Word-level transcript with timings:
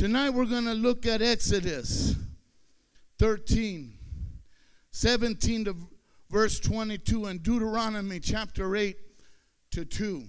Tonight 0.00 0.30
we're 0.30 0.46
going 0.46 0.64
to 0.64 0.72
look 0.72 1.04
at 1.04 1.20
Exodus 1.20 2.16
13, 3.18 3.92
17 4.92 5.66
to 5.66 5.76
verse 6.30 6.58
22, 6.58 7.26
and 7.26 7.42
Deuteronomy 7.42 8.18
chapter 8.18 8.74
8 8.74 8.96
to 9.72 9.84
2. 9.84 10.24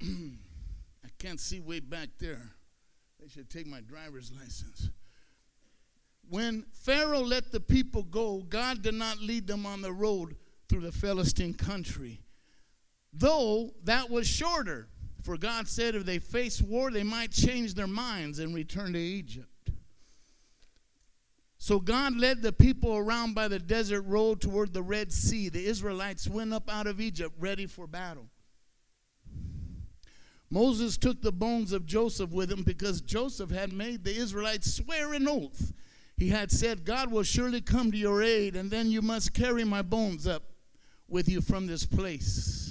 I 0.02 0.06
can't 1.20 1.38
see 1.38 1.60
way 1.60 1.78
back 1.78 2.08
there. 2.18 2.50
They 3.20 3.28
should 3.28 3.48
take 3.48 3.68
my 3.68 3.80
driver's 3.80 4.32
license. 4.32 4.90
When 6.28 6.64
Pharaoh 6.72 7.20
let 7.20 7.52
the 7.52 7.60
people 7.60 8.02
go, 8.02 8.38
God 8.48 8.82
did 8.82 8.94
not 8.94 9.20
lead 9.20 9.46
them 9.46 9.66
on 9.66 9.82
the 9.82 9.92
road 9.92 10.34
through 10.68 10.80
the 10.80 10.90
Philistine 10.90 11.54
country. 11.54 12.22
Though 13.12 13.70
that 13.84 14.10
was 14.10 14.26
shorter, 14.26 14.88
for 15.28 15.36
God 15.36 15.68
said 15.68 15.94
if 15.94 16.06
they 16.06 16.18
face 16.18 16.62
war, 16.62 16.90
they 16.90 17.02
might 17.02 17.30
change 17.30 17.74
their 17.74 17.86
minds 17.86 18.38
and 18.38 18.54
return 18.54 18.94
to 18.94 18.98
Egypt. 18.98 19.68
So 21.58 21.80
God 21.80 22.16
led 22.16 22.40
the 22.40 22.50
people 22.50 22.96
around 22.96 23.34
by 23.34 23.46
the 23.46 23.58
desert 23.58 24.00
road 24.06 24.40
toward 24.40 24.72
the 24.72 24.82
Red 24.82 25.12
Sea. 25.12 25.50
The 25.50 25.66
Israelites 25.66 26.26
went 26.26 26.54
up 26.54 26.72
out 26.72 26.86
of 26.86 26.98
Egypt 26.98 27.34
ready 27.38 27.66
for 27.66 27.86
battle. 27.86 28.30
Moses 30.48 30.96
took 30.96 31.20
the 31.20 31.30
bones 31.30 31.74
of 31.74 31.84
Joseph 31.84 32.30
with 32.30 32.50
him 32.50 32.62
because 32.62 33.02
Joseph 33.02 33.50
had 33.50 33.70
made 33.70 34.04
the 34.04 34.16
Israelites 34.16 34.76
swear 34.76 35.12
an 35.12 35.28
oath. 35.28 35.74
He 36.16 36.30
had 36.30 36.50
said, 36.50 36.86
God 36.86 37.12
will 37.12 37.22
surely 37.22 37.60
come 37.60 37.92
to 37.92 37.98
your 37.98 38.22
aid, 38.22 38.56
and 38.56 38.70
then 38.70 38.90
you 38.90 39.02
must 39.02 39.34
carry 39.34 39.64
my 39.64 39.82
bones 39.82 40.26
up 40.26 40.44
with 41.06 41.28
you 41.28 41.42
from 41.42 41.66
this 41.66 41.84
place. 41.84 42.67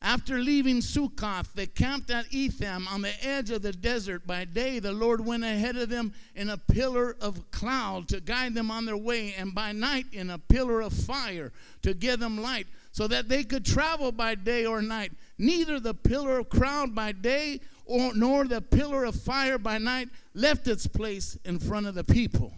After 0.00 0.38
leaving 0.38 0.80
Sukkoth, 0.80 1.54
they 1.54 1.66
camped 1.66 2.10
at 2.10 2.32
Etham 2.32 2.86
on 2.86 3.02
the 3.02 3.24
edge 3.24 3.50
of 3.50 3.62
the 3.62 3.72
desert. 3.72 4.26
By 4.26 4.44
day, 4.44 4.78
the 4.78 4.92
Lord 4.92 5.26
went 5.26 5.42
ahead 5.42 5.76
of 5.76 5.88
them 5.88 6.12
in 6.36 6.48
a 6.48 6.56
pillar 6.56 7.16
of 7.20 7.50
cloud 7.50 8.06
to 8.08 8.20
guide 8.20 8.54
them 8.54 8.70
on 8.70 8.84
their 8.84 8.96
way, 8.96 9.34
and 9.36 9.52
by 9.52 9.72
night, 9.72 10.06
in 10.12 10.30
a 10.30 10.38
pillar 10.38 10.80
of 10.82 10.92
fire 10.92 11.52
to 11.82 11.94
give 11.94 12.20
them 12.20 12.40
light, 12.40 12.68
so 12.92 13.08
that 13.08 13.28
they 13.28 13.42
could 13.42 13.64
travel 13.64 14.12
by 14.12 14.36
day 14.36 14.64
or 14.64 14.80
night. 14.80 15.12
Neither 15.36 15.80
the 15.80 15.94
pillar 15.94 16.38
of 16.38 16.48
cloud 16.48 16.94
by 16.94 17.10
day 17.10 17.60
or, 17.84 18.14
nor 18.14 18.44
the 18.44 18.60
pillar 18.60 19.04
of 19.04 19.16
fire 19.16 19.58
by 19.58 19.78
night 19.78 20.10
left 20.32 20.68
its 20.68 20.86
place 20.86 21.36
in 21.44 21.58
front 21.58 21.86
of 21.86 21.96
the 21.96 22.04
people. 22.04 22.52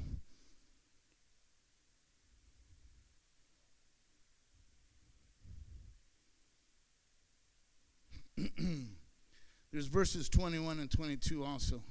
There's 9.72 9.86
verses 9.86 10.28
21 10.28 10.80
and 10.80 10.90
22 10.90 11.44
also. 11.44 11.82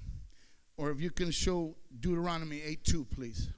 Or 0.77 0.91
if 0.91 1.01
you 1.01 1.11
can 1.11 1.31
show 1.31 1.75
Deuteronomy 1.99 2.61
8 2.61 2.83
2, 2.83 3.05
please. 3.05 3.49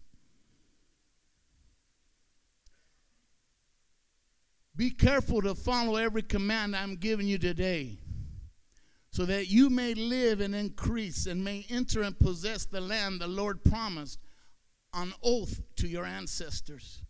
Be 4.76 4.90
careful 4.90 5.42
to 5.42 5.54
follow 5.54 5.98
every 5.98 6.24
command 6.24 6.76
I'm 6.76 6.96
giving 6.96 7.28
you 7.28 7.38
today, 7.38 8.00
so 9.12 9.26
that 9.26 9.48
you 9.48 9.70
may 9.70 9.94
live 9.94 10.42
and 10.42 10.56
increase 10.56 11.28
and 11.28 11.44
may 11.44 11.66
enter 11.70 12.02
and 12.02 12.18
possess 12.18 12.66
the 12.66 12.82
land 12.82 13.22
the 13.22 13.28
Lord 13.28 13.64
promised 13.64 14.20
on 14.94 15.14
oath 15.22 15.62
to 15.76 15.88
your 15.88 16.06
ancestors. 16.06 17.04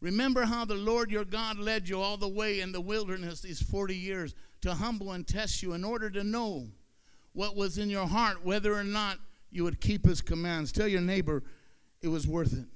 Remember 0.00 0.44
how 0.44 0.64
the 0.64 0.74
Lord 0.74 1.12
your 1.12 1.24
God 1.24 1.58
led 1.58 1.88
you 1.88 2.00
all 2.00 2.16
the 2.16 2.28
way 2.28 2.60
in 2.60 2.72
the 2.72 2.80
wilderness 2.80 3.40
these 3.40 3.62
40 3.62 3.94
years 3.94 4.34
to 4.62 4.74
humble 4.74 5.12
and 5.12 5.26
test 5.26 5.62
you 5.62 5.74
in 5.74 5.84
order 5.84 6.10
to 6.10 6.24
know 6.24 6.66
what 7.32 7.56
was 7.56 7.78
in 7.78 7.90
your 7.90 8.06
heart, 8.06 8.44
whether 8.44 8.74
or 8.74 8.84
not 8.84 9.18
you 9.50 9.64
would 9.64 9.80
keep 9.80 10.06
his 10.06 10.20
commands. 10.20 10.72
Tell 10.72 10.88
your 10.88 11.00
neighbor 11.00 11.42
it 12.00 12.08
was 12.08 12.26
worth 12.26 12.52
it. 12.52 12.66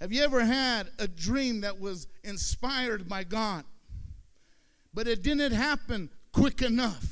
Have 0.00 0.12
you 0.12 0.22
ever 0.22 0.44
had 0.44 0.88
a 0.98 1.08
dream 1.08 1.62
that 1.62 1.80
was 1.80 2.08
inspired 2.24 3.08
by 3.08 3.24
God, 3.24 3.64
but 4.92 5.06
it 5.06 5.22
didn't 5.22 5.52
happen 5.52 6.10
quick 6.32 6.62
enough? 6.62 7.06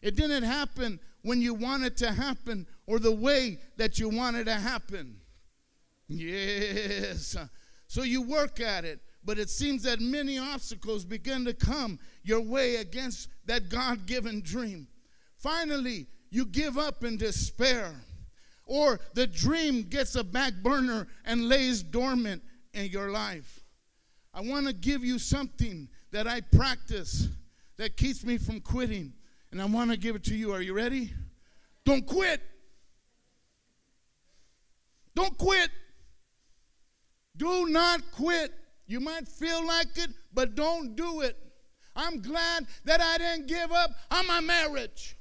It 0.00 0.16
didn't 0.16 0.42
happen 0.42 0.98
when 1.22 1.40
you 1.40 1.54
wanted 1.54 1.96
to 1.98 2.12
happen 2.12 2.66
or 2.86 2.98
the 2.98 3.14
way 3.14 3.58
that 3.76 3.98
you 3.98 4.08
wanted 4.08 4.46
to 4.46 4.54
happen. 4.54 5.20
Yes. 6.08 7.36
So 7.86 8.02
you 8.02 8.22
work 8.22 8.58
at 8.58 8.84
it, 8.84 9.00
but 9.24 9.38
it 9.38 9.48
seems 9.50 9.82
that 9.84 10.00
many 10.00 10.38
obstacles 10.38 11.04
begin 11.04 11.44
to 11.44 11.54
come 11.54 11.98
your 12.22 12.40
way 12.40 12.76
against 12.76 13.28
that 13.46 13.68
God 13.68 14.06
given 14.06 14.40
dream. 14.40 14.88
Finally, 15.36 16.06
you 16.30 16.46
give 16.46 16.78
up 16.78 17.04
in 17.04 17.16
despair, 17.16 17.94
or 18.64 19.00
the 19.14 19.26
dream 19.26 19.82
gets 19.82 20.14
a 20.14 20.24
back 20.24 20.54
burner 20.62 21.06
and 21.24 21.48
lays 21.48 21.82
dormant 21.82 22.42
in 22.72 22.86
your 22.86 23.10
life. 23.10 23.60
I 24.34 24.40
want 24.40 24.66
to 24.66 24.72
give 24.72 25.04
you 25.04 25.18
something 25.18 25.88
that 26.10 26.26
I 26.26 26.40
practice 26.40 27.28
that 27.76 27.96
keeps 27.96 28.24
me 28.24 28.38
from 28.38 28.60
quitting, 28.60 29.12
and 29.50 29.60
I 29.60 29.66
want 29.66 29.90
to 29.90 29.96
give 29.96 30.16
it 30.16 30.24
to 30.24 30.34
you. 30.34 30.52
Are 30.52 30.62
you 30.62 30.74
ready? 30.74 31.12
Don't 31.84 32.06
quit. 32.06 32.40
Don't 35.14 35.36
quit. 35.36 35.68
Do 37.36 37.66
not 37.66 38.00
quit. 38.12 38.52
You 38.92 39.00
might 39.00 39.26
feel 39.26 39.66
like 39.66 39.96
it, 39.96 40.10
but 40.34 40.54
don't 40.54 40.94
do 40.94 41.22
it. 41.22 41.34
I'm 41.96 42.20
glad 42.20 42.66
that 42.84 43.00
I 43.00 43.16
didn't 43.16 43.48
give 43.48 43.72
up 43.72 43.90
on 44.10 44.26
my 44.26 44.40
marriage. 44.40 45.16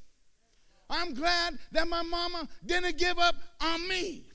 I'm 0.89 1.13
glad 1.13 1.57
that 1.71 1.87
my 1.87 2.01
mama 2.01 2.49
didn't 2.65 2.97
give 2.97 3.17
up 3.17 3.35
on 3.61 3.87
me. 3.87 4.25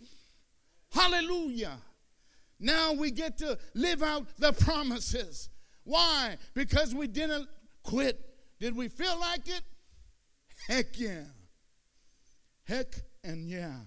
Hallelujah. 0.90 1.76
Now 2.58 2.94
we 2.94 3.10
get 3.10 3.36
to 3.36 3.58
live 3.74 4.02
out 4.02 4.24
the 4.38 4.54
promises. 4.54 5.50
Why? 5.84 6.38
Because 6.54 6.94
we 6.94 7.06
didn't 7.06 7.46
quit. 7.82 8.18
Did 8.58 8.74
we 8.74 8.88
feel 8.88 9.20
like 9.20 9.46
it? 9.50 9.60
Heck 10.66 10.98
yeah. 10.98 11.24
Heck 12.64 12.86
and 13.22 13.50
yeah. 13.50 13.80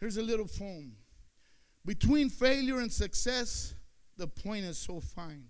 Here's 0.00 0.16
a 0.16 0.22
little 0.22 0.48
poem. 0.48 0.96
Between 1.84 2.30
failure 2.30 2.80
and 2.80 2.92
success, 2.92 3.75
the 4.16 4.26
point 4.26 4.64
is 4.64 4.78
so 4.78 5.00
fine. 5.00 5.44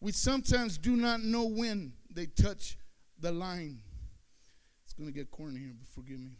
We 0.00 0.12
sometimes 0.12 0.78
do 0.78 0.96
not 0.96 1.22
know 1.22 1.44
when 1.44 1.92
they 2.10 2.26
touch 2.26 2.76
the 3.20 3.30
line. 3.30 3.80
It's 4.84 4.92
going 4.92 5.08
to 5.08 5.14
get 5.14 5.30
corny 5.30 5.60
here, 5.60 5.74
but 5.78 5.88
forgive 5.88 6.18
me. 6.18 6.32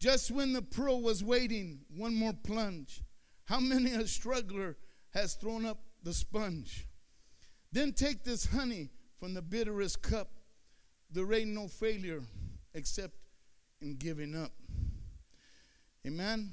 Just 0.00 0.32
when 0.32 0.52
the 0.52 0.62
pearl 0.62 1.00
was 1.00 1.22
waiting, 1.22 1.80
one 1.96 2.14
more 2.14 2.32
plunge. 2.32 3.02
How 3.44 3.60
many 3.60 3.92
a 3.92 4.06
struggler 4.06 4.76
has 5.14 5.34
thrown 5.34 5.64
up 5.64 5.78
the 6.02 6.12
sponge? 6.12 6.88
Then 7.70 7.92
take 7.92 8.24
this 8.24 8.46
honey 8.46 8.90
from 9.18 9.34
the 9.34 9.42
bitterest 9.42 10.02
cup. 10.02 10.28
There 11.10 11.32
ain't 11.32 11.50
no 11.50 11.68
failure 11.68 12.22
except 12.74 13.14
in 13.80 13.96
giving 13.96 14.34
up. 14.34 14.52
Amen. 16.06 16.50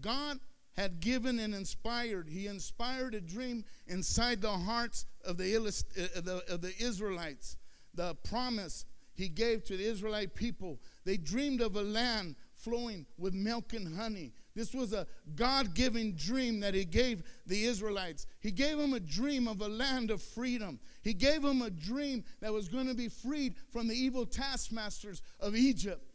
God 0.00 0.40
had 0.76 1.00
given 1.00 1.38
and 1.38 1.54
inspired. 1.54 2.28
He 2.28 2.46
inspired 2.46 3.14
a 3.14 3.20
dream 3.20 3.64
inside 3.86 4.42
the 4.42 4.50
hearts 4.50 5.06
of 5.24 5.36
the, 5.38 5.56
uh, 5.56 6.52
of 6.52 6.60
the 6.60 6.72
Israelites. 6.78 7.56
The 7.94 8.14
promise 8.14 8.84
he 9.16 9.28
gave 9.28 9.64
to 9.64 9.76
the 9.76 9.84
Israelite 9.84 10.34
people. 10.34 10.78
They 11.04 11.16
dreamed 11.16 11.62
of 11.62 11.76
a 11.76 11.82
land 11.82 12.36
flowing 12.54 13.06
with 13.16 13.34
milk 13.34 13.72
and 13.72 13.96
honey. 13.96 14.32
This 14.54 14.74
was 14.74 14.92
a 14.92 15.06
God 15.34 15.74
given 15.74 16.14
dream 16.16 16.60
that 16.60 16.74
He 16.74 16.84
gave 16.84 17.22
the 17.46 17.64
Israelites. 17.64 18.26
He 18.40 18.50
gave 18.50 18.78
them 18.78 18.94
a 18.94 19.00
dream 19.00 19.48
of 19.48 19.60
a 19.60 19.68
land 19.68 20.10
of 20.10 20.22
freedom. 20.22 20.80
He 21.02 21.12
gave 21.12 21.42
them 21.42 21.62
a 21.62 21.70
dream 21.70 22.24
that 22.40 22.52
was 22.52 22.68
going 22.68 22.88
to 22.88 22.94
be 22.94 23.08
freed 23.08 23.54
from 23.70 23.86
the 23.86 23.94
evil 23.94 24.24
taskmasters 24.24 25.20
of 25.40 25.54
Egypt. 25.54 26.05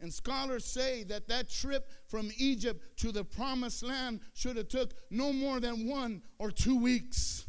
And 0.00 0.12
scholars 0.12 0.64
say 0.64 1.02
that 1.04 1.28
that 1.28 1.50
trip 1.50 1.88
from 2.06 2.30
Egypt 2.38 2.98
to 2.98 3.10
the 3.10 3.24
promised 3.24 3.82
land 3.82 4.20
should 4.32 4.56
have 4.56 4.68
took 4.68 4.94
no 5.10 5.32
more 5.32 5.58
than 5.58 5.88
one 5.88 6.22
or 6.38 6.50
two 6.50 6.78
weeks. 6.78 7.46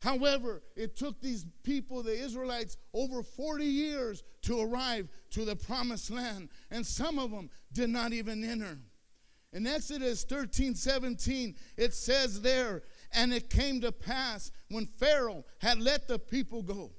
However, 0.00 0.62
it 0.76 0.96
took 0.96 1.20
these 1.20 1.44
people, 1.62 2.02
the 2.02 2.18
Israelites, 2.18 2.78
over 2.94 3.22
40 3.22 3.64
years 3.64 4.22
to 4.42 4.58
arrive 4.60 5.08
to 5.32 5.44
the 5.44 5.56
promised 5.56 6.10
land, 6.10 6.48
and 6.70 6.86
some 6.86 7.18
of 7.18 7.30
them 7.30 7.50
did 7.72 7.90
not 7.90 8.14
even 8.14 8.42
enter. 8.42 8.78
In 9.52 9.66
Exodus 9.66 10.24
13 10.24 10.74
17, 10.74 11.54
it 11.76 11.92
says 11.92 12.40
there, 12.40 12.82
and 13.12 13.34
it 13.34 13.50
came 13.50 13.80
to 13.82 13.92
pass 13.92 14.50
when 14.70 14.86
Pharaoh 14.86 15.44
had 15.58 15.78
let 15.78 16.08
the 16.08 16.18
people 16.18 16.62
go 16.62 16.92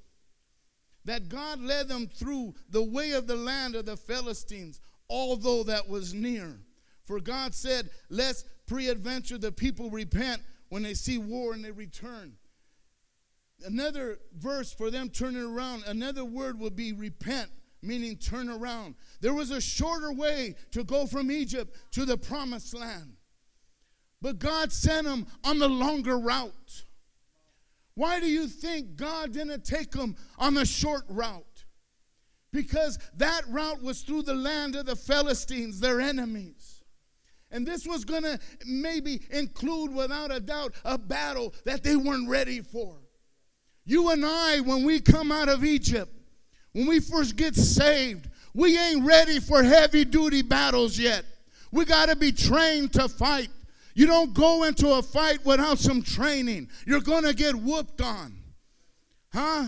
that 1.06 1.30
God 1.30 1.59
led 1.62 1.88
them 1.88 2.07
through 2.07 2.53
the 2.69 2.83
way 2.83 3.12
of 3.12 3.27
the 3.27 3.36
land 3.36 3.75
of 3.75 3.86
the 3.86 3.98
Philistines, 3.98 4.80
although 5.09 5.63
that 5.63 5.89
was 5.89 6.13
near. 6.13 6.59
For 7.06 7.19
God 7.19 7.53
said, 7.53 7.89
Lest 8.09 8.48
pre-adventure 8.68 9.38
the 9.38 9.51
people 9.51 9.89
repent 9.89 10.42
when 10.69 10.83
they 10.83 10.94
see 10.94 11.18
war 11.18 11.53
and 11.53 11.63
they 11.65 11.71
return. 11.71 12.38
another 13.65 14.18
verse 14.38 14.74
for 14.74 14.89
them 14.89 15.09
turning 15.09 15.44
around, 15.44 15.83
another 15.86 16.25
word 16.25 16.59
would 16.59 16.75
be 16.75 16.94
repent, 16.94 17.50
meaning 17.81 18.15
turn 18.15 18.50
around. 18.50 18.95
There 19.19 19.33
was 19.33 19.51
a 19.51 19.62
shorter 19.62 20.12
way 20.12 20.56
to 20.71 20.83
go 20.83 21.06
from 21.06 21.31
Egypt 21.31 21.77
to 21.92 22.06
the 22.06 22.18
promised 22.18 22.74
land. 22.74 23.18
But 24.21 24.39
God 24.39 24.71
sent 24.71 25.06
them 25.06 25.27
on 25.44 25.59
the 25.59 25.68
longer 25.68 26.18
route. 26.18 26.86
Why 27.96 28.20
do 28.20 28.28
you 28.28 28.48
think 28.48 28.96
God 28.96 29.34
didn't 29.34 29.66
take 29.66 29.92
them 29.92 30.16
on 30.38 30.54
the 30.54 30.66
short 30.66 31.04
route? 31.10 31.66
Because 32.54 33.00
that 33.16 33.44
route 33.48 33.82
was 33.82 34.02
through 34.02 34.24
the 34.24 34.34
land 34.34 34.76
of 34.76 34.86
the 34.86 34.96
Philistines, 34.96 35.80
their 35.80 36.02
enemies. 36.02 36.82
And 37.52 37.66
this 37.66 37.86
was 37.86 38.06
going 38.06 38.24
to 38.24 38.40
maybe 38.66 39.22
include, 39.30 39.94
without 39.94 40.32
a 40.32 40.40
doubt, 40.40 40.74
a 40.86 40.98
battle 40.98 41.54
that 41.66 41.84
they 41.84 41.96
weren't 41.96 42.30
ready 42.30 42.62
for. 42.62 42.98
You 43.86 44.10
and 44.10 44.26
I, 44.26 44.62
when 44.62 44.86
we 44.86 45.00
come 45.00 45.32
out 45.32 45.50
of 45.50 45.66
Egypt, 45.66 46.14
when 46.72 46.88
we 46.88 47.00
first 47.00 47.36
get 47.36 47.56
saved, 47.56 48.30
we 48.54 48.78
ain't 48.78 49.06
ready 49.06 49.40
for 49.40 49.64
heavy 49.64 50.06
duty 50.06 50.42
battles 50.42 50.98
yet. 50.98 51.26
We 51.72 51.86
got 51.86 52.10
to 52.10 52.16
be 52.16 52.32
trained 52.32 52.94
to 52.94 53.08
fight. 53.08 53.50
You 53.94 54.08
don't 54.08 54.34
go 54.34 54.64
into 54.64 54.90
a 54.90 55.02
fight 55.02 55.46
without 55.46 55.80
some 55.80 56.02
training. 56.02 56.70
You're 56.86 57.02
going 57.02 57.24
to 57.24 57.34
get 57.34 57.56
whooped 57.56 58.02
on. 58.02 58.36
Huh? 59.34 59.68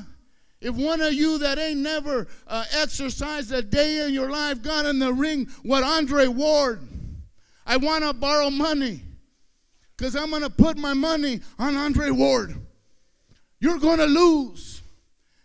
If 0.62 0.76
one 0.76 1.02
of 1.02 1.14
you 1.14 1.40
that 1.40 1.60
ain't 1.60 1.82
never 1.82 2.28
uh, 2.48 2.64
exercised 2.72 3.52
a 3.52 3.62
day 3.62 4.06
in 4.06 4.14
your 4.14 4.30
life 4.30 4.62
got 4.62 4.86
in 4.86 4.98
the 5.00 5.14
ring 5.14 5.50
with 5.64 5.84
Andre 5.84 6.28
Ward, 6.28 6.88
I 7.66 7.78
want 7.78 8.06
to 8.06 8.14
borrow 8.14 8.50
money 8.50 9.02
because 9.98 10.16
I'm 10.16 10.30
going 10.30 10.42
to 10.42 10.50
put 10.50 10.78
my 10.78 10.94
money 10.94 11.42
on 11.60 11.76
Andre 11.76 12.12
Ward. 12.12 12.56
You're 13.60 13.80
going 13.80 14.00
to 14.00 14.06
lose 14.06 14.82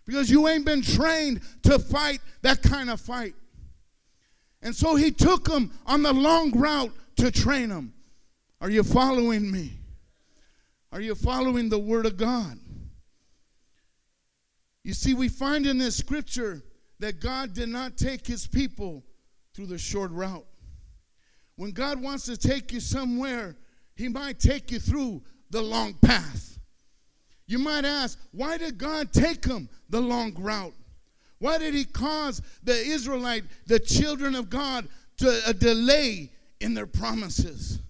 because 0.06 0.30
you 0.30 0.48
ain't 0.48 0.64
been 0.64 0.82
trained 0.82 1.40
to 1.64 1.78
fight 1.78 2.20
that 2.42 2.62
kind 2.62 2.88
of 2.88 3.00
fight. 3.00 3.34
And 4.62 4.74
so 4.74 4.96
he 4.96 5.10
took 5.10 5.48
him 5.48 5.72
on 5.86 6.02
the 6.02 6.12
long 6.12 6.50
route 6.52 6.92
to 7.16 7.30
train 7.30 7.68
them. 7.68 7.92
Are 8.60 8.70
you 8.70 8.82
following 8.82 9.50
me? 9.50 9.72
Are 10.90 11.00
you 11.00 11.14
following 11.14 11.68
the 11.68 11.78
Word 11.78 12.06
of 12.06 12.16
God? 12.16 12.58
You 14.82 14.94
see, 14.94 15.14
we 15.14 15.28
find 15.28 15.66
in 15.66 15.78
this 15.78 15.96
scripture 15.96 16.62
that 16.98 17.20
God 17.20 17.52
did 17.52 17.68
not 17.68 17.96
take 17.96 18.26
his 18.26 18.46
people 18.46 19.04
through 19.54 19.66
the 19.66 19.78
short 19.78 20.10
route. 20.10 20.46
When 21.56 21.72
God 21.72 22.00
wants 22.00 22.24
to 22.26 22.36
take 22.36 22.72
you 22.72 22.80
somewhere, 22.80 23.56
he 23.94 24.08
might 24.08 24.38
take 24.38 24.70
you 24.70 24.78
through 24.78 25.22
the 25.50 25.62
long 25.62 25.94
path. 25.94 26.58
You 27.46 27.58
might 27.58 27.84
ask, 27.84 28.18
why 28.32 28.58
did 28.58 28.78
God 28.78 29.12
take 29.12 29.42
them 29.42 29.68
the 29.88 30.00
long 30.00 30.34
route? 30.34 30.74
Why 31.38 31.58
did 31.58 31.74
he 31.74 31.84
cause 31.84 32.42
the 32.62 32.74
Israelite, 32.74 33.44
the 33.66 33.78
children 33.78 34.34
of 34.34 34.50
God, 34.50 34.88
to 35.18 35.40
a 35.46 35.54
delay 35.54 36.30
in 36.60 36.74
their 36.74 36.86
promises? 36.86 37.80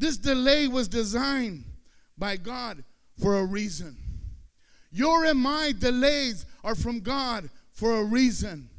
This 0.00 0.16
delay 0.16 0.66
was 0.66 0.88
designed 0.88 1.62
by 2.16 2.38
God 2.38 2.82
for 3.20 3.38
a 3.38 3.44
reason. 3.44 3.98
Your 4.90 5.26
and 5.26 5.38
my 5.38 5.74
delays 5.78 6.46
are 6.64 6.74
from 6.74 7.00
God 7.00 7.50
for 7.70 7.98
a 7.98 8.04
reason. 8.04 8.70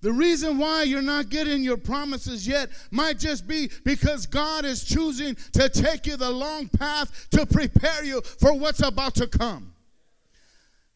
The 0.00 0.10
reason 0.10 0.56
why 0.56 0.84
you're 0.84 1.02
not 1.02 1.28
getting 1.28 1.62
your 1.62 1.76
promises 1.76 2.48
yet 2.48 2.70
might 2.90 3.18
just 3.18 3.46
be 3.46 3.70
because 3.84 4.24
God 4.24 4.64
is 4.64 4.84
choosing 4.84 5.36
to 5.52 5.68
take 5.68 6.06
you 6.06 6.16
the 6.16 6.30
long 6.30 6.68
path 6.70 7.28
to 7.32 7.44
prepare 7.44 8.02
you 8.02 8.22
for 8.22 8.54
what's 8.54 8.82
about 8.82 9.14
to 9.16 9.26
come. 9.26 9.74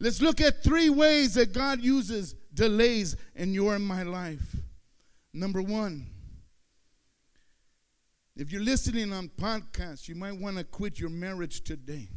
Let's 0.00 0.22
look 0.22 0.40
at 0.40 0.64
three 0.64 0.88
ways 0.88 1.34
that 1.34 1.52
God 1.52 1.82
uses 1.82 2.34
delays 2.54 3.16
in 3.34 3.52
your 3.52 3.74
and 3.74 3.86
my 3.86 4.02
life. 4.02 4.56
Number 5.34 5.60
one, 5.60 6.06
if 8.38 8.52
you're 8.52 8.62
listening 8.62 9.12
on 9.12 9.28
podcasts, 9.28 10.06
you 10.06 10.14
might 10.14 10.38
want 10.38 10.56
to 10.58 10.64
quit 10.64 11.00
your 11.00 11.10
marriage 11.10 11.64
today. 11.64 12.08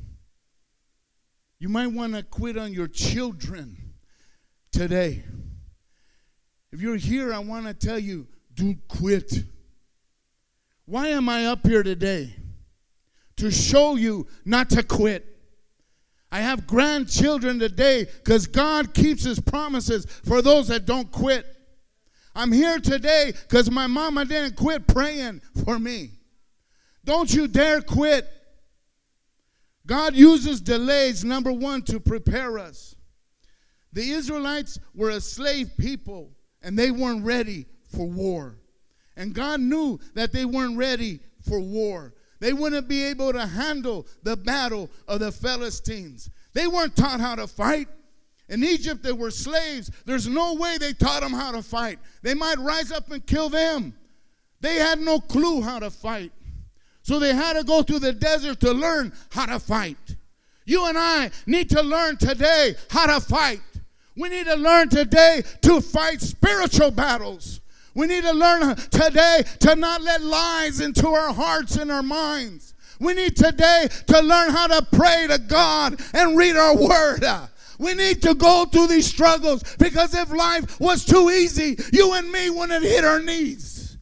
You 1.57 1.68
might 1.68 1.88
want 1.88 2.13
to 2.13 2.21
quit 2.21 2.57
on 2.57 2.73
your 2.73 2.88
children 2.88 3.95
today. 4.71 5.23
If 6.71 6.79
you're 6.79 6.95
here, 6.95 7.33
I 7.33 7.39
want 7.39 7.65
to 7.65 7.73
tell 7.73 7.97
you 7.97 8.27
don't 8.53 8.88
quit. 8.88 9.33
Why 10.85 11.07
am 11.07 11.27
I 11.27 11.47
up 11.47 11.65
here 11.65 11.81
today? 11.81 12.35
To 13.38 13.50
show 13.50 13.95
you 13.95 14.27
not 14.45 14.69
to 14.71 14.83
quit. 14.83 15.25
I 16.31 16.41
have 16.41 16.67
grandchildren 16.67 17.57
today 17.57 18.06
because 18.06 18.45
God 18.45 18.94
keeps 18.94 19.24
his 19.24 19.39
promises 19.39 20.06
for 20.06 20.44
those 20.44 20.67
that 20.67 20.85
don't 20.85 21.12
quit. 21.12 21.50
I'm 22.33 22.51
here 22.51 22.79
today 22.79 23.33
because 23.33 23.69
my 23.69 23.87
mama 23.87 24.25
didn't 24.25 24.55
quit 24.55 24.87
praying 24.87 25.41
for 25.65 25.77
me. 25.77 26.11
Don't 27.03 27.33
you 27.33 27.47
dare 27.47 27.81
quit. 27.81 28.27
God 29.85 30.15
uses 30.15 30.61
delays, 30.61 31.25
number 31.25 31.51
one, 31.51 31.81
to 31.83 31.99
prepare 31.99 32.59
us. 32.59 32.95
The 33.93 34.11
Israelites 34.11 34.79
were 34.93 35.09
a 35.09 35.19
slave 35.19 35.71
people 35.77 36.31
and 36.61 36.77
they 36.77 36.91
weren't 36.91 37.25
ready 37.25 37.65
for 37.95 38.07
war. 38.07 38.57
And 39.17 39.33
God 39.33 39.59
knew 39.59 39.99
that 40.13 40.31
they 40.31 40.45
weren't 40.45 40.77
ready 40.77 41.19
for 41.41 41.59
war. 41.59 42.13
They 42.39 42.53
wouldn't 42.53 42.87
be 42.87 43.03
able 43.03 43.33
to 43.33 43.45
handle 43.45 44.07
the 44.23 44.37
battle 44.37 44.89
of 45.07 45.19
the 45.19 45.31
Philistines. 45.31 46.29
They 46.53 46.67
weren't 46.67 46.95
taught 46.95 47.19
how 47.19 47.35
to 47.35 47.47
fight. 47.47 47.87
In 48.51 48.65
Egypt, 48.65 49.01
they 49.01 49.13
were 49.13 49.31
slaves. 49.31 49.89
There's 50.06 50.27
no 50.27 50.53
way 50.56 50.77
they 50.77 50.92
taught 50.92 51.21
them 51.21 51.31
how 51.31 51.53
to 51.53 51.63
fight. 51.63 52.00
They 52.21 52.33
might 52.33 52.59
rise 52.59 52.92
up 52.92 53.09
and 53.09 53.25
kill 53.25 53.48
them. 53.48 53.95
They 54.59 54.75
had 54.75 55.00
no 55.00 55.19
clue 55.19 55.62
how 55.62 55.80
to 55.80 55.89
fight. 55.89 56.33
So 57.01 57.18
they 57.18 57.33
had 57.33 57.53
to 57.53 57.63
go 57.63 57.81
through 57.81 58.00
the 58.00 58.12
desert 58.12 58.59
to 58.59 58.74
learn 58.74 59.13
how 59.31 59.45
to 59.45 59.57
fight. 59.57 60.18
You 60.65 60.86
and 60.86 60.98
I 60.98 61.31
need 61.45 61.69
to 61.71 61.81
learn 61.81 62.18
today 62.18 62.75
how 62.89 63.07
to 63.07 63.25
fight. 63.25 63.62
We 64.18 64.27
need 64.27 64.45
to 64.48 64.56
learn 64.56 64.89
today 64.89 65.44
to 65.62 65.80
fight 65.80 66.19
spiritual 66.19 66.92
battles. 66.92 67.62
We 67.95 68.07
need 68.07 68.24
to 68.24 68.33
learn 68.33 68.75
today 68.75 69.44
to 69.62 69.75
not 69.77 70.01
let 70.01 70.21
lies 70.21 70.81
into 70.81 71.07
our 71.07 71.33
hearts 71.33 71.77
and 71.77 71.89
our 71.89 72.03
minds. 72.03 72.74
We 73.00 73.13
need 73.13 73.36
today 73.36 73.88
to 74.07 74.21
learn 74.21 74.51
how 74.51 74.68
to 74.68 74.86
pray 74.92 75.25
to 75.27 75.39
God 75.39 76.00
and 76.13 76.38
read 76.38 76.56
our 76.56 76.75
word. 76.75 77.24
We 77.81 77.95
need 77.95 78.21
to 78.21 78.35
go 78.35 78.65
through 78.65 78.87
these 78.87 79.07
struggles 79.07 79.63
because 79.79 80.13
if 80.13 80.31
life 80.31 80.79
was 80.79 81.03
too 81.03 81.31
easy, 81.31 81.75
you 81.91 82.13
and 82.13 82.31
me 82.31 82.51
wouldn't 82.51 82.83
hit 82.83 83.03
our 83.03 83.19
knees. 83.19 83.97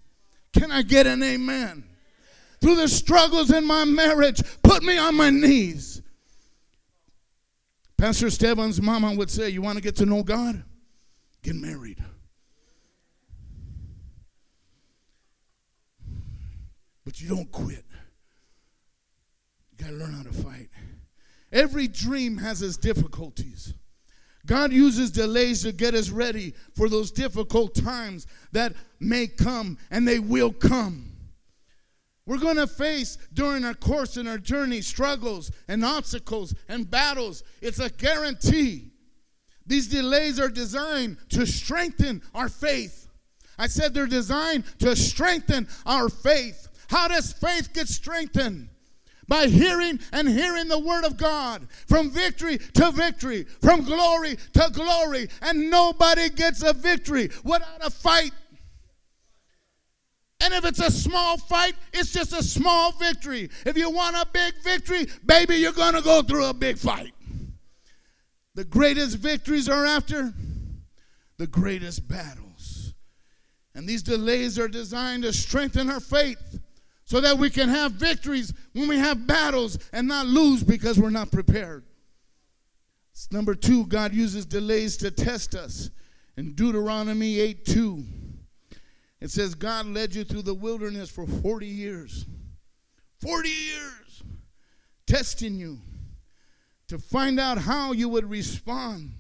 Can 0.51 0.69
I 0.69 0.81
get 0.81 1.07
an 1.07 1.23
amen? 1.23 1.85
Through 2.59 2.75
the 2.75 2.89
struggles 2.89 3.51
in 3.51 3.65
my 3.65 3.85
marriage, 3.85 4.41
put 4.63 4.83
me 4.83 4.97
on 4.97 5.15
my 5.15 5.29
knees. 5.29 6.01
Pastor 7.95 8.29
Stevan's 8.29 8.81
mama 8.81 9.15
would 9.15 9.29
say, 9.29 9.47
You 9.47 9.61
want 9.61 9.77
to 9.77 9.81
get 9.81 9.95
to 9.97 10.05
know 10.05 10.23
God? 10.23 10.61
Get 11.41 11.55
married. 11.55 12.03
But 17.05 17.21
you 17.21 17.29
don't 17.29 17.49
quit. 17.49 17.85
You 19.71 19.77
got 19.77 19.91
to 19.91 19.95
learn 19.95 20.11
how 20.11 20.23
to 20.23 20.33
fight. 20.33 20.68
Every 21.51 21.87
dream 21.87 22.37
has 22.37 22.61
its 22.61 22.77
difficulties. 22.77 23.73
God 24.45 24.71
uses 24.71 25.11
delays 25.11 25.63
to 25.63 25.71
get 25.71 25.93
us 25.93 26.09
ready 26.09 26.53
for 26.75 26.89
those 26.89 27.11
difficult 27.11 27.75
times 27.75 28.25
that 28.51 28.73
may 28.99 29.27
come 29.27 29.77
and 29.91 30.07
they 30.07 30.19
will 30.19 30.51
come. 30.51 31.11
We're 32.25 32.37
going 32.37 32.57
to 32.57 32.67
face 32.67 33.17
during 33.33 33.65
our 33.65 33.73
course 33.73 34.15
and 34.17 34.29
our 34.29 34.37
journey 34.37 34.81
struggles 34.81 35.51
and 35.67 35.83
obstacles 35.83 36.53
and 36.67 36.89
battles. 36.89 37.43
It's 37.61 37.79
a 37.79 37.89
guarantee. 37.89 38.91
These 39.65 39.87
delays 39.87 40.39
are 40.39 40.49
designed 40.49 41.17
to 41.29 41.45
strengthen 41.45 42.21
our 42.33 42.49
faith. 42.49 43.07
I 43.57 43.67
said 43.67 43.93
they're 43.93 44.07
designed 44.07 44.63
to 44.79 44.95
strengthen 44.95 45.67
our 45.85 46.09
faith. 46.09 46.67
How 46.89 47.07
does 47.07 47.33
faith 47.33 47.73
get 47.73 47.87
strengthened? 47.87 48.68
By 49.29 49.45
hearing 49.45 49.99
and 50.11 50.27
hearing 50.27 50.67
the 50.67 50.79
word 50.79 51.05
of 51.05 51.15
God 51.15 51.67
from 51.87 52.09
victory 52.09 52.57
to 52.57 52.91
victory, 52.91 53.45
from 53.61 53.83
glory 53.83 54.37
to 54.53 54.69
glory. 54.73 55.29
And 55.41 55.69
nobody 55.69 56.29
gets 56.29 56.63
a 56.63 56.73
victory 56.73 57.29
without 57.43 57.85
a 57.85 57.91
fight. 57.91 58.31
And 60.41 60.53
if 60.53 60.65
it's 60.65 60.79
a 60.79 60.89
small 60.89 61.37
fight, 61.37 61.75
it's 61.93 62.11
just 62.11 62.33
a 62.33 62.41
small 62.41 62.91
victory. 62.93 63.49
If 63.65 63.77
you 63.77 63.89
want 63.91 64.15
a 64.15 64.25
big 64.33 64.55
victory, 64.63 65.05
baby, 65.25 65.57
you're 65.57 65.73
going 65.73 65.93
to 65.93 66.01
go 66.01 66.23
through 66.23 66.45
a 66.45 66.53
big 66.53 66.77
fight. 66.77 67.13
The 68.55 68.63
greatest 68.63 69.17
victories 69.17 69.69
are 69.69 69.85
after 69.85 70.33
the 71.37 71.47
greatest 71.47 72.07
battles. 72.07 72.93
And 73.75 73.87
these 73.87 74.01
delays 74.01 74.57
are 74.57 74.67
designed 74.67 75.23
to 75.23 75.33
strengthen 75.33 75.89
our 75.89 75.99
faith 75.99 76.59
so 77.09 77.19
that 77.19 77.39
we 77.39 77.49
can 77.49 77.69
have 77.69 77.93
victories 77.93 78.53
when 78.73 78.87
we 78.87 78.99
have 78.99 79.25
battles 79.25 79.79
and 79.91 80.07
not 80.07 80.27
lose 80.27 80.63
because 80.63 80.99
we're 80.99 81.09
not 81.09 81.31
prepared. 81.31 81.83
Number 83.31 83.55
two, 83.55 83.87
God 83.87 84.13
uses 84.13 84.45
delays 84.45 84.95
to 84.97 85.09
test 85.09 85.55
us. 85.55 85.89
In 86.37 86.53
Deuteronomy 86.53 87.39
8 87.39 87.65
2, 87.65 88.03
it 89.21 89.31
says, 89.31 89.55
God 89.55 89.87
led 89.87 90.13
you 90.13 90.23
through 90.23 90.43
the 90.43 90.53
wilderness 90.53 91.09
for 91.09 91.25
40 91.25 91.65
years. 91.65 92.27
40 93.21 93.49
years 93.49 94.23
testing 95.07 95.55
you 95.55 95.79
to 96.89 96.99
find 96.99 97.39
out 97.39 97.57
how 97.57 97.91
you 97.91 98.07
would 98.07 98.29
respond 98.29 99.13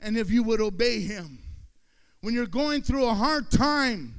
and 0.00 0.16
if 0.16 0.30
you 0.30 0.42
would 0.44 0.62
obey 0.62 1.00
Him. 1.00 1.40
When 2.22 2.32
you're 2.32 2.46
going 2.46 2.80
through 2.80 3.04
a 3.04 3.14
hard 3.14 3.50
time, 3.50 4.14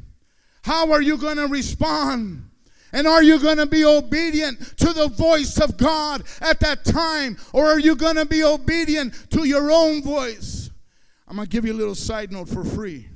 how 0.61 0.91
are 0.91 1.01
you 1.01 1.17
going 1.17 1.37
to 1.37 1.47
respond? 1.47 2.51
And 2.93 3.07
are 3.07 3.23
you 3.23 3.39
going 3.39 3.57
to 3.57 3.65
be 3.65 3.83
obedient 3.83 4.77
to 4.77 4.93
the 4.93 5.07
voice 5.07 5.59
of 5.59 5.77
God 5.77 6.23
at 6.39 6.59
that 6.59 6.85
time? 6.85 7.37
Or 7.51 7.65
are 7.65 7.79
you 7.79 7.95
going 7.95 8.17
to 8.17 8.25
be 8.25 8.43
obedient 8.43 9.31
to 9.31 9.45
your 9.45 9.71
own 9.71 10.03
voice? 10.03 10.69
I'm 11.27 11.35
going 11.35 11.47
to 11.47 11.51
give 11.51 11.65
you 11.65 11.73
a 11.73 11.75
little 11.75 11.95
side 11.95 12.31
note 12.31 12.47
for 12.47 12.63
free. 12.63 13.07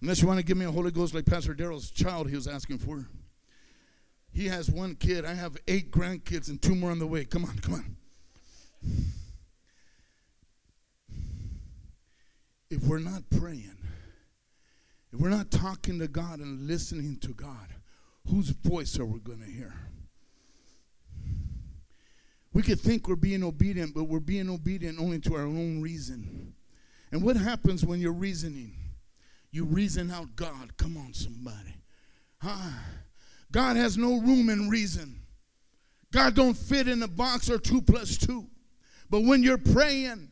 Unless 0.00 0.22
you 0.22 0.26
want 0.26 0.40
to 0.40 0.44
give 0.44 0.56
me 0.56 0.64
a 0.64 0.70
Holy 0.70 0.90
Ghost 0.90 1.14
like 1.14 1.26
Pastor 1.26 1.54
Daryl's 1.54 1.90
child 1.90 2.28
he 2.30 2.34
was 2.34 2.48
asking 2.48 2.78
for. 2.78 3.06
He 4.32 4.46
has 4.46 4.70
one 4.70 4.94
kid. 4.94 5.26
I 5.26 5.34
have 5.34 5.58
eight 5.68 5.90
grandkids 5.90 6.48
and 6.48 6.60
two 6.60 6.74
more 6.74 6.90
on 6.90 6.98
the 6.98 7.06
way. 7.06 7.26
Come 7.26 7.44
on, 7.44 7.58
come 7.58 7.74
on. 7.74 7.96
If 12.70 12.82
we're 12.84 12.98
not 12.98 13.22
praying, 13.38 13.76
if 15.12 15.20
we're 15.20 15.28
not 15.28 15.50
talking 15.50 15.98
to 15.98 16.08
God 16.08 16.40
and 16.40 16.66
listening 16.66 17.18
to 17.18 17.28
God, 17.34 17.71
whose 18.28 18.50
voice 18.50 18.98
are 18.98 19.06
we 19.06 19.20
going 19.20 19.40
to 19.40 19.50
hear? 19.50 19.74
We 22.52 22.62
could 22.62 22.80
think 22.80 23.08
we're 23.08 23.16
being 23.16 23.42
obedient, 23.42 23.94
but 23.94 24.04
we're 24.04 24.20
being 24.20 24.50
obedient 24.50 25.00
only 25.00 25.18
to 25.20 25.34
our 25.34 25.42
own 25.42 25.80
reason. 25.80 26.54
And 27.10 27.22
what 27.22 27.36
happens 27.36 27.84
when 27.84 28.00
you're 28.00 28.12
reasoning? 28.12 28.74
You 29.50 29.64
reason 29.64 30.10
out 30.10 30.36
God. 30.36 30.76
Come 30.76 30.96
on, 30.96 31.14
somebody. 31.14 31.76
Huh? 32.38 32.70
God 33.50 33.76
has 33.76 33.96
no 33.96 34.18
room 34.18 34.48
in 34.48 34.68
reason. 34.68 35.20
God 36.10 36.34
don't 36.34 36.56
fit 36.56 36.88
in 36.88 37.02
a 37.02 37.08
box 37.08 37.48
or 37.50 37.58
two 37.58 37.80
plus 37.80 38.16
two. 38.16 38.46
But 39.08 39.24
when 39.24 39.42
you're 39.42 39.58
praying 39.58 40.30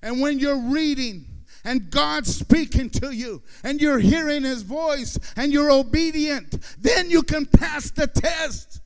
and 0.00 0.20
when 0.20 0.38
you're 0.38 0.58
reading 0.58 1.26
and 1.64 1.90
God's 1.90 2.34
speaking 2.34 2.90
to 2.90 3.12
you 3.12 3.42
and 3.62 3.80
you're 3.80 3.98
hearing 3.98 4.42
his 4.42 4.62
voice 4.62 5.18
and 5.36 5.52
you're 5.52 5.70
obedient, 5.70 6.56
then 6.78 7.10
you 7.10 7.22
can 7.22 7.46
pass 7.46 7.90
the 7.90 8.06
test. 8.06 8.80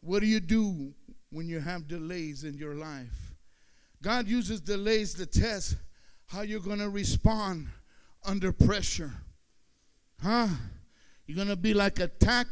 What 0.00 0.20
do 0.20 0.26
you 0.26 0.40
do 0.40 0.94
when 1.30 1.48
you 1.48 1.58
have 1.60 1.88
delays 1.88 2.44
in 2.44 2.56
your 2.56 2.74
life? 2.74 3.34
God 4.02 4.28
uses 4.28 4.60
delays 4.60 5.14
to 5.14 5.26
test 5.26 5.76
how 6.26 6.42
you're 6.42 6.60
going 6.60 6.78
to 6.78 6.90
respond 6.90 7.68
under 8.24 8.52
pressure. 8.52 9.12
Huh? 10.22 10.48
You're 11.26 11.36
going 11.36 11.48
to 11.48 11.56
be 11.56 11.74
like 11.74 11.98
a 11.98 12.08
tack 12.08 12.46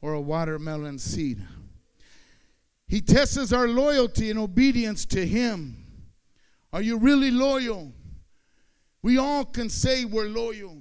or 0.00 0.14
a 0.14 0.20
watermelon 0.20 0.98
seed. 0.98 1.38
He 2.86 3.00
tests 3.00 3.52
our 3.52 3.68
loyalty 3.68 4.30
and 4.30 4.38
obedience 4.38 5.06
to 5.06 5.26
Him. 5.26 5.84
Are 6.72 6.82
you 6.82 6.98
really 6.98 7.30
loyal? 7.30 7.92
We 9.02 9.18
all 9.18 9.44
can 9.44 9.68
say 9.68 10.04
we're 10.04 10.28
loyal. 10.28 10.78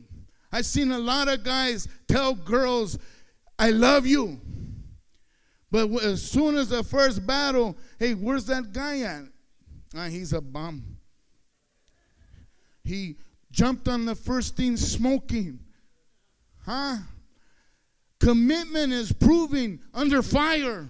I've 0.52 0.66
seen 0.66 0.92
a 0.92 1.00
lot 1.00 1.28
of 1.28 1.44
guys 1.44 1.88
tell 2.08 2.36
girls, 2.36 3.00
I 3.58 3.72
love 3.72 4.06
you. 4.06 4.40
But 5.72 5.90
as 6.04 6.22
soon 6.22 6.56
as 6.56 6.70
the 6.70 6.84
first 6.84 7.26
battle, 7.26 7.78
hey, 7.98 8.14
where's 8.14 8.46
that 8.46 8.74
guy 8.74 9.00
at? 9.02 9.24
Ah, 9.96 10.08
he's 10.08 10.34
a 10.34 10.42
bum. 10.42 10.98
He 12.84 13.16
jumped 13.52 13.88
on 13.88 14.06
the 14.06 14.16
first 14.16 14.58
thing 14.58 14.76
smoking. 14.76 15.60
Huh? 16.66 16.98
Commitment 18.20 18.94
is 18.94 19.12
proving 19.12 19.80
under 19.94 20.22
fire. 20.22 20.88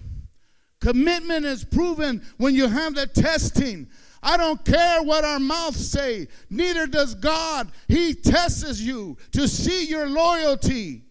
Commitment 0.80 1.46
is 1.46 1.64
proven 1.64 2.22
when 2.38 2.54
you 2.54 2.66
have 2.66 2.94
the 2.94 3.06
testing. 3.06 3.88
I 4.22 4.36
don't 4.36 4.64
care 4.64 5.02
what 5.02 5.24
our 5.24 5.40
mouths 5.40 5.90
say, 5.90 6.28
neither 6.48 6.86
does 6.86 7.14
God. 7.14 7.70
He 7.88 8.14
tests 8.14 8.80
you 8.80 9.16
to 9.32 9.48
see 9.48 9.86
your 9.86 10.06
loyalty 10.06 11.02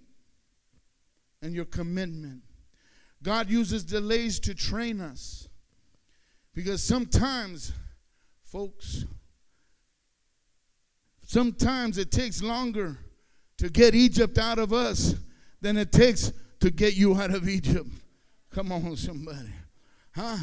and 1.42 1.54
your 1.54 1.66
commitment. 1.66 2.42
God 3.22 3.50
uses 3.50 3.84
delays 3.84 4.40
to 4.42 4.56
train 4.56 5.02
us 5.02 5.50
because 6.54 6.82
sometimes, 6.82 7.74
folks, 8.44 9.06
sometimes 11.24 11.98
it 11.98 12.12
takes 12.12 12.42
longer 12.42 12.98
to 13.58 13.70
get 13.70 13.94
Egypt 13.94 14.38
out 14.38 14.58
of 14.58 14.74
us 14.74 15.16
than 15.60 15.78
it 15.78 15.92
takes 15.92 16.32
to 16.62 16.72
get 16.72 16.96
you 16.96 17.16
out 17.16 17.32
of 17.34 17.48
Egypt. 17.48 17.90
Come 18.52 18.72
on, 18.72 18.96
somebody. 18.96 19.54
Huh? 20.16 20.38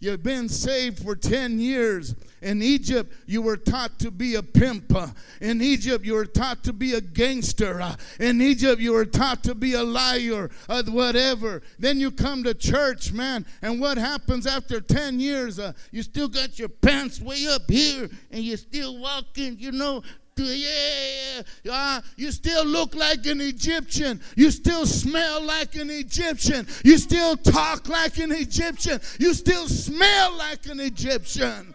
You've 0.00 0.22
been 0.22 0.48
saved 0.48 1.02
for 1.02 1.14
10 1.14 1.60
years. 1.60 2.14
In 2.40 2.62
Egypt, 2.62 3.12
you 3.26 3.42
were 3.42 3.58
taught 3.58 3.98
to 3.98 4.10
be 4.10 4.34
a 4.36 4.42
pimp. 4.42 4.94
In 5.42 5.60
Egypt, 5.60 6.06
you 6.06 6.14
were 6.14 6.24
taught 6.24 6.64
to 6.64 6.72
be 6.72 6.94
a 6.94 7.02
gangster. 7.02 7.96
In 8.18 8.40
Egypt, 8.40 8.80
you 8.80 8.92
were 8.92 9.04
taught 9.04 9.44
to 9.44 9.54
be 9.54 9.74
a 9.74 9.82
liar, 9.82 10.50
uh, 10.70 10.82
whatever. 10.84 11.60
Then 11.78 12.00
you 12.00 12.10
come 12.10 12.42
to 12.44 12.54
church, 12.54 13.12
man, 13.12 13.44
and 13.60 13.78
what 13.78 13.98
happens 13.98 14.46
after 14.46 14.80
10 14.80 15.20
years? 15.20 15.58
Uh, 15.58 15.74
you 15.90 16.02
still 16.02 16.28
got 16.28 16.58
your 16.58 16.70
pants 16.70 17.20
way 17.20 17.46
up 17.46 17.70
here, 17.70 18.08
and 18.30 18.42
you're 18.42 18.56
still 18.56 18.98
walking, 18.98 19.58
you 19.58 19.70
know, 19.70 20.02
yeah, 20.44 21.42
yeah. 21.62 21.72
Uh, 21.72 22.00
you 22.16 22.30
still 22.30 22.64
look 22.64 22.94
like 22.94 23.26
an 23.26 23.40
Egyptian. 23.40 24.20
You 24.36 24.50
still 24.50 24.86
smell 24.86 25.42
like 25.42 25.74
an 25.76 25.90
Egyptian. 25.90 26.66
You 26.84 26.98
still 26.98 27.36
talk 27.36 27.88
like 27.88 28.18
an 28.18 28.32
Egyptian. 28.32 29.00
You 29.18 29.34
still 29.34 29.68
smell 29.68 30.36
like 30.36 30.66
an 30.66 30.80
Egyptian. 30.80 31.74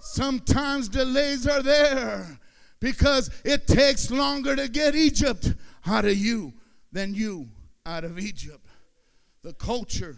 Sometimes 0.00 0.88
delays 0.88 1.46
are 1.46 1.62
there 1.62 2.38
because 2.80 3.30
it 3.44 3.66
takes 3.66 4.10
longer 4.10 4.56
to 4.56 4.68
get 4.68 4.94
Egypt 4.94 5.54
out 5.86 6.04
of 6.04 6.16
you 6.16 6.52
than 6.92 7.14
you 7.14 7.48
out 7.84 8.04
of 8.04 8.18
Egypt. 8.18 8.64
The 9.42 9.52
culture 9.54 10.16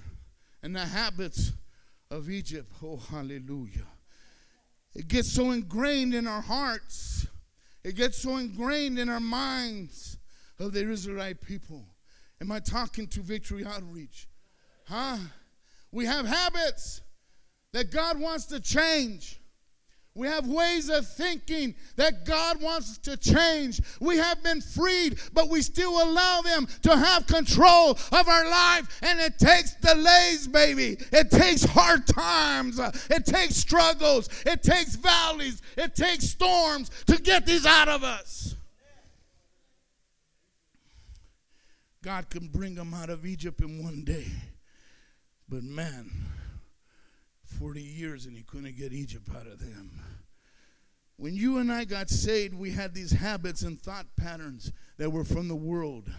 and 0.63 0.75
the 0.75 0.87
habits 0.87 1.53
of 2.11 2.31
Egypt. 2.31 2.71
Oh, 2.83 2.97
hallelujah. 2.97 3.87
It 4.95 5.09
gets 5.09 5.33
so 5.33 5.51
ingrained 5.51 6.15
in 6.15 6.27
our 6.27 6.41
hearts 6.41 7.27
it 7.83 7.97
gets 7.97 8.19
so 8.19 8.37
ingrained 8.37 8.99
in 8.99 9.09
our 9.09 9.21
minds 9.21 10.19
of 10.59 10.73
the 10.73 10.89
Israelite 10.89 11.41
people. 11.41 11.85
Am 12.41 12.53
I 12.53 12.61
talking 12.61 13.07
to 13.09 13.21
Victory 13.21 13.65
Outreach? 13.65 14.29
Huh? 14.87 15.19
We 15.93 16.07
have 16.07 16.27
habits 16.27 17.01
that 17.73 17.91
God 17.91 18.19
wants 18.19 18.47
to 18.47 18.61
change. 18.61 19.40
We 20.15 20.27
have 20.27 20.47
ways 20.47 20.91
of 20.91 21.07
thinking 21.07 21.77
that 21.95 22.25
God 22.25 22.61
wants 22.61 22.99
to 22.99 23.17
change. 23.17 23.81
We 24.01 24.17
have 24.17 24.43
been 24.43 24.61
freed, 24.61 25.21
but 25.33 25.49
we 25.49 25.63
still 25.63 26.03
allow 26.03 26.43
them 26.43 26.67
to 26.83 26.97
have 26.97 27.29
control 27.29 27.91
of 27.91 28.29
our 28.29 28.51
life. 28.51 28.99
And 29.03 29.21
it 29.21 29.39
takes 29.39 29.77
delays, 29.77 30.49
baby. 30.49 30.99
It 31.13 31.31
takes 31.31 31.63
hard 31.63 32.09
times. 32.09 32.81
It 33.09 33.25
takes 33.25 33.55
struggles. 33.55 34.29
It 34.45 34.65
takes 34.65 34.97
valleys. 34.97 35.63
It 35.77 35.95
takes 35.95 36.25
storms 36.25 36.91
to 37.07 37.17
get 37.17 37.47
these 37.47 37.65
out 37.65 37.89
of 37.89 38.03
us. 38.03 38.57
God 42.03 42.31
can 42.31 42.49
bring 42.49 42.75
them 42.75 42.95
out 42.95 43.11
of 43.11 43.25
Egypt 43.25 43.61
in 43.61 43.83
one 43.83 44.03
day. 44.03 44.27
But 45.49 45.63
man, 45.63 46.11
40 47.61 47.83
years 47.83 48.25
and 48.25 48.35
he 48.35 48.43
couldn't 48.43 48.75
get 48.79 48.95
Egypt 48.95 49.29
out 49.37 49.47
of 49.47 49.59
them. 49.59 49.91
When 51.19 51.35
you 51.35 51.59
and 51.59 51.71
I 51.71 51.85
got 51.85 52.09
saved, 52.09 52.55
we 52.55 52.71
had 52.71 52.95
these 52.95 53.13
habits 53.13 53.61
and 53.61 53.79
thought 53.79 54.07
patterns 54.17 54.73
that 54.97 55.11
were 55.11 55.25
from 55.25 55.47
the 55.47 55.55
world. 55.55 56.11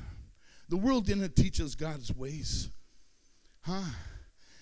The 0.70 0.78
world 0.78 1.08
didn't 1.08 1.36
teach 1.36 1.60
us 1.60 1.74
God's 1.74 2.14
ways. 2.16 2.70
Huh? 3.62 3.90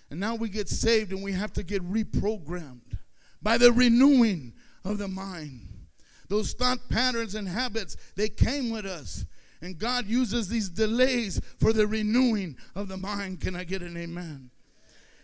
And 0.10 0.22
now 0.22 0.36
we 0.36 0.48
get 0.48 0.70
saved 0.70 1.12
and 1.12 1.22
we 1.22 1.34
have 1.34 1.52
to 1.54 1.64
get 1.64 1.84
reprogrammed 1.84 2.98
by 3.42 3.58
the 3.58 3.74
renewing 3.74 4.54
of 4.86 5.00
the 5.00 5.10
mind. 5.10 5.68
Those 6.30 6.54
thought 6.54 6.80
patterns 6.90 7.36
and 7.36 7.50
habits, 7.50 7.98
they 8.16 8.30
came 8.30 8.70
with 8.70 8.86
us. 8.86 9.26
And 9.62 9.78
God 9.78 10.06
uses 10.06 10.48
these 10.48 10.70
delays 10.70 11.42
for 11.60 11.74
the 11.74 11.86
renewing 11.86 12.56
of 12.74 12.88
the 12.88 12.96
mind. 12.96 13.42
Can 13.42 13.54
I 13.58 13.66
get 13.66 13.82
an 13.82 13.98
amen? 13.98 14.52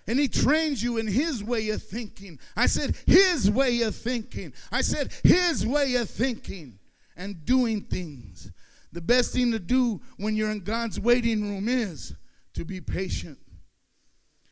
And 0.07 0.19
he 0.19 0.27
trains 0.27 0.83
you 0.83 0.97
in 0.97 1.07
his 1.07 1.43
way 1.43 1.69
of 1.69 1.81
thinking. 1.81 2.39
I 2.55 2.67
said, 2.67 2.95
his 3.07 3.50
way 3.50 3.81
of 3.81 3.95
thinking. 3.95 4.53
I 4.71 4.81
said, 4.81 5.12
his 5.24 5.65
way 5.65 5.95
of 5.95 6.09
thinking 6.09 6.79
and 7.17 7.43
doing 7.45 7.81
things. 7.81 8.51
The 8.91 9.01
best 9.01 9.33
thing 9.33 9.51
to 9.51 9.59
do 9.59 10.01
when 10.17 10.35
you're 10.35 10.51
in 10.51 10.62
God's 10.62 11.00
waiting 11.00 11.41
room 11.41 11.67
is 11.67 12.13
to 12.53 12.63
be 12.63 12.81
patient 12.81 13.39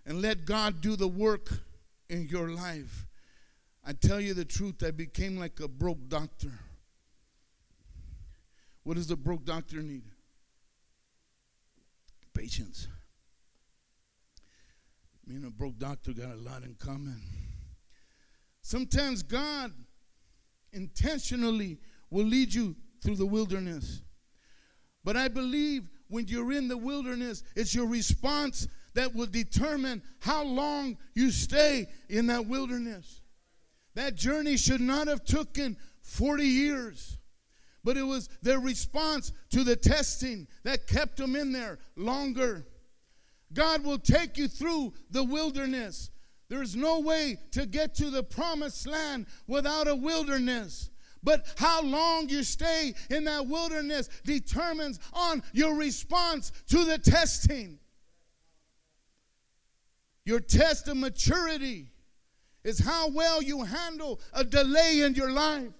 and 0.05 0.21
let 0.21 0.45
God 0.45 0.81
do 0.81 0.95
the 0.95 1.07
work 1.07 1.49
in 2.09 2.27
your 2.27 2.49
life. 2.49 3.07
I 3.85 3.93
tell 3.93 4.19
you 4.19 4.33
the 4.33 4.45
truth, 4.45 4.83
I 4.85 4.91
became 4.91 5.37
like 5.37 5.59
a 5.59 5.67
broke 5.67 6.09
doctor. 6.09 6.51
What 8.83 8.95
does 8.95 9.09
a 9.11 9.15
broke 9.15 9.45
doctor 9.45 9.81
need? 9.81 10.03
Patience. 12.33 12.87
Me 15.25 15.35
and 15.35 15.45
a 15.45 15.49
broke 15.49 15.77
doctor 15.77 16.11
got 16.11 16.31
a 16.31 16.35
lot 16.35 16.63
in 16.63 16.75
common. 16.75 17.21
Sometimes 18.61 19.23
God 19.23 19.71
intentionally 20.71 21.77
will 22.09 22.25
lead 22.25 22.53
you 22.53 22.75
through 23.01 23.15
the 23.15 23.25
wilderness. 23.25 24.01
But 25.03 25.17
I 25.17 25.27
believe 25.27 25.89
when 26.07 26.27
you're 26.27 26.53
in 26.53 26.67
the 26.67 26.77
wilderness, 26.77 27.43
it's 27.55 27.73
your 27.73 27.87
response 27.87 28.67
that 28.93 29.13
will 29.13 29.27
determine 29.27 30.01
how 30.19 30.43
long 30.43 30.97
you 31.15 31.31
stay 31.31 31.87
in 32.09 32.27
that 32.27 32.45
wilderness. 32.45 33.21
That 33.95 34.15
journey 34.15 34.57
should 34.57 34.81
not 34.81 35.07
have 35.07 35.23
taken 35.23 35.77
40 36.01 36.43
years, 36.43 37.17
but 37.83 37.97
it 37.97 38.03
was 38.03 38.29
their 38.41 38.59
response 38.59 39.31
to 39.51 39.63
the 39.63 39.75
testing 39.75 40.47
that 40.63 40.87
kept 40.87 41.17
them 41.17 41.35
in 41.35 41.51
there 41.51 41.79
longer. 41.95 42.65
God 43.53 43.83
will 43.83 43.99
take 43.99 44.37
you 44.37 44.47
through 44.47 44.93
the 45.11 45.23
wilderness. 45.23 46.09
There's 46.49 46.75
no 46.75 46.99
way 46.99 47.37
to 47.51 47.65
get 47.65 47.95
to 47.95 48.09
the 48.09 48.23
promised 48.23 48.87
land 48.87 49.27
without 49.47 49.87
a 49.87 49.95
wilderness. 49.95 50.89
But 51.23 51.47
how 51.57 51.81
long 51.81 52.27
you 52.29 52.43
stay 52.43 52.93
in 53.09 53.23
that 53.25 53.47
wilderness 53.47 54.09
determines 54.25 54.99
on 55.13 55.41
your 55.53 55.75
response 55.75 56.51
to 56.67 56.83
the 56.83 56.97
testing. 56.97 57.79
Your 60.25 60.39
test 60.39 60.87
of 60.87 60.97
maturity 60.97 61.87
is 62.63 62.79
how 62.79 63.09
well 63.09 63.41
you 63.41 63.63
handle 63.63 64.19
a 64.33 64.43
delay 64.43 65.01
in 65.01 65.15
your 65.15 65.31
life. 65.31 65.71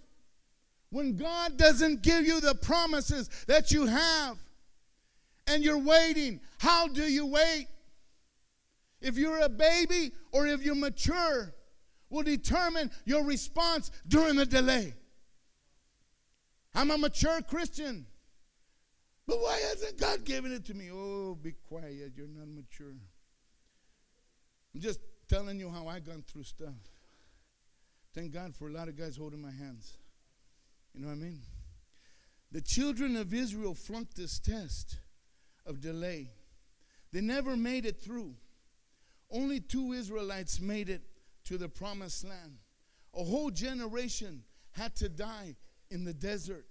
When 0.90 1.16
God 1.16 1.58
doesn't 1.58 2.04
give 2.04 2.26
you 2.26 2.40
the 2.40 2.56
promises 2.56 3.30
that 3.48 3.72
you 3.72 3.86
have 3.88 4.38
and 5.48 5.64
you're 5.64 5.78
waiting, 5.78 6.40
how 6.64 6.88
do 6.88 7.04
you 7.04 7.26
wait? 7.26 7.68
If 9.02 9.18
you're 9.18 9.42
a 9.42 9.50
baby 9.50 10.14
or 10.32 10.48
if 10.48 10.64
you're 10.64 10.76
mature, 10.76 11.54
will 12.10 12.24
determine 12.24 12.90
your 13.04 13.26
response 13.26 13.92
during 14.08 14.38
the 14.38 14.46
delay. 14.46 14.94
I'm 16.74 16.90
a 16.90 16.98
mature 16.98 17.42
Christian. 17.42 18.06
But 19.28 19.42
why 19.42 19.60
hasn't 19.60 20.00
God 20.00 20.24
given 20.24 20.54
it 20.54 20.64
to 20.68 20.74
me? 20.74 20.90
Oh, 20.90 21.36
be 21.36 21.52
quiet. 21.52 22.14
You're 22.16 22.28
not 22.30 22.48
mature. 22.48 22.96
I'm 24.74 24.80
just 24.80 25.02
telling 25.28 25.60
you 25.60 25.70
how 25.70 25.90
I 25.90 26.00
gone 26.00 26.24
through 26.26 26.44
stuff. 26.44 26.80
Thank 28.16 28.32
God 28.32 28.56
for 28.56 28.70
a 28.70 28.72
lot 28.72 28.88
of 28.88 28.98
guys 28.98 29.18
holding 29.18 29.42
my 29.42 29.52
hands. 29.52 29.98
You 30.94 31.02
know 31.02 31.08
what 31.08 31.16
I 31.16 31.18
mean? 31.18 31.42
The 32.54 32.62
children 32.62 33.18
of 33.18 33.34
Israel 33.34 33.74
flunked 33.74 34.16
this 34.16 34.40
test 34.40 35.00
of 35.66 35.82
delay. 35.82 36.30
They 37.14 37.22
never 37.22 37.56
made 37.56 37.86
it 37.86 38.02
through. 38.02 38.34
Only 39.32 39.60
two 39.60 39.94
Israelites 39.94 40.60
made 40.60 40.90
it 40.90 41.04
to 41.46 41.58
the 41.58 41.70
promised 41.70 42.26
land. 42.26 42.58
A 43.16 43.24
whole 43.24 43.52
generation 43.52 44.44
had 44.72 44.96
to 44.98 45.08
die 45.08 45.56
in 45.92 46.04
the 46.04 46.14
desert. 46.14 46.66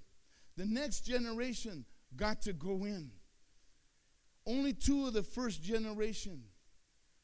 The 0.56 0.66
next 0.66 1.06
generation 1.06 1.84
got 2.16 2.42
to 2.42 2.52
go 2.52 2.84
in. 2.84 3.12
Only 4.44 4.72
two 4.72 5.06
of 5.06 5.12
the 5.12 5.22
first 5.22 5.62
generation 5.62 6.42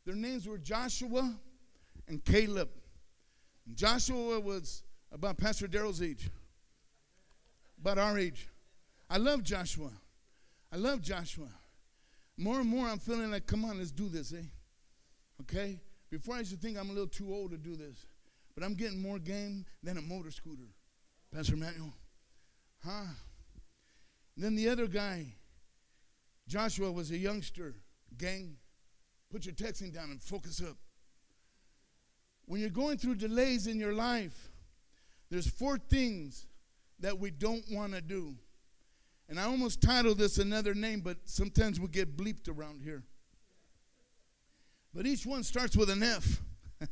their 0.07 0.15
names 0.15 0.49
were 0.49 0.57
Joshua 0.57 1.37
and 2.07 2.25
Caleb. 2.25 2.71
Joshua 3.75 4.41
was 4.41 4.83
about 5.13 5.37
Pastor 5.37 5.67
Daryl's 5.67 6.01
age, 6.01 6.31
about 7.79 7.99
our 7.99 8.17
age. 8.19 8.49
I 9.11 9.19
love 9.19 9.43
Joshua. 9.43 9.91
I 10.73 10.77
love 10.77 11.03
Joshua. 11.03 11.49
More 12.41 12.61
and 12.61 12.69
more, 12.69 12.87
I'm 12.87 13.01
feeling 13.01 13.33
like, 13.33 13.49
come 13.49 13.65
on, 13.65 13.79
let's 13.79 13.91
do 13.91 14.09
this, 14.09 14.33
eh? 14.33 14.47
Okay? 15.43 15.81
Before 16.09 16.37
I 16.37 16.39
used 16.39 16.53
to 16.53 16.57
think 16.57 16.79
I'm 16.79 16.89
a 16.89 16.93
little 16.93 17.09
too 17.09 17.35
old 17.35 17.51
to 17.51 17.57
do 17.57 17.75
this, 17.75 18.07
but 18.55 18.63
I'm 18.63 18.75
getting 18.75 19.03
more 19.03 19.19
game 19.19 19.67
than 19.83 19.99
a 19.99 20.03
motor 20.03 20.31
scooter, 20.31 20.69
Pastor 21.35 21.57
Manuel. 21.57 21.93
Huh? 22.85 23.07
And 24.37 24.45
then 24.45 24.55
the 24.55 24.69
other 24.69 24.87
guy, 24.87 25.27
Joshua, 26.47 26.93
was 26.93 27.11
a 27.11 27.19
youngster, 27.19 27.75
gang. 28.17 28.57
Put 29.33 29.45
your 29.45 29.55
texting 29.55 29.93
down 29.93 30.11
and 30.11 30.23
focus 30.23 30.63
up. 30.63 30.77
When 32.47 32.61
you're 32.61 32.71
going 32.71 32.99
through 32.99 33.17
delays 33.17 33.67
in 33.67 33.81
your 33.81 33.95
life, 33.95 34.49
there's 35.29 35.49
four 35.49 35.77
things 35.77 36.47
that 37.01 37.19
we 37.19 37.33
don't 37.33 37.65
want 37.71 37.95
to 37.95 38.01
do. 38.01 38.37
And 39.29 39.39
I 39.39 39.45
almost 39.45 39.83
titled 39.83 40.19
this 40.19 40.39
another 40.39 40.75
name, 40.75 41.01
but 41.01 41.19
sometimes 41.25 41.79
we 41.79 41.89
get 41.89 42.17
bleeped 42.17 42.49
around 42.49 42.81
here. 42.83 43.03
But 44.95 45.07
each 45.07 45.27
one 45.27 45.43
starts 45.43 45.77
with 45.77 45.91
an 45.91 46.03
F. 46.03 46.41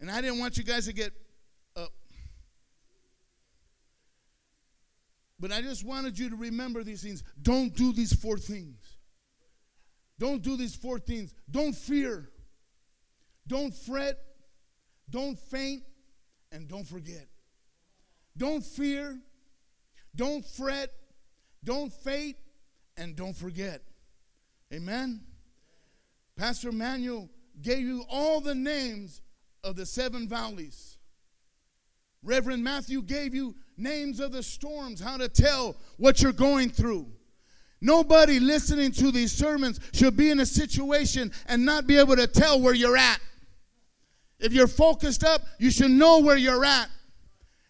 and 0.00 0.10
I 0.10 0.22
didn't 0.22 0.38
want 0.38 0.56
you 0.56 0.64
guys 0.64 0.86
to 0.86 0.94
get 0.94 1.12
up. 1.76 1.92
But 5.38 5.52
I 5.52 5.60
just 5.60 5.84
wanted 5.84 6.18
you 6.18 6.30
to 6.30 6.36
remember 6.36 6.82
these 6.82 7.02
things. 7.02 7.22
Don't 7.42 7.74
do 7.74 7.92
these 7.92 8.14
four 8.14 8.38
things. 8.38 8.78
Don't 10.18 10.42
do 10.42 10.56
these 10.56 10.74
four 10.74 10.98
things. 10.98 11.34
Don't 11.50 11.74
fear. 11.74 12.30
Don't 13.46 13.74
fret. 13.74 14.16
Don't 15.10 15.38
faint. 15.38 15.82
And 16.52 16.68
don't 16.68 16.86
forget. 16.86 17.28
Don't 18.36 18.64
fear. 18.64 19.18
Don't 20.14 20.44
fret. 20.44 20.90
Don't 21.64 21.92
faint. 21.92 22.36
And 22.96 23.16
don't 23.16 23.36
forget. 23.36 23.82
Amen. 24.72 25.20
Pastor 26.36 26.72
Manuel 26.72 27.28
gave 27.60 27.80
you 27.80 28.04
all 28.08 28.40
the 28.40 28.54
names 28.54 29.22
of 29.62 29.76
the 29.76 29.86
seven 29.86 30.28
valleys. 30.28 30.98
Reverend 32.22 32.62
Matthew 32.62 33.02
gave 33.02 33.34
you 33.34 33.54
names 33.76 34.20
of 34.20 34.32
the 34.32 34.42
storms, 34.42 35.00
how 35.00 35.16
to 35.16 35.28
tell 35.28 35.76
what 35.96 36.22
you're 36.22 36.32
going 36.32 36.70
through. 36.70 37.06
Nobody 37.80 38.38
listening 38.38 38.92
to 38.92 39.10
these 39.10 39.32
sermons 39.32 39.80
should 39.92 40.16
be 40.16 40.30
in 40.30 40.38
a 40.38 40.46
situation 40.46 41.32
and 41.46 41.66
not 41.66 41.86
be 41.86 41.98
able 41.98 42.14
to 42.14 42.28
tell 42.28 42.60
where 42.60 42.74
you're 42.74 42.96
at. 42.96 43.18
If 44.38 44.52
you're 44.52 44.68
focused 44.68 45.24
up, 45.24 45.42
you 45.58 45.70
should 45.70 45.90
know 45.90 46.20
where 46.20 46.36
you're 46.36 46.64
at. 46.64 46.88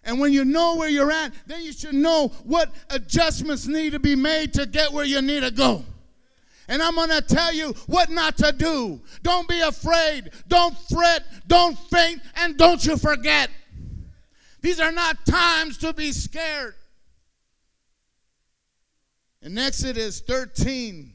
And 0.04 0.18
when 0.18 0.32
you 0.32 0.44
know 0.44 0.76
where 0.76 0.88
you're 0.88 1.12
at, 1.12 1.32
then 1.46 1.62
you 1.62 1.72
should 1.72 1.94
know 1.94 2.28
what 2.44 2.72
adjustments 2.90 3.66
need 3.66 3.90
to 3.90 4.00
be 4.00 4.16
made 4.16 4.52
to 4.54 4.66
get 4.66 4.92
where 4.92 5.04
you 5.04 5.22
need 5.22 5.40
to 5.40 5.50
go. 5.50 5.84
And 6.68 6.82
I'm 6.82 6.94
going 6.94 7.10
to 7.10 7.20
tell 7.20 7.52
you 7.52 7.74
what 7.86 8.10
not 8.10 8.36
to 8.38 8.52
do. 8.52 9.00
Don't 9.22 9.48
be 9.48 9.60
afraid. 9.60 10.30
Don't 10.48 10.76
fret. 10.88 11.24
Don't 11.46 11.78
faint. 11.78 12.20
And 12.36 12.56
don't 12.56 12.84
you 12.84 12.96
forget. 12.96 13.50
These 14.60 14.80
are 14.80 14.92
not 14.92 15.26
times 15.26 15.76
to 15.78 15.92
be 15.92 16.12
scared. 16.12 16.74
In 19.42 19.58
Exodus 19.58 20.20
13 20.20 21.12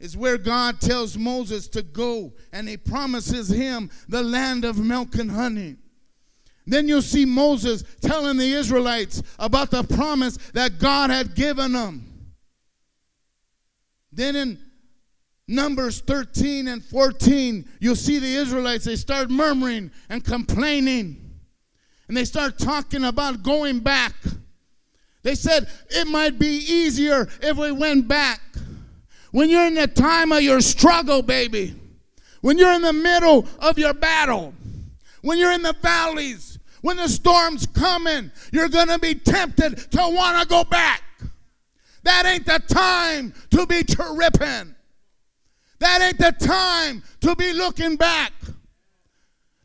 is 0.00 0.16
where 0.16 0.36
God 0.36 0.80
tells 0.80 1.16
Moses 1.16 1.68
to 1.68 1.82
go 1.82 2.32
and 2.52 2.68
he 2.68 2.76
promises 2.76 3.48
him 3.48 3.90
the 4.08 4.22
land 4.22 4.64
of 4.64 4.78
milk 4.78 5.14
and 5.14 5.30
honey. 5.30 5.76
Then 6.68 6.86
you'll 6.86 7.00
see 7.00 7.24
Moses 7.24 7.82
telling 8.02 8.36
the 8.36 8.52
Israelites 8.52 9.22
about 9.38 9.70
the 9.70 9.82
promise 9.82 10.36
that 10.52 10.78
God 10.78 11.08
had 11.08 11.34
given 11.34 11.72
them. 11.72 12.34
Then 14.12 14.36
in 14.36 14.58
Numbers 15.48 16.00
13 16.02 16.68
and 16.68 16.84
14, 16.84 17.66
you'll 17.80 17.96
see 17.96 18.18
the 18.18 18.34
Israelites, 18.34 18.84
they 18.84 18.96
start 18.96 19.30
murmuring 19.30 19.90
and 20.10 20.22
complaining 20.22 21.28
and 22.06 22.16
they 22.16 22.26
start 22.26 22.58
talking 22.58 23.04
about 23.04 23.42
going 23.42 23.80
back. 23.80 24.14
They 25.22 25.34
said 25.34 25.68
it 25.88 26.06
might 26.06 26.38
be 26.38 26.46
easier 26.46 27.28
if 27.40 27.56
we 27.56 27.72
went 27.72 28.08
back. 28.08 28.40
When 29.30 29.48
you're 29.48 29.66
in 29.66 29.74
the 29.74 29.86
time 29.86 30.32
of 30.32 30.42
your 30.42 30.60
struggle, 30.60 31.22
baby, 31.22 31.74
when 32.40 32.58
you're 32.58 32.72
in 32.72 32.82
the 32.82 32.92
middle 32.92 33.46
of 33.58 33.78
your 33.78 33.94
battle, 33.94 34.54
when 35.22 35.38
you're 35.38 35.52
in 35.52 35.62
the 35.62 35.74
valleys, 35.82 36.47
when 36.82 36.96
the 36.96 37.08
storm's 37.08 37.66
coming, 37.66 38.30
you're 38.52 38.68
going 38.68 38.88
to 38.88 38.98
be 38.98 39.14
tempted 39.14 39.90
to 39.92 39.98
want 39.98 40.42
to 40.42 40.48
go 40.48 40.64
back. 40.64 41.02
That 42.04 42.26
ain't 42.26 42.46
the 42.46 42.60
time 42.72 43.34
to 43.50 43.66
be 43.66 43.82
tripping. 43.82 44.74
That 45.80 46.00
ain't 46.02 46.18
the 46.18 46.32
time 46.44 47.02
to 47.20 47.36
be 47.36 47.52
looking 47.52 47.96
back. 47.96 48.32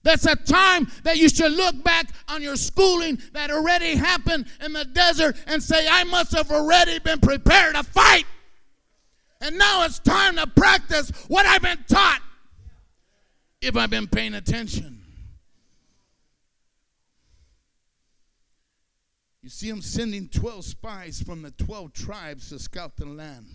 That's 0.04 0.26
a 0.26 0.36
time 0.36 0.91
that 1.04 1.17
you 1.17 1.30
should 1.30 1.54
look 1.54 1.82
back 1.84 2.08
on 2.28 2.41
your 2.41 2.58
schooling 2.58 3.21
that 3.32 3.49
already 3.49 3.95
happened 3.95 4.47
in 4.63 4.73
the 4.73 4.84
desert 4.84 5.38
and 5.47 5.63
say, 5.63 5.88
I 5.89 6.04
must 6.04 6.36
have 6.36 6.52
already 6.52 6.99
been 6.99 7.19
prepared 7.19 7.76
to 7.76 7.84
fight. 7.84 8.26
And 9.39 9.58
now 9.58 9.86
it's 9.86 9.99
time 9.99 10.36
to 10.36 10.47
practice 10.47 11.10
what 11.30 11.45
I've 11.45 11.62
been 11.62 11.84
taught. 11.88 12.21
if 13.62 13.78
I've 13.78 13.89
been 13.89 14.08
paying 14.08 14.34
attention. 14.34 15.03
You 19.43 19.49
see 19.49 19.67
him 19.67 19.82
sending 19.82 20.29
12 20.29 20.63
spies 20.63 21.21
from 21.21 21.41
the 21.41 21.51
12 21.51 21.91
tribes 21.91 22.49
to 22.49 22.60
scout 22.60 22.95
the 22.95 23.06
land. 23.06 23.45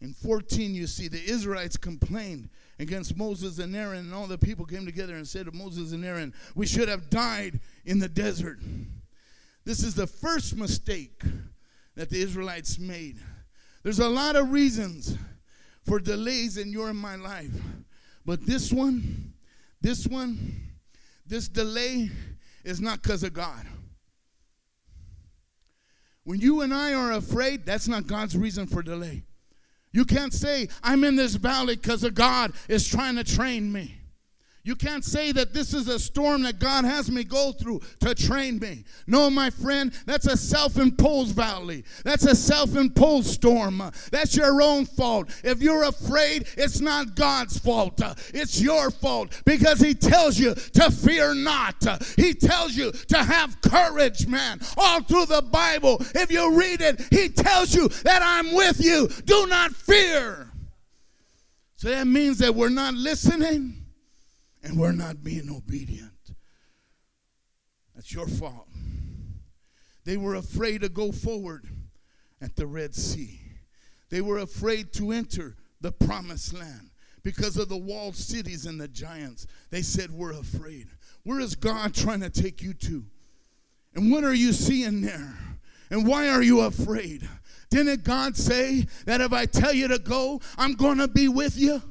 In 0.00 0.14
14, 0.14 0.74
you 0.74 0.86
see 0.86 1.08
the 1.08 1.22
Israelites 1.22 1.76
complained 1.76 2.48
against 2.78 3.14
Moses 3.14 3.58
and 3.58 3.76
Aaron, 3.76 3.98
and 3.98 4.14
all 4.14 4.26
the 4.26 4.38
people 4.38 4.64
came 4.64 4.86
together 4.86 5.14
and 5.14 5.28
said 5.28 5.44
to 5.44 5.52
Moses 5.52 5.92
and 5.92 6.04
Aaron, 6.06 6.32
We 6.54 6.66
should 6.66 6.88
have 6.88 7.10
died 7.10 7.60
in 7.84 7.98
the 7.98 8.08
desert. 8.08 8.60
This 9.66 9.82
is 9.82 9.94
the 9.94 10.06
first 10.06 10.56
mistake 10.56 11.20
that 11.94 12.08
the 12.08 12.22
Israelites 12.22 12.78
made. 12.78 13.18
There's 13.82 13.98
a 13.98 14.08
lot 14.08 14.36
of 14.36 14.52
reasons 14.52 15.18
for 15.84 15.98
delays 15.98 16.56
in 16.56 16.72
your 16.72 16.88
and 16.88 16.98
my 16.98 17.16
life, 17.16 17.60
but 18.24 18.46
this 18.46 18.72
one, 18.72 19.34
this 19.82 20.06
one, 20.06 20.62
this 21.26 21.46
delay 21.46 22.10
is 22.64 22.80
not 22.80 23.02
because 23.02 23.22
of 23.22 23.34
God. 23.34 23.66
When 26.28 26.40
you 26.40 26.60
and 26.60 26.74
I 26.74 26.92
are 26.92 27.12
afraid, 27.12 27.64
that's 27.64 27.88
not 27.88 28.06
God's 28.06 28.36
reason 28.36 28.66
for 28.66 28.82
delay. 28.82 29.22
You 29.92 30.04
can't 30.04 30.34
say, 30.34 30.68
I'm 30.82 31.02
in 31.02 31.16
this 31.16 31.36
valley 31.36 31.74
because 31.74 32.06
God 32.10 32.52
is 32.68 32.86
trying 32.86 33.16
to 33.16 33.24
train 33.24 33.72
me. 33.72 33.97
You 34.68 34.76
can't 34.76 35.02
say 35.02 35.32
that 35.32 35.54
this 35.54 35.72
is 35.72 35.88
a 35.88 35.98
storm 35.98 36.42
that 36.42 36.58
God 36.58 36.84
has 36.84 37.10
me 37.10 37.24
go 37.24 37.52
through 37.52 37.80
to 38.00 38.14
train 38.14 38.58
me. 38.58 38.84
No, 39.06 39.30
my 39.30 39.48
friend, 39.48 39.90
that's 40.04 40.26
a 40.26 40.36
self 40.36 40.76
imposed 40.76 41.34
valley. 41.34 41.84
That's 42.04 42.26
a 42.26 42.34
self 42.36 42.76
imposed 42.76 43.28
storm. 43.28 43.82
That's 44.12 44.36
your 44.36 44.60
own 44.60 44.84
fault. 44.84 45.30
If 45.42 45.62
you're 45.62 45.84
afraid, 45.84 46.48
it's 46.58 46.82
not 46.82 47.16
God's 47.16 47.58
fault. 47.58 48.02
It's 48.34 48.60
your 48.60 48.90
fault 48.90 49.40
because 49.46 49.80
He 49.80 49.94
tells 49.94 50.38
you 50.38 50.54
to 50.54 50.90
fear 50.90 51.32
not. 51.32 51.82
He 52.16 52.34
tells 52.34 52.76
you 52.76 52.92
to 52.92 53.16
have 53.16 53.62
courage, 53.62 54.26
man. 54.26 54.60
All 54.76 55.02
through 55.02 55.26
the 55.26 55.40
Bible, 55.40 55.96
if 56.14 56.30
you 56.30 56.54
read 56.54 56.82
it, 56.82 57.06
He 57.10 57.30
tells 57.30 57.74
you 57.74 57.88
that 58.04 58.20
I'm 58.22 58.54
with 58.54 58.84
you. 58.84 59.08
Do 59.24 59.46
not 59.46 59.70
fear. 59.70 60.52
So 61.76 61.88
that 61.88 62.06
means 62.06 62.36
that 62.40 62.54
we're 62.54 62.68
not 62.68 62.92
listening 62.92 63.86
and 64.68 64.78
we're 64.78 64.92
not 64.92 65.24
being 65.24 65.50
obedient. 65.50 66.12
That's 67.94 68.12
your 68.12 68.26
fault. 68.26 68.68
They 70.04 70.16
were 70.16 70.34
afraid 70.34 70.82
to 70.82 70.88
go 70.88 71.10
forward 71.10 71.66
at 72.40 72.54
the 72.54 72.66
Red 72.66 72.94
Sea. 72.94 73.40
They 74.10 74.20
were 74.20 74.38
afraid 74.38 74.92
to 74.94 75.10
enter 75.10 75.56
the 75.80 75.90
promised 75.90 76.52
land 76.54 76.90
because 77.22 77.56
of 77.56 77.68
the 77.68 77.76
walled 77.76 78.14
cities 78.14 78.66
and 78.66 78.80
the 78.80 78.88
giants. 78.88 79.46
They 79.70 79.82
said, 79.82 80.10
We're 80.10 80.32
afraid. 80.32 80.88
Where 81.24 81.40
is 81.40 81.54
God 81.54 81.94
trying 81.94 82.20
to 82.20 82.30
take 82.30 82.62
you 82.62 82.74
to? 82.74 83.04
And 83.94 84.12
what 84.12 84.22
are 84.22 84.34
you 84.34 84.52
seeing 84.52 85.00
there? 85.00 85.34
And 85.90 86.06
why 86.06 86.28
are 86.28 86.42
you 86.42 86.60
afraid? 86.60 87.28
Didn't 87.70 88.04
God 88.04 88.36
say 88.36 88.86
that 89.06 89.20
if 89.20 89.32
I 89.32 89.46
tell 89.46 89.72
you 89.72 89.88
to 89.88 89.98
go, 89.98 90.40
I'm 90.56 90.74
going 90.74 90.98
to 90.98 91.08
be 91.08 91.28
with 91.28 91.58
you? 91.58 91.82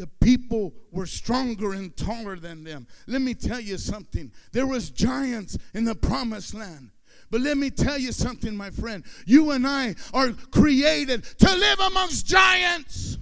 The 0.00 0.06
people 0.06 0.72
were 0.90 1.04
stronger 1.04 1.74
and 1.74 1.94
taller 1.94 2.34
than 2.36 2.64
them. 2.64 2.86
Let 3.06 3.20
me 3.20 3.34
tell 3.34 3.60
you 3.60 3.76
something. 3.76 4.32
There 4.50 4.66
was 4.66 4.88
giants 4.88 5.58
in 5.74 5.84
the 5.84 5.94
promised 5.94 6.54
land. 6.54 6.88
But 7.30 7.42
let 7.42 7.58
me 7.58 7.68
tell 7.68 7.98
you 7.98 8.10
something, 8.10 8.56
my 8.56 8.70
friend. 8.70 9.04
You 9.26 9.50
and 9.50 9.66
I 9.66 9.96
are 10.14 10.30
created 10.52 11.22
to 11.40 11.54
live 11.54 11.80
amongst 11.80 12.26
giants. 12.26 13.18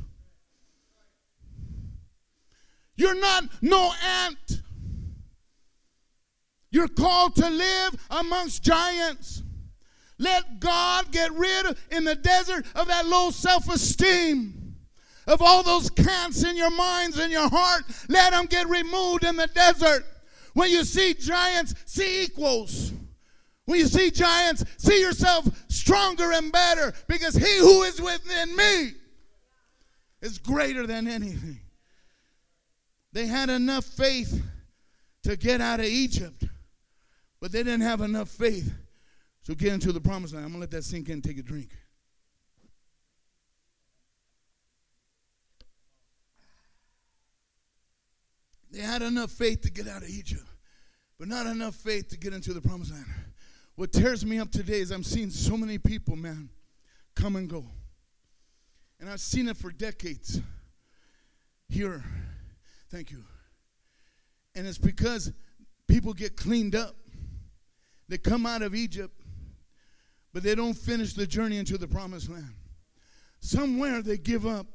You're 2.95 3.21
not 3.21 3.45
no 3.61 3.93
ant. 4.25 4.63
You're 6.71 6.87
called 6.87 7.35
to 7.37 7.51
live 7.51 8.07
amongst 8.09 8.63
giants. 8.63 9.43
Let 10.17 10.61
God 10.61 11.11
get 11.11 11.33
rid 11.33 11.67
of, 11.67 11.81
in 11.91 12.05
the 12.05 12.15
desert 12.15 12.67
of 12.77 12.87
that 12.87 13.05
low 13.05 13.31
self 13.31 13.69
esteem 13.69 14.58
of 15.29 15.43
all 15.43 15.63
those 15.63 15.91
cants 15.91 16.43
in 16.43 16.57
your 16.57 16.71
minds 16.71 17.19
and 17.19 17.31
your 17.31 17.49
heart, 17.49 17.85
let 18.09 18.33
them 18.33 18.47
get 18.47 18.67
removed 18.69 19.25
in 19.25 19.37
the 19.37 19.47
desert. 19.49 20.05
When 20.55 20.71
you 20.71 20.83
see 20.83 21.15
giants, 21.15 21.75
see 21.85 22.25
equals. 22.25 22.93
When 23.67 23.79
you 23.79 23.87
see 23.87 24.11
giants, 24.11 24.65
see 24.79 25.01
yourself 25.01 25.47
stronger 25.69 26.33
and 26.33 26.51
better 26.51 26.95
because 27.07 27.35
he 27.35 27.59
who 27.59 27.83
is 27.83 28.01
within 28.01 28.57
me 28.57 28.93
is 30.23 30.39
greater 30.39 30.87
than 30.87 31.07
anything. 31.07 31.61
They 33.13 33.27
had 33.27 33.51
enough 33.51 33.85
faith 33.85 34.43
to 35.25 35.37
get 35.37 35.61
out 35.61 35.81
of 35.81 35.87
Egypt, 35.87 36.45
but 37.41 37.53
they 37.53 37.63
didn't 37.63 37.83
have 37.83 38.01
enough 38.01 38.31
faith 38.31 38.73
to 39.45 39.55
get 39.55 39.75
into 39.75 39.93
the 39.93 40.01
promised 40.01 40.33
land. 40.33 40.47
I'm 40.47 40.53
going 40.53 40.61
to 40.61 40.61
let 40.61 40.71
that 40.71 40.85
sink 40.85 41.11
in 41.11 41.21
take 41.21 41.39
a 41.39 41.43
drink. 41.43 41.69
They 48.71 48.81
had 48.81 49.03
enough 49.03 49.31
faith 49.31 49.63
to 49.63 49.71
get 49.71 49.89
out 49.89 50.03
of 50.03 50.09
Egypt, 50.09 50.47
but 51.19 51.29
not 51.29 51.47
enough 51.47 51.75
faith 51.75 52.09
to 52.09 52.19
get 52.19 52.35
into 52.35 52.53
the 52.53 52.61
promised 52.61 52.93
land. 52.93 53.07
What 53.77 53.93
tears 53.93 54.27
me 54.27 54.39
up 54.39 54.51
today 54.51 54.81
is 54.81 54.91
I'm 54.91 55.05
seeing 55.05 55.31
so 55.31 55.57
many 55.57 55.79
people, 55.79 56.17
man, 56.17 56.51
come 57.15 57.37
and 57.37 57.49
go. 57.49 57.65
And 59.01 59.09
I've 59.09 59.21
seen 59.21 59.49
it 59.49 59.57
for 59.57 59.71
decades. 59.71 60.41
Here, 61.69 62.03
thank 62.91 63.11
you. 63.11 63.23
And 64.55 64.67
it's 64.67 64.79
because 64.79 65.33
people 65.87 66.13
get 66.13 66.37
cleaned 66.37 66.75
up. 66.75 66.97
They 68.09 68.19
come 68.19 68.47
out 68.47 68.63
of 68.63 68.75
Egypt, 68.75 69.15
but 70.33 70.43
they 70.43 70.55
don't 70.55 70.75
finish 70.75 71.13
the 71.13 71.27
journey 71.27 71.59
into 71.59 71.79
the 71.79 71.87
promised 71.87 72.31
land. 72.31 72.55
Somewhere 73.41 74.03
they 74.03 74.17
give 74.17 74.47
up 74.47 74.67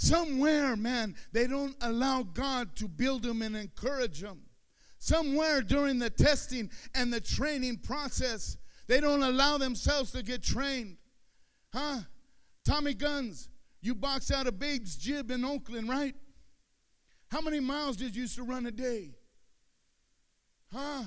Somewhere, 0.00 0.76
man, 0.76 1.16
they 1.32 1.48
don't 1.48 1.74
allow 1.80 2.22
God 2.22 2.76
to 2.76 2.86
build 2.86 3.24
them 3.24 3.42
and 3.42 3.56
encourage 3.56 4.20
them. 4.20 4.42
Somewhere 5.00 5.60
during 5.60 5.98
the 5.98 6.08
testing 6.08 6.70
and 6.94 7.12
the 7.12 7.20
training 7.20 7.78
process, 7.78 8.58
they 8.86 9.00
don't 9.00 9.24
allow 9.24 9.58
themselves 9.58 10.12
to 10.12 10.22
get 10.22 10.40
trained. 10.40 10.98
Huh? 11.72 11.98
Tommy 12.64 12.94
Guns, 12.94 13.48
you 13.80 13.92
box 13.92 14.30
out 14.30 14.46
a 14.46 14.52
babe's 14.52 14.94
jib 14.94 15.32
in 15.32 15.44
Oakland, 15.44 15.88
right? 15.88 16.14
How 17.32 17.40
many 17.40 17.58
miles 17.58 17.96
did 17.96 18.14
you 18.14 18.22
used 18.22 18.36
to 18.36 18.44
run 18.44 18.66
a 18.66 18.70
day? 18.70 19.16
Huh? 20.72 21.02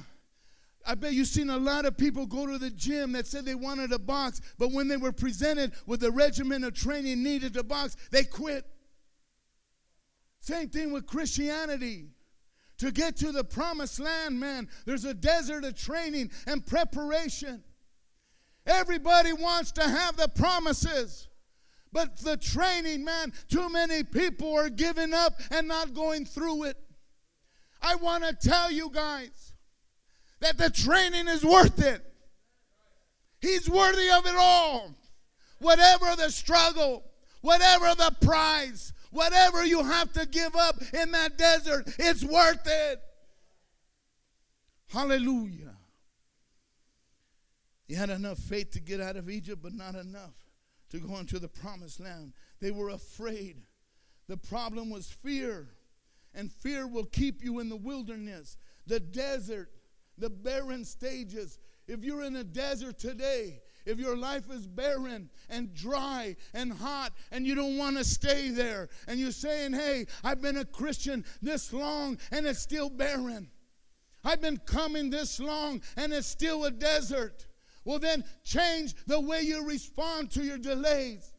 I 0.86 0.96
bet 0.96 1.14
you've 1.14 1.28
seen 1.28 1.50
a 1.50 1.58
lot 1.58 1.86
of 1.86 1.98
people 1.98 2.26
go 2.26 2.46
to 2.46 2.58
the 2.58 2.72
gym 2.72 3.14
that 3.14 3.26
said 3.26 3.46
they 3.46 3.56
wanted 3.56 3.94
a 3.94 4.00
box, 4.00 4.42
but 4.60 4.74
when 4.74 4.90
they 4.90 4.98
were 4.98 5.14
presented 5.14 5.72
with 5.86 6.02
the 6.02 6.12
regimen 6.12 6.66
of 6.66 6.74
training 6.74 7.24
needed 7.24 7.54
to 7.54 7.64
box, 7.64 7.96
they 8.12 8.26
quit. 8.26 8.66
Same 10.42 10.70
thing 10.70 10.92
with 10.92 11.06
Christianity. 11.08 12.08
To 12.80 12.92
get 12.92 13.16
to 13.18 13.32
the 13.32 13.44
promised 13.44 14.00
land, 14.00 14.40
man, 14.40 14.68
there's 14.86 15.06
a 15.06 15.14
desert 15.14 15.64
of 15.64 15.76
training 15.76 16.32
and 16.48 16.66
preparation. 16.66 17.64
Everybody 18.66 19.34
wants 19.34 19.72
to 19.74 19.84
have 19.84 20.18
the 20.18 20.28
promises. 20.28 21.28
But 21.94 22.18
the 22.18 22.38
training, 22.38 23.04
man, 23.04 23.34
too 23.50 23.70
many 23.70 24.04
people 24.04 24.56
are 24.56 24.70
giving 24.70 25.14
up 25.14 25.34
and 25.52 25.68
not 25.68 25.94
going 25.94 26.26
through 26.26 26.64
it. 26.64 26.78
I 27.82 27.96
want 27.96 28.24
to 28.24 28.50
tell 28.50 28.72
you 28.72 28.90
guys 28.90 29.54
that 30.40 30.58
the 30.58 30.70
training 30.72 31.28
is 31.28 31.44
worth 31.44 31.84
it. 31.86 32.02
He's 33.42 33.70
worthy 33.70 34.10
of 34.10 34.26
it 34.26 34.36
all. 34.36 34.96
Whatever 35.60 36.16
the 36.16 36.32
struggle, 36.32 37.04
whatever 37.42 37.94
the 37.94 38.16
prize, 38.22 38.94
Whatever 39.12 39.66
you 39.66 39.84
have 39.84 40.12
to 40.14 40.26
give 40.26 40.56
up 40.56 40.82
in 40.94 41.12
that 41.12 41.38
desert, 41.38 41.94
it's 42.00 42.24
worth 42.24 42.66
it. 42.66 43.00
Hallelujah. 44.88 45.76
He 47.88 47.96
had 47.96 48.10
enough 48.10 48.38
faith 48.38 48.72
to 48.72 48.80
get 48.80 49.02
out 49.02 49.18
of 49.18 49.30
Egypt, 49.30 49.62
but 49.62 49.74
not 49.74 49.96
enough 49.96 50.34
to 50.92 51.00
go 51.00 51.18
into 51.18 51.40
the 51.40 51.50
promised 51.50 52.00
land. 52.00 52.34
They 52.62 52.72
were 52.72 52.90
afraid. 52.90 53.58
The 54.28 54.38
problem 54.38 54.90
was 54.90 55.10
fear, 55.10 55.68
and 56.34 56.52
fear 56.52 56.88
will 56.88 57.06
keep 57.06 57.44
you 57.44 57.60
in 57.60 57.68
the 57.68 57.76
wilderness, 57.76 58.56
the 58.88 59.00
desert, 59.00 59.70
the 60.18 60.30
barren 60.30 60.86
stages. 60.86 61.60
If 61.88 62.04
you're 62.04 62.24
in 62.24 62.38
a 62.38 62.44
desert 62.44 62.98
today, 62.98 63.60
if 63.86 64.00
your 64.00 64.16
life 64.16 64.50
is 64.52 64.68
barren 64.68 65.30
and 65.50 65.74
dry 65.74 66.36
and 66.54 66.72
hot 66.72 67.14
and 67.32 67.46
you 67.46 67.56
don't 67.56 67.78
want 67.78 67.98
to 67.98 68.04
stay 68.04 68.50
there, 68.50 68.90
and 69.08 69.20
you're 69.20 69.32
saying, 69.32 69.74
Hey, 69.74 70.06
I've 70.24 70.42
been 70.42 70.58
a 70.58 70.66
Christian 70.66 71.26
this 71.42 71.74
long 71.74 72.18
and 72.32 72.46
it's 72.46 72.60
still 72.60 72.90
barren. 72.90 73.50
I've 74.24 74.42
been 74.42 74.58
coming 74.58 75.10
this 75.10 75.40
long 75.40 75.82
and 75.98 76.14
it's 76.14 76.28
still 76.28 76.66
a 76.66 76.72
desert. 76.72 77.48
Well, 77.84 78.00
then 78.00 78.24
change 78.44 78.94
the 79.08 79.20
way 79.20 79.42
you 79.42 79.66
respond 79.66 80.32
to 80.32 80.44
your 80.44 80.60
delays. 80.60 81.34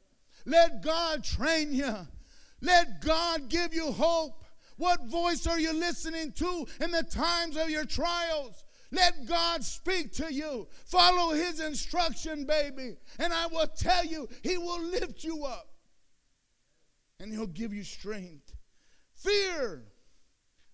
Let 0.44 0.82
God 0.82 1.22
train 1.22 1.72
you. 1.72 1.94
Let 2.60 3.00
God 3.00 3.48
give 3.48 3.74
you 3.74 3.92
hope. 3.92 4.44
What 4.76 5.04
voice 5.04 5.46
are 5.46 5.60
you 5.60 5.72
listening 5.72 6.32
to 6.32 6.66
in 6.80 6.90
the 6.90 7.04
times 7.04 7.56
of 7.56 7.70
your 7.70 7.84
trials? 7.84 8.64
Let 8.92 9.24
God 9.26 9.64
speak 9.64 10.12
to 10.12 10.32
you. 10.32 10.68
Follow 10.84 11.32
His 11.34 11.60
instruction, 11.60 12.44
baby. 12.44 12.96
And 13.18 13.32
I 13.32 13.46
will 13.46 13.66
tell 13.66 14.04
you, 14.04 14.28
He 14.42 14.58
will 14.58 14.80
lift 14.80 15.24
you 15.24 15.44
up 15.44 15.68
and 17.18 17.32
He'll 17.32 17.46
give 17.46 17.72
you 17.72 17.84
strength. 17.84 18.54
Fear 19.14 19.84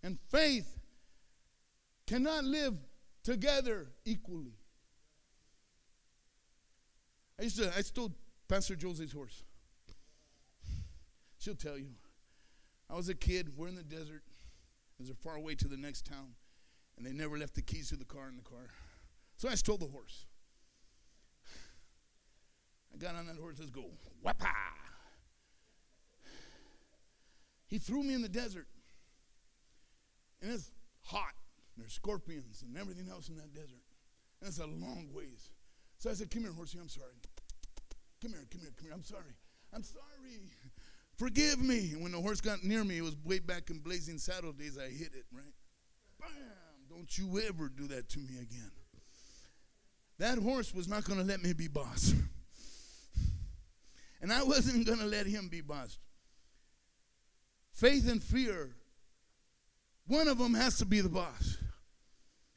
and 0.03 0.19
faith 0.31 0.79
cannot 2.09 2.45
live 2.45 2.75
together 3.23 3.87
equally. 4.05 4.59
I 7.39 7.45
used 7.45 7.59
to, 7.59 7.73
I 7.77 7.83
stole 7.83 8.13
Pastor 8.49 8.75
Josie's 8.75 9.13
horse. 9.13 9.45
She'll 11.39 11.55
tell 11.55 11.79
you. 11.79 11.91
I 12.91 12.97
was 12.97 13.09
a 13.09 13.15
kid, 13.15 13.57
we're 13.57 13.69
in 13.69 13.77
the 13.77 13.85
desert. 13.85 14.23
There's 14.99 15.11
a 15.11 15.15
far 15.15 15.37
away 15.37 15.55
to 15.55 15.69
the 15.69 15.77
next 15.77 16.05
town 16.05 16.35
and 16.99 17.07
they 17.07 17.13
never 17.13 17.39
left 17.39 17.55
the 17.55 17.63
keys 17.63 17.89
to 17.91 17.97
the 17.97 18.05
car 18.05 18.29
in 18.29 18.37
the 18.37 18.43
car. 18.43 18.67
So 19.37 19.49
I 19.49 19.55
stole 19.55 19.79
the 19.79 19.87
horse. 19.87 20.27
I 22.93 22.99
got 22.99 23.15
on 23.15 23.27
that 23.27 23.37
horse, 23.37 23.57
let's 23.61 23.71
go. 23.71 23.85
Whapa! 24.25 24.49
He 27.69 27.79
threw 27.79 28.03
me 28.03 28.15
in 28.15 28.23
the 28.23 28.29
desert. 28.29 28.67
And 30.43 30.53
it's 30.53 30.73
hot. 31.03 31.35
There's 31.77 31.93
scorpions 31.93 32.65
and 32.67 32.77
everything 32.77 33.09
else 33.09 33.29
in 33.29 33.37
that 33.37 33.55
desert. 33.55 33.83
And 34.41 34.49
it's 34.49 34.59
a 34.59 34.67
long 34.67 35.09
ways. 35.13 35.51
So 35.99 36.11
I 36.11 36.15
said, 36.15 36.31
Come 36.31 36.43
here, 36.43 36.53
horsey, 36.53 36.79
I'm 36.81 36.89
sorry. 36.89 37.15
Come 38.21 38.33
here, 38.33 38.45
come 38.51 38.61
here, 38.61 38.73
come 38.77 38.87
here. 38.87 38.95
I'm 38.95 39.05
sorry. 39.05 39.37
I'm 39.73 39.83
sorry. 39.83 40.51
Forgive 41.17 41.61
me. 41.61 41.93
And 41.93 42.03
when 42.03 42.13
the 42.13 42.21
horse 42.21 42.41
got 42.41 42.65
near 42.65 42.83
me, 42.83 42.99
it 42.99 43.03
was 43.03 43.17
way 43.25 43.39
back 43.39 43.71
in 43.71 43.79
Blazing 43.79 44.19
Saddle 44.19 44.53
days, 44.53 44.79
I 44.79 44.89
hit 44.89 45.13
it, 45.15 45.27
right? 45.33 45.55
Bam! 46.19 46.29
Don't 46.99 47.17
you 47.17 47.41
ever 47.47 47.69
do 47.69 47.87
that 47.87 48.09
to 48.09 48.19
me 48.19 48.41
again. 48.43 48.73
That 50.19 50.37
horse 50.37 50.75
was 50.75 50.89
not 50.89 51.05
going 51.05 51.21
to 51.21 51.25
let 51.25 51.41
me 51.41 51.53
be 51.53 51.69
boss. 51.69 52.13
and 54.21 54.33
I 54.33 54.43
wasn't 54.43 54.85
going 54.85 54.99
to 54.99 55.05
let 55.05 55.25
him 55.25 55.47
be 55.49 55.61
boss. 55.61 55.97
Faith 57.73 58.11
and 58.11 58.21
fear, 58.21 58.71
one 60.09 60.27
of 60.27 60.39
them 60.39 60.55
has 60.55 60.79
to 60.79 60.87
be 60.87 61.01
the 61.01 61.09
boss. 61.09 61.59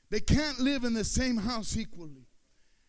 They 0.09 0.19
can't 0.19 0.59
live 0.59 0.85
in 0.85 0.95
the 0.95 1.03
same 1.03 1.37
house 1.37 1.77
equally. 1.77 2.25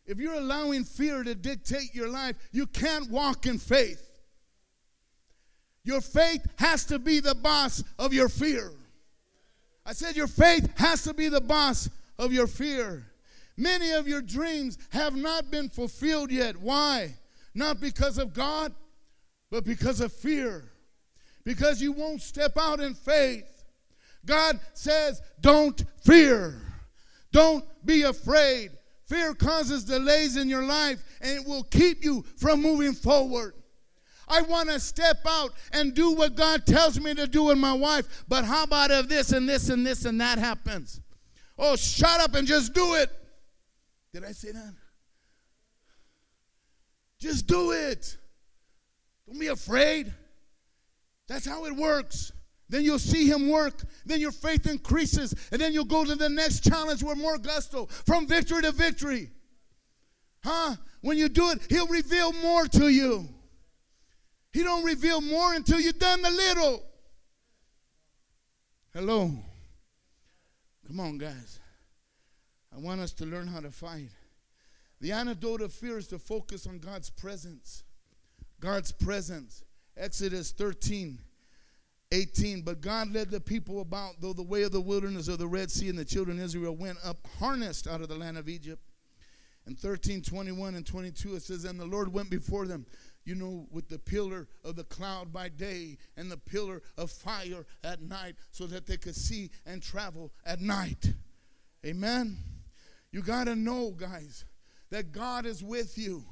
If 0.07 0.17
you're 0.17 0.33
allowing 0.33 0.85
fear 0.85 1.23
to 1.23 1.35
dictate 1.35 1.95
your 1.95 2.09
life, 2.09 2.37
you 2.51 2.67
can't 2.67 3.11
walk 3.11 3.45
in 3.45 3.59
faith. 3.59 4.11
Your 5.85 6.01
faith 6.01 6.47
has 6.57 6.87
to 6.87 6.99
be 6.99 7.21
the 7.21 7.35
boss 7.35 7.85
of 7.99 8.15
your 8.15 8.31
fear. 8.31 8.73
I 9.85 9.93
said 9.93 10.17
your 10.17 10.29
faith 10.29 10.71
has 10.79 11.03
to 11.05 11.15
be 11.15 11.29
the 11.29 11.41
boss 11.41 11.89
of 12.19 12.33
your 12.33 12.47
fear. 12.47 13.07
Many 13.57 13.93
of 13.93 14.09
your 14.09 14.23
dreams 14.23 14.79
have 14.91 15.15
not 15.15 15.51
been 15.51 15.69
fulfilled 15.69 16.31
yet. 16.31 16.57
Why? 16.57 17.15
Not 17.55 17.81
because 17.81 18.19
of 18.19 18.33
God, 18.33 18.73
but 19.51 19.65
because 19.65 20.01
of 20.01 20.13
fear. 20.13 20.65
Because 21.45 21.83
you 21.83 21.93
won't 21.93 22.23
step 22.23 22.53
out 22.57 22.81
in 22.81 22.95
faith. 22.95 23.65
God 24.25 24.61
says, 24.73 25.21
don't 25.41 25.85
fear. 26.05 26.61
Don't 27.33 27.65
be 27.85 28.03
afraid. 28.03 28.71
Fear 29.07 29.35
causes 29.35 29.85
delays 29.85 30.37
in 30.37 30.49
your 30.49 30.63
life 30.63 31.03
and 31.21 31.39
it 31.39 31.47
will 31.47 31.65
keep 31.65 32.05
you 32.05 32.25
from 32.37 32.63
moving 32.63 32.93
forward. 32.93 33.55
I 34.33 34.41
want 34.41 34.71
to 34.71 34.81
step 34.81 35.19
out 35.29 35.53
and 35.73 35.95
do 35.95 36.13
what 36.13 36.35
God 36.35 36.65
tells 36.65 36.99
me 36.99 37.15
to 37.15 37.27
do 37.27 37.45
with 37.45 37.59
my 37.59 37.75
wife. 37.75 38.25
But 38.27 38.45
how 38.47 38.65
about 38.65 38.91
if 38.91 39.07
this 39.07 39.33
and 39.33 39.47
this 39.47 39.69
and 39.69 39.87
this 39.87 40.07
and 40.07 40.19
that 40.23 40.39
happens? 40.39 41.03
Oh, 41.59 41.77
shut 41.77 42.19
up 42.21 42.35
and 42.35 42.49
just 42.49 42.73
do 42.73 42.95
it. 42.95 43.11
Did 44.15 44.25
I 44.25 44.33
say 44.33 44.53
that? 44.53 44.75
Just 47.21 47.47
do 47.47 47.73
it. 47.73 48.17
Don't 49.29 49.39
be 49.39 49.49
afraid. 49.49 50.13
That's 51.29 51.47
how 51.47 51.67
it 51.67 51.77
works. 51.77 52.33
Then 52.71 52.85
you'll 52.85 52.99
see 52.99 53.29
him 53.29 53.51
work. 53.51 53.83
Then 54.07 54.19
your 54.19 54.33
faith 54.33 54.67
increases. 54.67 55.35
And 55.53 55.61
then 55.61 55.75
you'll 55.75 55.85
go 55.85 56.07
to 56.07 56.15
the 56.15 56.31
next 56.31 56.65
challenge 56.65 57.03
with 57.03 57.19
more 57.19 57.37
gusto 57.37 57.87
from 58.07 58.27
victory 58.27 58.63
to 58.63 58.73
victory. 58.73 59.31
Huh? 60.43 60.77
When 61.03 61.19
you 61.19 61.29
do 61.29 61.51
it, 61.51 61.61
he'll 61.69 61.87
reveal 61.87 62.33
more 62.33 62.67
to 62.69 62.89
you. 62.89 63.29
He 64.53 64.63
don't 64.63 64.85
reveal 64.85 65.21
more 65.21 65.55
until 65.55 65.81
you've 65.81 65.99
done 65.99 66.23
the 66.23 66.31
little. 66.31 66.83
Hello. 68.93 69.31
Come 70.87 71.01
on, 71.01 71.17
guys. 71.17 71.59
I 72.75 72.79
want 72.79 73.01
us 73.01 73.13
to 73.15 73.27
learn 73.27 73.47
how 73.47 73.61
to 73.61 73.71
fight. 73.71 74.11
The 75.01 75.13
antidote 75.13 75.63
of 75.63 75.73
fear 75.73 75.97
is 75.97 76.07
to 76.09 76.19
focus 76.19 76.67
on 76.67 76.79
God's 76.79 77.09
presence. 77.09 77.85
God's 78.61 78.93
presence. 78.93 79.65
Exodus 79.97 80.53
13, 80.53 81.19
18. 82.13 82.63
But 82.63 82.83
God 82.83 83.11
led 83.11 83.31
the 83.31 83.41
people 83.41 83.81
about, 83.81 84.21
though 84.21 84.35
the 84.35 84.43
way 84.43 84.63
of 84.63 84.73
the 84.73 84.81
wilderness 84.81 85.29
of 85.29 85.39
the 85.39 85.49
Red 85.49 85.71
Sea, 85.71 85.89
and 85.89 85.99
the 85.99 86.05
children 86.05 86.39
of 86.39 86.45
Israel 86.45 86.77
went 86.77 86.99
up 87.03 87.27
harnessed 87.39 87.89
out 87.89 88.03
of 88.03 88.09
the 88.09 88.17
land 88.17 88.37
of 88.37 88.49
Egypt. 88.49 88.83
In 89.67 89.77
13, 89.77 90.23
21 90.23 90.75
and 90.75 90.87
22, 90.87 91.37
it 91.37 91.43
says, 91.43 91.65
And 91.65 91.81
the 91.81 91.87
Lord 91.87 92.13
went 92.13 92.31
before 92.31 92.67
them 92.67 92.85
you 93.25 93.35
know, 93.35 93.67
with 93.71 93.89
the 93.89 93.99
pillar 93.99 94.49
of 94.65 94.77
the 94.77 94.85
cloud 94.85 95.33
by 95.33 95.49
day 95.49 95.97
and 96.17 96.31
the 96.31 96.37
pillar 96.37 96.83
of 96.99 97.11
fire 97.11 97.65
at 97.85 98.03
night 98.03 98.37
so 98.51 98.67
that 98.67 98.87
they 98.87 98.97
could 98.97 99.15
see 99.15 99.51
and 99.67 99.83
travel 99.83 100.33
at 100.45 100.61
night. 100.61 101.13
Amen. 101.87 102.37
You 103.11 103.23
got 103.23 103.45
to 103.45 103.55
know, 103.55 103.91
guys, 103.91 104.45
that 104.91 105.13
God 105.13 105.47
is 105.47 105.63
with 105.63 105.99
you. 105.99 106.25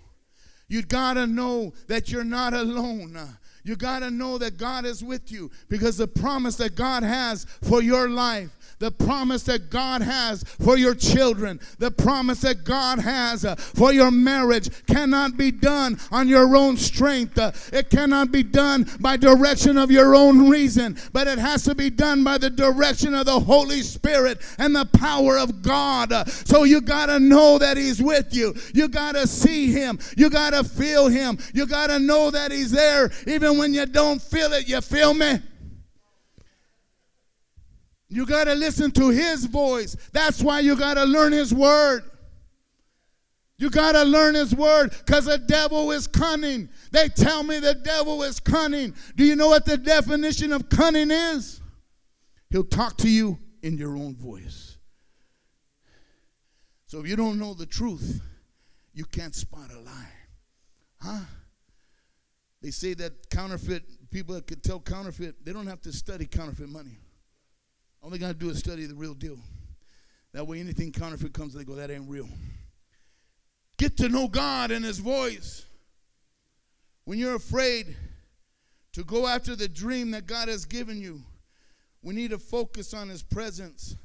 You 0.68 0.82
got 0.82 1.14
to 1.14 1.26
know 1.26 1.72
that 1.88 2.10
you're 2.10 2.24
not 2.24 2.54
alone. 2.54 3.18
You 3.62 3.76
got 3.76 4.00
to 4.00 4.10
know 4.10 4.38
that 4.38 4.56
God 4.56 4.84
is 4.84 5.04
with 5.04 5.30
you 5.30 5.50
because 5.68 5.96
the 5.96 6.08
promise 6.08 6.56
that 6.56 6.74
God 6.74 7.02
has 7.02 7.46
for 7.62 7.82
your 7.82 8.08
life 8.08 8.56
the 8.80 8.90
promise 8.90 9.42
that 9.44 9.70
God 9.70 10.02
has 10.02 10.42
for 10.42 10.76
your 10.76 10.94
children, 10.94 11.60
the 11.78 11.90
promise 11.90 12.40
that 12.40 12.64
God 12.64 12.98
has 12.98 13.44
uh, 13.44 13.54
for 13.54 13.92
your 13.92 14.10
marriage 14.10 14.70
cannot 14.86 15.36
be 15.36 15.50
done 15.50 16.00
on 16.10 16.26
your 16.28 16.56
own 16.56 16.76
strength. 16.78 17.38
Uh, 17.38 17.52
it 17.72 17.90
cannot 17.90 18.32
be 18.32 18.42
done 18.42 18.88
by 18.98 19.18
direction 19.18 19.76
of 19.76 19.90
your 19.90 20.16
own 20.16 20.48
reason, 20.48 20.96
but 21.12 21.28
it 21.28 21.38
has 21.38 21.62
to 21.64 21.74
be 21.74 21.90
done 21.90 22.24
by 22.24 22.38
the 22.38 22.48
direction 22.48 23.14
of 23.14 23.26
the 23.26 23.38
Holy 23.38 23.82
Spirit 23.82 24.40
and 24.58 24.74
the 24.74 24.86
power 24.86 25.38
of 25.38 25.60
God. 25.60 26.10
Uh, 26.10 26.24
so 26.24 26.64
you 26.64 26.80
got 26.80 27.06
to 27.06 27.20
know 27.20 27.58
that 27.58 27.76
He's 27.76 28.02
with 28.02 28.34
you. 28.34 28.54
You 28.72 28.88
got 28.88 29.12
to 29.12 29.26
see 29.26 29.70
Him. 29.70 29.98
You 30.16 30.30
got 30.30 30.54
to 30.54 30.64
feel 30.64 31.08
Him. 31.08 31.38
You 31.52 31.66
got 31.66 31.88
to 31.88 31.98
know 31.98 32.30
that 32.30 32.50
He's 32.50 32.70
there 32.70 33.10
even 33.26 33.49
when 33.58 33.74
you 33.74 33.86
don't 33.86 34.20
feel 34.20 34.52
it. 34.52 34.68
You 34.68 34.80
feel 34.80 35.14
me? 35.14 35.38
You 38.08 38.26
got 38.26 38.44
to 38.44 38.54
listen 38.54 38.90
to 38.92 39.10
his 39.10 39.44
voice. 39.44 39.96
That's 40.12 40.42
why 40.42 40.60
you 40.60 40.76
got 40.76 40.94
to 40.94 41.04
learn 41.04 41.32
his 41.32 41.54
word. 41.54 42.02
You 43.56 43.70
got 43.70 43.92
to 43.92 44.04
learn 44.04 44.34
his 44.34 44.54
word 44.54 44.90
because 44.90 45.26
the 45.26 45.38
devil 45.38 45.92
is 45.92 46.06
cunning. 46.06 46.70
They 46.92 47.08
tell 47.08 47.42
me 47.42 47.58
the 47.60 47.74
devil 47.74 48.22
is 48.22 48.40
cunning. 48.40 48.94
Do 49.16 49.24
you 49.24 49.36
know 49.36 49.48
what 49.48 49.64
the 49.64 49.76
definition 49.76 50.52
of 50.52 50.68
cunning 50.70 51.10
is? 51.10 51.60
He'll 52.48 52.64
talk 52.64 52.96
to 52.98 53.08
you 53.08 53.38
in 53.62 53.76
your 53.76 53.96
own 53.96 54.16
voice. 54.16 54.78
So 56.86 57.00
if 57.00 57.06
you 57.06 57.14
don't 57.16 57.38
know 57.38 57.54
the 57.54 57.66
truth, 57.66 58.20
you 58.92 59.04
can't 59.04 59.34
spot 59.34 59.70
a 59.72 59.78
lie. 59.78 60.12
Huh? 61.00 61.20
They 62.62 62.70
say 62.70 62.94
that 62.94 63.30
counterfeit, 63.30 64.10
people 64.10 64.34
that 64.34 64.46
could 64.46 64.62
tell 64.62 64.80
counterfeit, 64.80 65.44
they 65.44 65.52
don't 65.52 65.66
have 65.66 65.80
to 65.82 65.92
study 65.92 66.26
counterfeit 66.26 66.68
money. 66.68 66.98
All 68.02 68.10
they 68.10 68.18
got 68.18 68.28
to 68.28 68.34
do 68.34 68.50
is 68.50 68.58
study 68.58 68.86
the 68.86 68.94
real 68.94 69.14
deal. 69.14 69.38
That 70.32 70.46
way, 70.46 70.60
anything 70.60 70.92
counterfeit 70.92 71.32
comes, 71.32 71.54
they 71.54 71.64
go, 71.64 71.74
that 71.74 71.90
ain't 71.90 72.08
real. 72.08 72.28
Get 73.78 73.96
to 73.98 74.08
know 74.08 74.28
God 74.28 74.70
and 74.70 74.84
His 74.84 74.98
voice. 74.98 75.64
When 77.04 77.18
you're 77.18 77.34
afraid 77.34 77.96
to 78.92 79.04
go 79.04 79.26
after 79.26 79.56
the 79.56 79.68
dream 79.68 80.10
that 80.12 80.26
God 80.26 80.48
has 80.48 80.64
given 80.64 81.00
you, 81.00 81.22
we 82.02 82.14
need 82.14 82.30
to 82.30 82.38
focus 82.38 82.94
on 82.94 83.08
His 83.08 83.22
presence. 83.22 83.96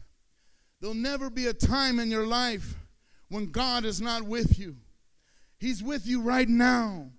There'll 0.80 0.96
never 0.96 1.30
be 1.30 1.48
a 1.48 1.54
time 1.54 2.00
in 2.00 2.10
your 2.10 2.26
life 2.26 2.76
when 3.30 3.52
God 3.52 3.86
is 3.86 4.02
not 4.02 4.24
with 4.24 4.58
you. 4.58 4.78
He's 5.58 5.82
with 5.84 6.08
you 6.08 6.22
right 6.22 6.48
now. 6.48 7.10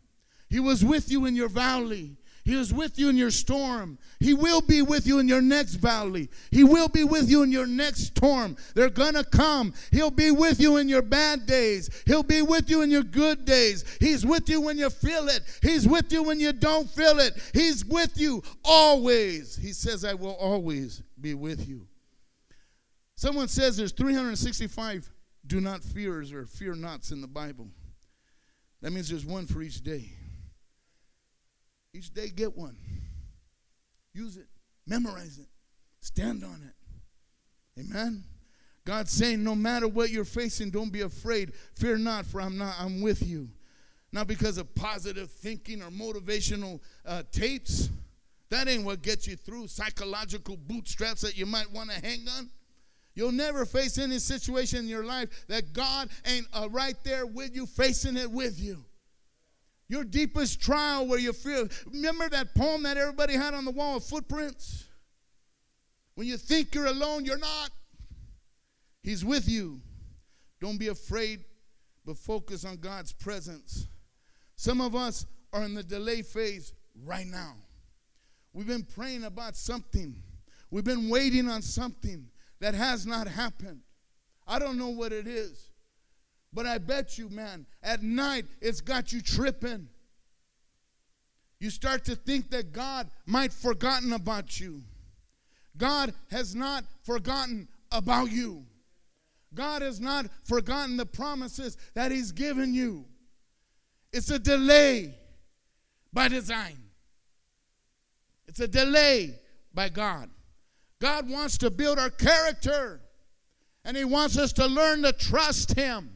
He 0.49 0.61
was 0.61 0.85
with 0.85 1.11
you 1.11 1.27
in 1.27 1.35
your 1.35 1.49
valley. 1.49 2.17
He 2.47 2.55
is 2.55 2.73
with 2.73 2.97
you 2.97 3.09
in 3.09 3.17
your 3.17 3.33
storm. 3.33 3.99
He 4.21 4.33
will 4.33 4.61
be 4.61 4.81
with 4.81 5.05
you 5.05 5.19
in 5.19 5.27
your 5.27 5.43
next 5.43 5.75
valley. 5.75 6.31
He 6.53 6.63
will 6.63 6.87
be 6.87 7.03
with 7.03 7.29
you 7.29 7.43
in 7.43 7.51
your 7.51 7.67
next 7.67 8.03
storm. 8.17 8.57
They're 8.77 8.89
going 8.89 9.15
to 9.15 9.25
come. 9.25 9.75
He'll 9.91 10.13
be 10.13 10.31
with 10.31 10.61
you 10.61 10.77
in 10.77 10.89
your 10.89 11.03
bad 11.03 11.47
days. 11.47 11.91
He'll 12.07 12.23
be 12.23 12.43
with 12.43 12.71
you 12.71 12.83
in 12.83 12.91
your 12.93 13.03
good 13.03 13.45
days. 13.45 13.85
He's 13.99 14.25
with 14.25 14.49
you 14.49 14.61
when 14.61 14.79
you 14.79 14.91
feel 14.91 15.29
it. 15.29 15.41
He's 15.61 15.89
with 15.89 16.13
you 16.13 16.23
when 16.23 16.39
you 16.39 16.53
don't 16.53 16.89
feel 16.89 17.19
it. 17.19 17.35
He's 17.53 17.85
with 17.85 18.17
you 18.17 18.45
always. 18.65 19.57
He 19.57 19.73
says, 19.73 20.05
I 20.05 20.15
will 20.15 20.37
always 20.37 21.03
be 21.21 21.35
with 21.35 21.69
you. 21.69 21.89
Someone 23.17 23.49
says 23.49 23.77
there's 23.77 23.91
365 23.91 25.11
do 25.49 25.61
not 25.61 25.83
fears 25.83 26.33
or 26.33 26.47
fear 26.47 26.77
nots 26.77 27.11
in 27.11 27.21
the 27.21 27.27
Bible. 27.27 27.67
That 28.83 28.93
means 28.93 29.09
there's 29.09 29.27
one 29.27 29.47
for 29.47 29.63
each 29.63 29.83
day. 29.83 30.13
Each 31.97 32.13
day, 32.13 32.29
get 32.29 32.55
one. 32.55 32.77
Use 34.13 34.37
it, 34.37 34.49
memorize 34.87 35.39
it, 35.39 35.47
stand 36.01 36.45
on 36.45 36.63
it. 36.63 37.81
Amen. 37.81 38.23
God's 38.85 39.11
saying, 39.11 39.43
no 39.43 39.55
matter 39.55 39.89
what 39.89 40.11
you're 40.11 40.27
facing, 40.27 40.71
don't 40.71 40.93
be 40.93 41.01
afraid. 41.01 41.53
Fear 41.75 41.99
not, 41.99 42.27
for 42.27 42.41
I'm 42.41 42.59
not. 42.59 42.75
I'm 42.79 43.01
with 43.01 43.27
you. 43.27 43.49
Not 44.13 44.27
because 44.27 44.59
of 44.59 44.75
positive 44.75 45.31
thinking 45.31 45.83
or 45.83 45.91
motivational 45.91 46.81
uh, 47.07 47.23
tapes. 47.33 47.89
That 48.51 48.69
ain't 48.69 48.85
what 48.85 49.03
gets 49.03 49.27
you 49.27 49.37
through 49.37 49.69
psychological 49.69 50.57
bootstraps 50.57 51.23
that 51.23 51.37
you 51.37 51.47
might 51.47 51.71
want 51.73 51.91
to 51.91 52.07
hang 52.07 52.27
on. 52.37 52.51
You'll 53.15 53.33
never 53.33 53.65
face 53.65 53.97
any 53.97 54.19
situation 54.19 54.81
in 54.81 54.89
your 54.89 55.05
life 55.05 55.47
that 55.49 55.73
God 55.73 56.11
ain't 56.27 56.47
uh, 56.53 56.69
right 56.71 56.97
there 57.05 57.27
with 57.27 57.57
you, 57.57 57.65
facing 57.65 58.19
it 58.19 58.31
with 58.31 58.61
you. 58.61 58.85
Your 59.89 60.05
deepest 60.05 60.61
trial 60.61 61.07
where 61.07 61.19
you 61.19 61.33
feel, 61.33 61.69
remember 61.93 62.29
that 62.29 62.55
poem 62.55 62.83
that 62.83 62.97
everybody 62.97 63.35
had 63.35 63.55
on 63.55 63.65
the 63.65 63.71
wall 63.71 63.97
of 63.97 64.05
footprints? 64.05 64.85
When 66.17 66.27
you 66.27 66.37
think 66.37 66.75
you're 66.75 66.87
alone, 66.87 67.25
you're 67.25 67.39
not. 67.39 67.71
He's 69.03 69.25
with 69.25 69.49
you. 69.49 69.81
Don't 70.61 70.79
be 70.79 70.89
afraid, 70.89 71.45
but 72.05 72.17
focus 72.17 72.65
on 72.65 72.79
God's 72.79 73.13
presence. 73.13 73.87
Some 74.57 74.81
of 74.81 74.97
us 74.97 75.27
are 75.53 75.63
in 75.63 75.75
the 75.75 75.83
delay 75.83 76.23
phase 76.23 76.73
right 77.05 77.27
now. 77.27 77.55
We've 78.53 78.67
been 78.67 78.85
praying 78.85 79.25
about 79.25 79.55
something, 79.57 80.23
we've 80.71 80.85
been 80.85 81.09
waiting 81.09 81.49
on 81.49 81.63
something 81.63 82.29
that 82.61 82.75
has 82.75 83.07
not 83.07 83.29
happened. 83.29 83.81
I 84.47 84.59
don't 84.59 84.79
know 84.79 84.89
what 84.89 85.13
it 85.13 85.27
is. 85.27 85.66
But 86.53 86.67
I 86.67 86.79
bet 86.79 87.19
you, 87.19 87.29
man, 87.29 87.67
at 87.83 88.03
night 88.03 88.47
it's 88.61 88.81
got 88.81 89.13
you 89.13 89.21
tripping. 89.21 89.89
You 91.59 91.71
start 91.71 92.05
to 92.05 92.17
think 92.17 92.51
that 92.51 92.73
God 92.73 93.09
might 93.25 93.53
forgotten 93.53 94.13
about 94.13 94.61
you. 94.61 94.83
God 95.77 96.15
has 96.31 96.55
not 96.55 96.85
forgotten 97.03 97.69
about 97.93 98.31
you. 98.31 98.65
God 99.55 99.83
has 99.83 100.01
not 100.01 100.27
forgotten 100.45 100.97
the 100.97 101.07
promises 101.07 101.77
that 101.95 102.11
He's 102.11 102.33
given 102.33 102.75
you. 102.75 103.07
It's 104.13 104.31
a 104.31 104.39
delay 104.39 105.15
by 106.13 106.29
design. 106.29 106.79
It's 108.49 108.61
a 108.61 108.69
delay 108.69 109.39
by 109.75 109.89
God. 109.89 110.31
God 111.01 111.29
wants 111.29 111.59
to 111.59 111.71
build 111.71 111.99
our 111.99 112.11
character, 112.11 113.01
and 113.85 113.97
He 113.97 114.05
wants 114.05 114.39
us 114.39 114.53
to 114.55 114.67
learn 114.67 115.03
to 115.03 115.13
trust 115.13 115.75
Him. 115.75 116.16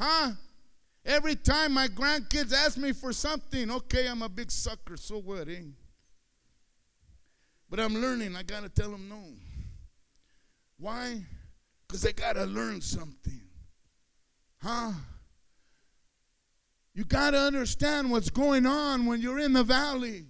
Huh? 0.00 0.30
Every 1.04 1.36
time 1.36 1.72
my 1.72 1.88
grandkids 1.88 2.54
ask 2.54 2.78
me 2.78 2.92
for 2.92 3.12
something, 3.12 3.70
okay, 3.70 4.08
I'm 4.08 4.22
a 4.22 4.28
big 4.30 4.50
sucker, 4.50 4.96
so 4.96 5.18
what, 5.18 5.48
eh? 5.48 5.60
But 7.68 7.80
I'm 7.80 7.94
learning, 7.94 8.34
I 8.34 8.42
gotta 8.42 8.70
tell 8.70 8.90
them 8.90 9.08
no. 9.10 9.22
Why? 10.78 11.22
Because 11.86 12.00
they 12.00 12.14
gotta 12.14 12.46
learn 12.46 12.80
something. 12.80 13.42
Huh? 14.62 14.92
You 16.94 17.04
gotta 17.04 17.38
understand 17.38 18.10
what's 18.10 18.30
going 18.30 18.64
on 18.64 19.04
when 19.04 19.20
you're 19.20 19.38
in 19.38 19.52
the 19.52 19.64
valley. 19.64 20.24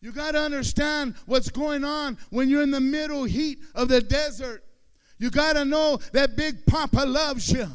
You 0.00 0.12
gotta 0.12 0.38
understand 0.38 1.16
what's 1.26 1.50
going 1.50 1.84
on 1.84 2.18
when 2.30 2.48
you're 2.48 2.62
in 2.62 2.70
the 2.70 2.80
middle 2.80 3.24
heat 3.24 3.58
of 3.74 3.88
the 3.88 4.00
desert. 4.00 4.62
You 5.18 5.30
gotta 5.30 5.64
know 5.64 5.98
that 6.12 6.36
Big 6.36 6.64
Papa 6.66 7.04
loves 7.04 7.50
you. 7.50 7.66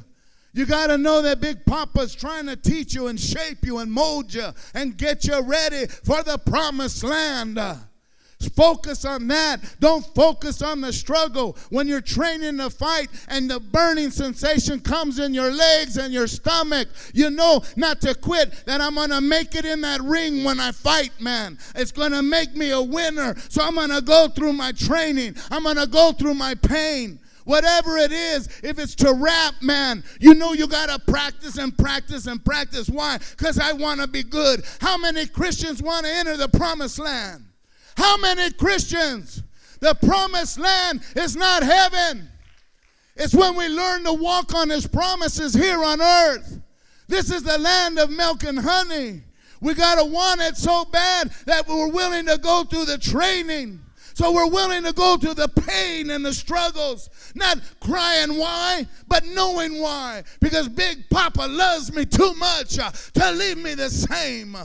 You 0.54 0.66
got 0.66 0.88
to 0.88 0.98
know 0.98 1.22
that 1.22 1.40
Big 1.40 1.66
Papa's 1.66 2.14
trying 2.14 2.48
to 2.48 2.56
teach 2.56 2.94
you 2.94 3.08
and 3.08 3.20
shape 3.20 3.60
you 3.64 3.78
and 3.78 3.92
mold 3.92 4.34
you 4.34 4.48
and 4.74 4.98
get 4.98 5.26
you 5.26 5.42
ready 5.42 5.88
for 5.88 6.24
the 6.24 6.38
promised 6.38 7.04
land. 7.04 7.60
Focus 8.56 9.06
on 9.06 9.28
that. 9.28 9.62
Don't 9.80 10.04
focus 10.16 10.62
on 10.62 10.82
the 10.82 10.92
struggle. 10.92 11.58
When 11.70 11.88
you're 11.88 12.02
training 12.02 12.58
to 12.58 12.70
fight 12.70 13.10
and 13.28 13.50
the 13.50 13.60
burning 13.60 14.10
sensation 14.10 14.80
comes 14.80 15.20
in 15.20 15.34
your 15.34 15.52
legs 15.52 15.98
and 15.98 16.14
your 16.14 16.28
stomach, 16.28 16.88
you 17.14 17.30
know 17.30 17.62
not 17.76 18.02
to 18.02 18.16
quit, 18.16 18.66
that 18.66 18.82
I'm 18.82 18.96
going 18.96 19.12
to 19.12 19.22
make 19.22 19.56
it 19.56 19.66
in 19.66 19.82
that 19.82 20.02
ring 20.02 20.44
when 20.44 20.60
I 20.60 20.72
fight, 20.72 21.12
man. 21.20 21.58
It's 21.76 21.92
going 21.92 22.12
to 22.12 22.22
make 22.22 22.56
me 22.56 22.72
a 22.72 22.82
winner. 22.82 23.36
So 23.50 23.64
I'm 23.64 23.76
going 23.76 23.90
to 23.90 24.02
go 24.02 24.28
through 24.28 24.54
my 24.54 24.72
training, 24.72 25.36
I'm 25.50 25.64
going 25.64 25.78
to 25.78 25.88
go 25.88 26.12
through 26.12 26.34
my 26.34 26.56
pain. 26.56 27.20
Whatever 27.46 27.98
it 27.98 28.12
is, 28.12 28.48
if 28.64 28.78
it's 28.78 28.96
to 28.96 29.14
rap, 29.14 29.56
man, 29.62 30.04
you 30.20 30.36
know 30.36 30.54
you 30.54 30.68
got 30.68 30.90
to 30.90 31.12
practice 31.12 31.58
and 31.58 31.76
practice 31.78 32.28
and 32.28 32.44
practice. 32.44 32.90
Why? 32.90 33.18
Because 33.38 33.60
I 33.60 33.74
want 33.74 34.02
to 34.02 34.08
be 34.08 34.24
good. 34.24 34.64
How 34.80 34.98
many 34.98 35.26
Christians 35.26 35.82
want 35.82 36.06
to 36.06 36.12
enter 36.12 36.38
the 36.38 36.50
promised 36.50 37.00
land? 37.00 37.46
How 37.98 38.18
many 38.18 38.52
Christians? 38.52 39.44
The 39.80 39.96
promised 39.96 40.60
land 40.60 41.02
is 41.16 41.36
not 41.36 41.64
heaven. 41.64 42.30
It's 43.16 43.34
when 43.34 43.56
we 43.56 43.68
learn 43.68 44.04
to 44.06 44.14
walk 44.14 44.54
on 44.54 44.70
his 44.70 44.88
promises 44.88 45.54
here 45.54 45.84
on 45.84 46.02
earth. 46.02 46.60
This 47.08 47.32
is 47.32 47.44
the 47.44 47.58
land 47.58 48.00
of 48.00 48.10
milk 48.10 48.44
and 48.44 48.60
honey. 48.60 49.24
We 49.60 49.74
got 49.74 49.96
to 49.96 50.06
want 50.06 50.42
it 50.42 50.58
so 50.58 50.86
bad 50.86 51.32
that 51.46 51.68
we're 51.68 51.90
willing 51.92 52.26
to 52.28 52.38
go 52.38 52.64
through 52.64 52.86
the 52.86 52.98
training. 52.98 53.82
So 54.14 54.32
we're 54.32 54.50
willing 54.50 54.84
to 54.84 54.94
go 54.94 55.18
through 55.18 55.36
the 55.36 55.48
pain 55.48 56.10
and 56.10 56.26
the 56.26 56.34
struggles, 56.34 57.10
not 57.36 57.60
crying 57.80 58.38
why, 58.38 58.86
but 59.08 59.26
knowing 59.26 59.82
why. 59.82 60.24
Because 60.40 60.68
Big 60.68 61.10
Papa 61.10 61.48
loves 61.48 61.94
me 61.94 62.06
too 62.06 62.34
much 62.36 62.78
uh, 62.80 62.92
to 63.14 63.32
leave 63.32 63.58
me 63.58 63.74
the 63.74 63.90
same. 63.90 64.56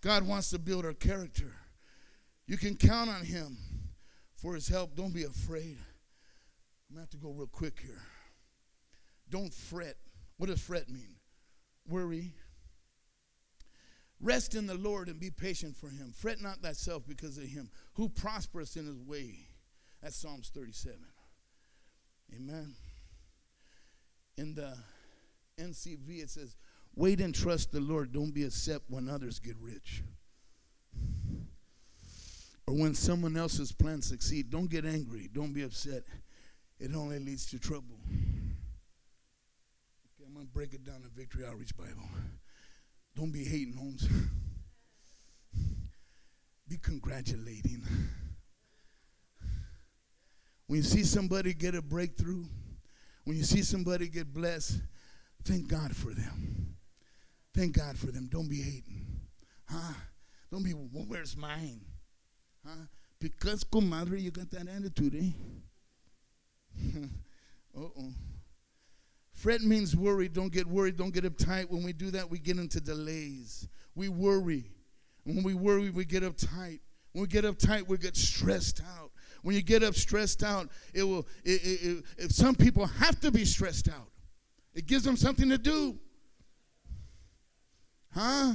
God 0.00 0.26
wants 0.26 0.50
to 0.50 0.58
build 0.58 0.84
our 0.84 0.92
character. 0.92 1.52
You 2.46 2.56
can 2.56 2.76
count 2.76 3.10
on 3.10 3.24
Him 3.24 3.56
for 4.36 4.54
His 4.54 4.68
help. 4.68 4.94
Don't 4.94 5.12
be 5.12 5.24
afraid. 5.24 5.78
I'm 6.88 6.94
going 6.94 6.96
to 6.96 7.00
have 7.00 7.10
to 7.10 7.16
go 7.16 7.30
real 7.30 7.48
quick 7.48 7.80
here. 7.82 8.02
Don't 9.28 9.52
fret. 9.52 9.96
What 10.36 10.48
does 10.48 10.60
fret 10.60 10.88
mean? 10.88 11.16
Worry 11.88 12.34
Rest 14.20 14.54
in 14.54 14.66
the 14.66 14.74
Lord 14.74 15.08
and 15.08 15.20
be 15.20 15.30
patient 15.30 15.76
for 15.76 15.88
him. 15.88 16.12
Fret 16.16 16.40
not 16.40 16.62
thyself 16.62 17.02
because 17.06 17.36
of 17.36 17.44
him 17.44 17.70
who 17.94 18.08
prospereth 18.08 18.76
in 18.76 18.86
his 18.86 19.02
way. 19.02 19.48
That's 20.02 20.16
Psalms 20.16 20.50
37. 20.54 20.98
Amen. 22.34 22.74
In 24.38 24.54
the 24.54 24.76
NCV, 25.58 26.22
it 26.22 26.30
says, 26.30 26.56
Wait 26.94 27.20
and 27.20 27.34
trust 27.34 27.72
the 27.72 27.80
Lord. 27.80 28.12
Don't 28.12 28.32
be 28.32 28.44
upset 28.44 28.80
when 28.88 29.08
others 29.08 29.38
get 29.38 29.56
rich. 29.60 30.02
Or 32.66 32.74
when 32.74 32.94
someone 32.94 33.36
else's 33.36 33.70
plans 33.70 34.06
succeed. 34.06 34.50
Don't 34.50 34.70
get 34.70 34.86
angry. 34.86 35.28
Don't 35.32 35.52
be 35.52 35.62
upset. 35.62 36.04
It 36.80 36.94
only 36.94 37.18
leads 37.18 37.46
to 37.50 37.58
trouble. 37.58 37.98
Okay, 38.08 38.54
I'm 40.26 40.34
going 40.34 40.46
to 40.46 40.52
break 40.52 40.72
it 40.72 40.84
down 40.84 41.02
in 41.04 41.10
Victory 41.14 41.44
Outreach 41.46 41.76
Bible. 41.76 42.08
Don't 43.16 43.32
be 43.32 43.44
hating, 43.44 43.72
Holmes. 43.72 44.06
be 46.68 46.76
congratulating. 46.76 47.82
When 50.66 50.78
you 50.78 50.82
see 50.82 51.02
somebody 51.02 51.54
get 51.54 51.74
a 51.74 51.80
breakthrough, 51.80 52.44
when 53.24 53.38
you 53.38 53.44
see 53.44 53.62
somebody 53.62 54.08
get 54.08 54.34
blessed, 54.34 54.80
thank 55.44 55.66
God 55.68 55.96
for 55.96 56.10
them. 56.10 56.76
Thank 57.54 57.76
God 57.78 57.96
for 57.96 58.06
them. 58.06 58.28
Don't 58.30 58.50
be 58.50 58.60
hating. 58.60 59.06
Huh? 59.64 59.94
Don't 60.50 60.62
be, 60.62 60.74
well, 60.74 61.06
where's 61.08 61.36
mine? 61.36 61.80
Huh? 62.66 62.84
Because, 63.18 63.64
comadre, 63.64 64.20
you 64.20 64.30
got 64.30 64.50
that 64.50 64.68
attitude, 64.68 65.14
eh? 65.14 65.30
uh 67.76 67.80
oh. 67.98 68.12
Fret 69.46 69.60
means 69.60 69.94
worry. 69.94 70.28
Don't 70.28 70.52
get 70.52 70.66
worried. 70.66 70.96
Don't 70.96 71.14
get 71.14 71.22
uptight. 71.22 71.70
When 71.70 71.84
we 71.84 71.92
do 71.92 72.10
that, 72.10 72.28
we 72.28 72.40
get 72.40 72.58
into 72.58 72.80
delays. 72.80 73.68
We 73.94 74.08
worry. 74.08 74.72
And 75.24 75.36
When 75.36 75.44
we 75.44 75.54
worry, 75.54 75.88
we 75.90 76.04
get 76.04 76.24
uptight. 76.24 76.80
When 77.12 77.22
we 77.22 77.28
get 77.28 77.44
uptight, 77.44 77.86
we 77.86 77.96
get 77.96 78.16
stressed 78.16 78.80
out. 78.98 79.12
When 79.42 79.54
you 79.54 79.62
get 79.62 79.84
up 79.84 79.94
stressed 79.94 80.42
out, 80.42 80.68
it 80.92 81.04
will. 81.04 81.28
It, 81.44 81.60
it, 81.62 82.04
it, 82.18 82.32
some 82.32 82.56
people 82.56 82.86
have 82.86 83.20
to 83.20 83.30
be 83.30 83.44
stressed 83.44 83.88
out. 83.88 84.10
It 84.74 84.86
gives 84.86 85.04
them 85.04 85.16
something 85.16 85.48
to 85.50 85.58
do. 85.58 85.96
Huh? 88.12 88.54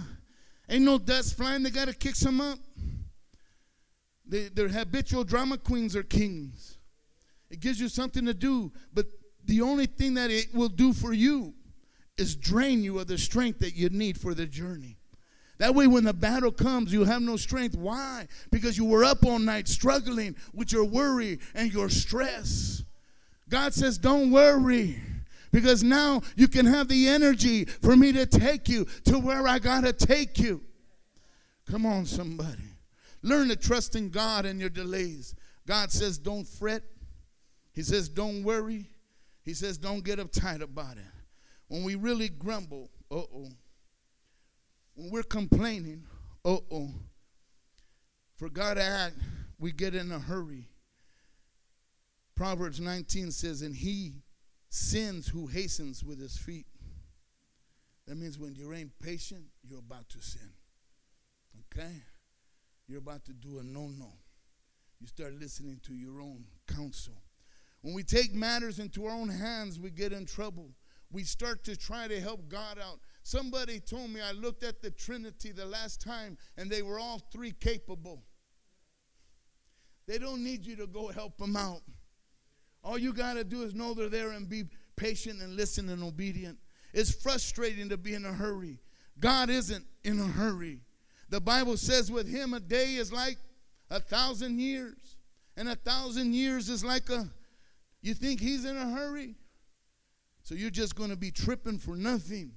Ain't 0.67 0.83
no 0.83 0.97
dust 0.97 1.37
flying. 1.37 1.63
They 1.63 1.69
got 1.69 1.87
to 1.87 1.93
kick 1.93 2.17
some 2.17 2.41
up. 2.41 2.59
They, 4.25 4.49
they're 4.49 4.67
habitual 4.67 5.23
drama 5.23 5.57
queens 5.57 5.95
or 5.95 6.03
kings. 6.03 6.79
It 7.49 7.61
gives 7.61 7.79
you 7.79 7.87
something 7.87 8.25
to 8.25 8.33
do, 8.33 8.73
but 8.93 9.05
the 9.45 9.61
only 9.61 9.85
thing 9.85 10.15
that 10.15 10.31
it 10.31 10.53
will 10.53 10.69
do 10.69 10.93
for 10.93 11.13
you 11.13 11.53
is 12.17 12.35
drain 12.35 12.83
you 12.83 12.99
of 12.99 13.07
the 13.07 13.17
strength 13.17 13.59
that 13.59 13.75
you 13.75 13.89
need 13.89 14.19
for 14.19 14.33
the 14.33 14.45
journey. 14.45 14.97
That 15.57 15.75
way, 15.75 15.87
when 15.87 16.03
the 16.03 16.13
battle 16.13 16.51
comes, 16.51 16.91
you 16.91 17.03
have 17.03 17.21
no 17.21 17.37
strength. 17.37 17.75
Why? 17.75 18.27
Because 18.51 18.77
you 18.77 18.85
were 18.85 19.03
up 19.03 19.23
all 19.25 19.37
night 19.39 19.67
struggling 19.67 20.35
with 20.53 20.71
your 20.71 20.85
worry 20.85 21.39
and 21.53 21.71
your 21.71 21.89
stress. 21.89 22.83
God 23.47 23.73
says, 23.73 23.97
Don't 23.97 24.31
worry 24.31 24.99
because 25.51 25.83
now 25.83 26.21
you 26.35 26.47
can 26.47 26.65
have 26.65 26.87
the 26.87 27.07
energy 27.07 27.65
for 27.65 27.95
me 27.95 28.11
to 28.13 28.25
take 28.25 28.69
you 28.69 28.85
to 29.05 29.19
where 29.19 29.47
I 29.47 29.59
got 29.59 29.83
to 29.83 29.93
take 29.93 30.39
you. 30.39 30.61
Come 31.69 31.85
on, 31.85 32.05
somebody. 32.05 32.63
Learn 33.21 33.49
to 33.49 33.55
trust 33.55 33.95
in 33.95 34.09
God 34.09 34.45
in 34.45 34.59
your 34.59 34.69
delays. 34.69 35.35
God 35.67 35.91
says, 35.91 36.17
don't 36.17 36.47
fret. 36.47 36.83
He 37.73 37.83
says, 37.83 38.09
don't 38.09 38.43
worry. 38.43 38.89
He 39.43 39.53
says, 39.53 39.77
don't 39.77 40.03
get 40.03 40.19
uptight 40.19 40.61
about 40.61 40.97
it. 40.97 41.03
When 41.67 41.83
we 41.83 41.95
really 41.95 42.29
grumble, 42.29 42.89
uh 43.09 43.15
oh. 43.15 43.49
When 44.95 45.09
we're 45.09 45.23
complaining, 45.23 46.03
uh 46.45 46.57
oh. 46.71 46.89
For 48.35 48.49
God 48.49 48.75
to 48.75 48.83
act, 48.83 49.15
we 49.59 49.71
get 49.71 49.95
in 49.95 50.11
a 50.11 50.19
hurry. 50.19 50.67
Proverbs 52.35 52.79
19 52.79 53.31
says, 53.31 53.61
and 53.61 53.75
he 53.75 54.13
sins 54.69 55.27
who 55.27 55.47
hastens 55.47 56.03
with 56.03 56.19
his 56.19 56.37
feet. 56.37 56.65
That 58.07 58.15
means 58.15 58.39
when 58.39 58.55
you 58.55 58.73
ain't 58.73 58.97
patient, 58.99 59.43
you're 59.63 59.79
about 59.79 60.09
to 60.09 60.21
sin. 60.21 60.49
Okay? 61.73 62.03
You're 62.87 62.99
about 62.99 63.25
to 63.25 63.33
do 63.33 63.59
a 63.59 63.63
no 63.63 63.87
no. 63.87 64.11
You 64.99 65.07
start 65.07 65.33
listening 65.33 65.79
to 65.83 65.93
your 65.93 66.19
own 66.21 66.45
counsel. 66.67 67.21
When 67.81 67.93
we 67.93 68.03
take 68.03 68.33
matters 68.33 68.79
into 68.79 69.05
our 69.05 69.13
own 69.13 69.29
hands, 69.29 69.79
we 69.79 69.89
get 69.89 70.13
in 70.13 70.25
trouble. 70.25 70.69
We 71.11 71.23
start 71.23 71.63
to 71.65 71.75
try 71.75 72.07
to 72.07 72.19
help 72.19 72.47
God 72.47 72.77
out. 72.79 72.99
Somebody 73.23 73.79
told 73.79 74.09
me 74.11 74.21
I 74.21 74.31
looked 74.31 74.63
at 74.63 74.81
the 74.81 74.91
Trinity 74.91 75.51
the 75.51 75.65
last 75.65 76.01
time 76.01 76.37
and 76.57 76.69
they 76.69 76.81
were 76.81 76.99
all 76.99 77.21
three 77.31 77.51
capable. 77.51 78.23
They 80.07 80.17
don't 80.17 80.43
need 80.43 80.65
you 80.65 80.75
to 80.77 80.87
go 80.87 81.09
help 81.09 81.37
them 81.37 81.55
out. 81.55 81.81
All 82.83 82.97
you 82.97 83.13
got 83.13 83.33
to 83.33 83.43
do 83.43 83.63
is 83.63 83.75
know 83.75 83.93
they're 83.93 84.09
there 84.09 84.31
and 84.31 84.49
be 84.49 84.65
patient 84.95 85.41
and 85.41 85.55
listen 85.55 85.89
and 85.89 86.03
obedient. 86.03 86.57
It's 86.93 87.11
frustrating 87.11 87.89
to 87.89 87.97
be 87.97 88.13
in 88.13 88.25
a 88.25 88.33
hurry. 88.33 88.79
God 89.19 89.49
isn't 89.49 89.85
in 90.03 90.19
a 90.19 90.25
hurry. 90.25 90.79
The 91.29 91.39
Bible 91.39 91.77
says 91.77 92.11
with 92.11 92.27
him 92.27 92.53
a 92.53 92.59
day 92.59 92.95
is 92.95 93.13
like 93.13 93.37
a 93.89 93.99
thousand 93.99 94.59
years, 94.59 95.17
and 95.55 95.69
a 95.69 95.75
thousand 95.75 96.33
years 96.33 96.69
is 96.69 96.83
like 96.83 97.09
a. 97.09 97.29
You 98.01 98.13
think 98.13 98.39
he's 98.39 98.65
in 98.65 98.77
a 98.77 98.89
hurry? 98.89 99.35
So 100.43 100.55
you're 100.55 100.71
just 100.71 100.95
going 100.95 101.11
to 101.11 101.15
be 101.15 101.31
tripping 101.31 101.77
for 101.77 101.95
nothing. 101.95 102.53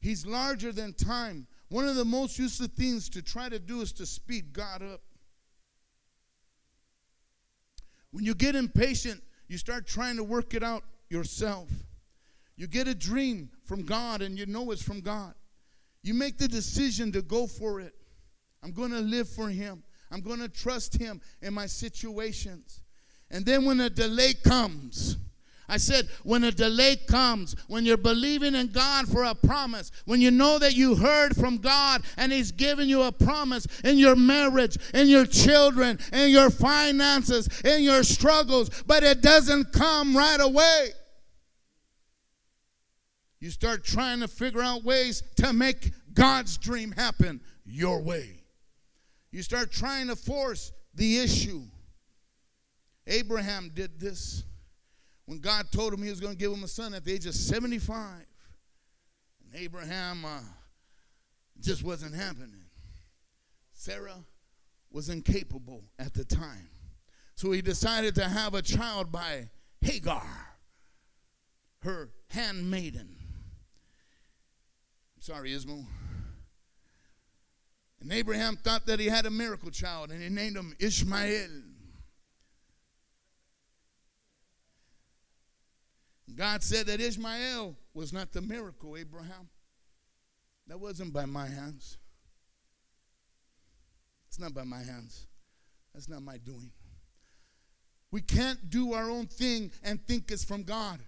He's 0.00 0.26
larger 0.26 0.72
than 0.72 0.92
time. 0.92 1.46
One 1.68 1.88
of 1.88 1.96
the 1.96 2.04
most 2.04 2.38
useful 2.38 2.66
things 2.66 3.08
to 3.10 3.22
try 3.22 3.48
to 3.48 3.58
do 3.58 3.80
is 3.80 3.92
to 3.94 4.06
speed 4.06 4.52
God 4.52 4.82
up. 4.82 5.00
When 8.10 8.24
you 8.24 8.34
get 8.34 8.54
impatient, 8.54 9.22
you 9.48 9.58
start 9.58 9.86
trying 9.86 10.16
to 10.16 10.24
work 10.24 10.54
it 10.54 10.62
out 10.62 10.84
yourself. 11.08 11.68
You 12.56 12.66
get 12.66 12.86
a 12.86 12.94
dream 12.94 13.50
from 13.64 13.82
God 13.82 14.22
and 14.22 14.38
you 14.38 14.46
know 14.46 14.70
it's 14.70 14.82
from 14.82 15.00
God. 15.00 15.34
You 16.02 16.14
make 16.14 16.38
the 16.38 16.46
decision 16.46 17.10
to 17.12 17.22
go 17.22 17.46
for 17.46 17.80
it. 17.80 17.94
I'm 18.62 18.72
going 18.72 18.90
to 18.90 19.00
live 19.00 19.28
for 19.28 19.48
Him. 19.48 19.82
I'm 20.10 20.20
going 20.20 20.40
to 20.40 20.48
trust 20.48 20.96
Him 20.96 21.20
in 21.42 21.54
my 21.54 21.66
situations. 21.66 22.82
And 23.34 23.44
then 23.44 23.64
when 23.64 23.80
a 23.80 23.90
delay 23.90 24.32
comes, 24.32 25.16
I 25.68 25.76
said, 25.78 26.08
when 26.22 26.44
a 26.44 26.52
delay 26.52 26.94
comes, 26.94 27.56
when 27.66 27.84
you're 27.84 27.96
believing 27.96 28.54
in 28.54 28.68
God 28.68 29.08
for 29.08 29.24
a 29.24 29.34
promise, 29.34 29.90
when 30.04 30.20
you 30.20 30.30
know 30.30 30.60
that 30.60 30.76
you 30.76 30.94
heard 30.94 31.34
from 31.34 31.56
God 31.56 32.04
and 32.16 32.30
He's 32.30 32.52
given 32.52 32.88
you 32.88 33.02
a 33.02 33.10
promise 33.10 33.66
in 33.82 33.98
your 33.98 34.14
marriage, 34.14 34.78
in 34.94 35.08
your 35.08 35.26
children, 35.26 35.98
in 36.12 36.30
your 36.30 36.48
finances, 36.48 37.48
in 37.64 37.82
your 37.82 38.04
struggles, 38.04 38.70
but 38.86 39.02
it 39.02 39.20
doesn't 39.20 39.72
come 39.72 40.16
right 40.16 40.40
away. 40.40 40.90
You 43.40 43.50
start 43.50 43.82
trying 43.82 44.20
to 44.20 44.28
figure 44.28 44.62
out 44.62 44.84
ways 44.84 45.24
to 45.38 45.52
make 45.52 45.90
God's 46.12 46.56
dream 46.56 46.92
happen 46.92 47.40
your 47.64 48.00
way. 48.00 48.44
You 49.32 49.42
start 49.42 49.72
trying 49.72 50.06
to 50.06 50.14
force 50.14 50.70
the 50.94 51.18
issue. 51.18 51.62
Abraham 53.06 53.70
did 53.74 54.00
this 54.00 54.44
when 55.26 55.38
God 55.38 55.70
told 55.72 55.92
him 55.92 56.02
he 56.02 56.10
was 56.10 56.20
going 56.20 56.34
to 56.34 56.38
give 56.38 56.52
him 56.52 56.64
a 56.64 56.68
son 56.68 56.94
at 56.94 57.04
the 57.04 57.12
age 57.12 57.26
of 57.26 57.34
75. 57.34 57.98
And 59.44 59.62
Abraham 59.62 60.24
uh, 60.24 60.40
just 61.60 61.82
wasn't 61.82 62.14
happening. 62.14 62.64
Sarah 63.72 64.24
was 64.90 65.08
incapable 65.08 65.84
at 65.98 66.14
the 66.14 66.24
time. 66.24 66.68
So 67.34 67.50
he 67.52 67.62
decided 67.62 68.14
to 68.16 68.28
have 68.28 68.54
a 68.54 68.62
child 68.62 69.10
by 69.10 69.48
Hagar, 69.80 70.22
her 71.80 72.10
handmaiden. 72.28 73.16
I'm 75.16 75.22
sorry, 75.22 75.50
Ismo. 75.50 75.84
And 78.00 78.12
Abraham 78.12 78.56
thought 78.56 78.86
that 78.86 79.00
he 79.00 79.06
had 79.06 79.26
a 79.26 79.30
miracle 79.30 79.70
child, 79.70 80.10
and 80.10 80.22
he 80.22 80.28
named 80.28 80.56
him 80.56 80.74
Ishmael. 80.78 81.48
God 86.36 86.62
said 86.62 86.86
that 86.86 87.00
Ishmael 87.00 87.76
was 87.92 88.12
not 88.12 88.32
the 88.32 88.42
miracle, 88.42 88.96
Abraham. 88.96 89.48
That 90.66 90.80
wasn't 90.80 91.12
by 91.12 91.26
my 91.26 91.46
hands. 91.46 91.98
It's 94.28 94.38
not 94.38 94.54
by 94.54 94.64
my 94.64 94.82
hands. 94.82 95.26
That's 95.92 96.08
not 96.08 96.22
my 96.22 96.38
doing. 96.38 96.72
We 98.10 98.20
can't 98.20 98.70
do 98.70 98.94
our 98.94 99.10
own 99.10 99.26
thing 99.26 99.70
and 99.82 100.04
think 100.06 100.30
it's 100.30 100.44
from 100.44 100.62
God. 100.62 101.00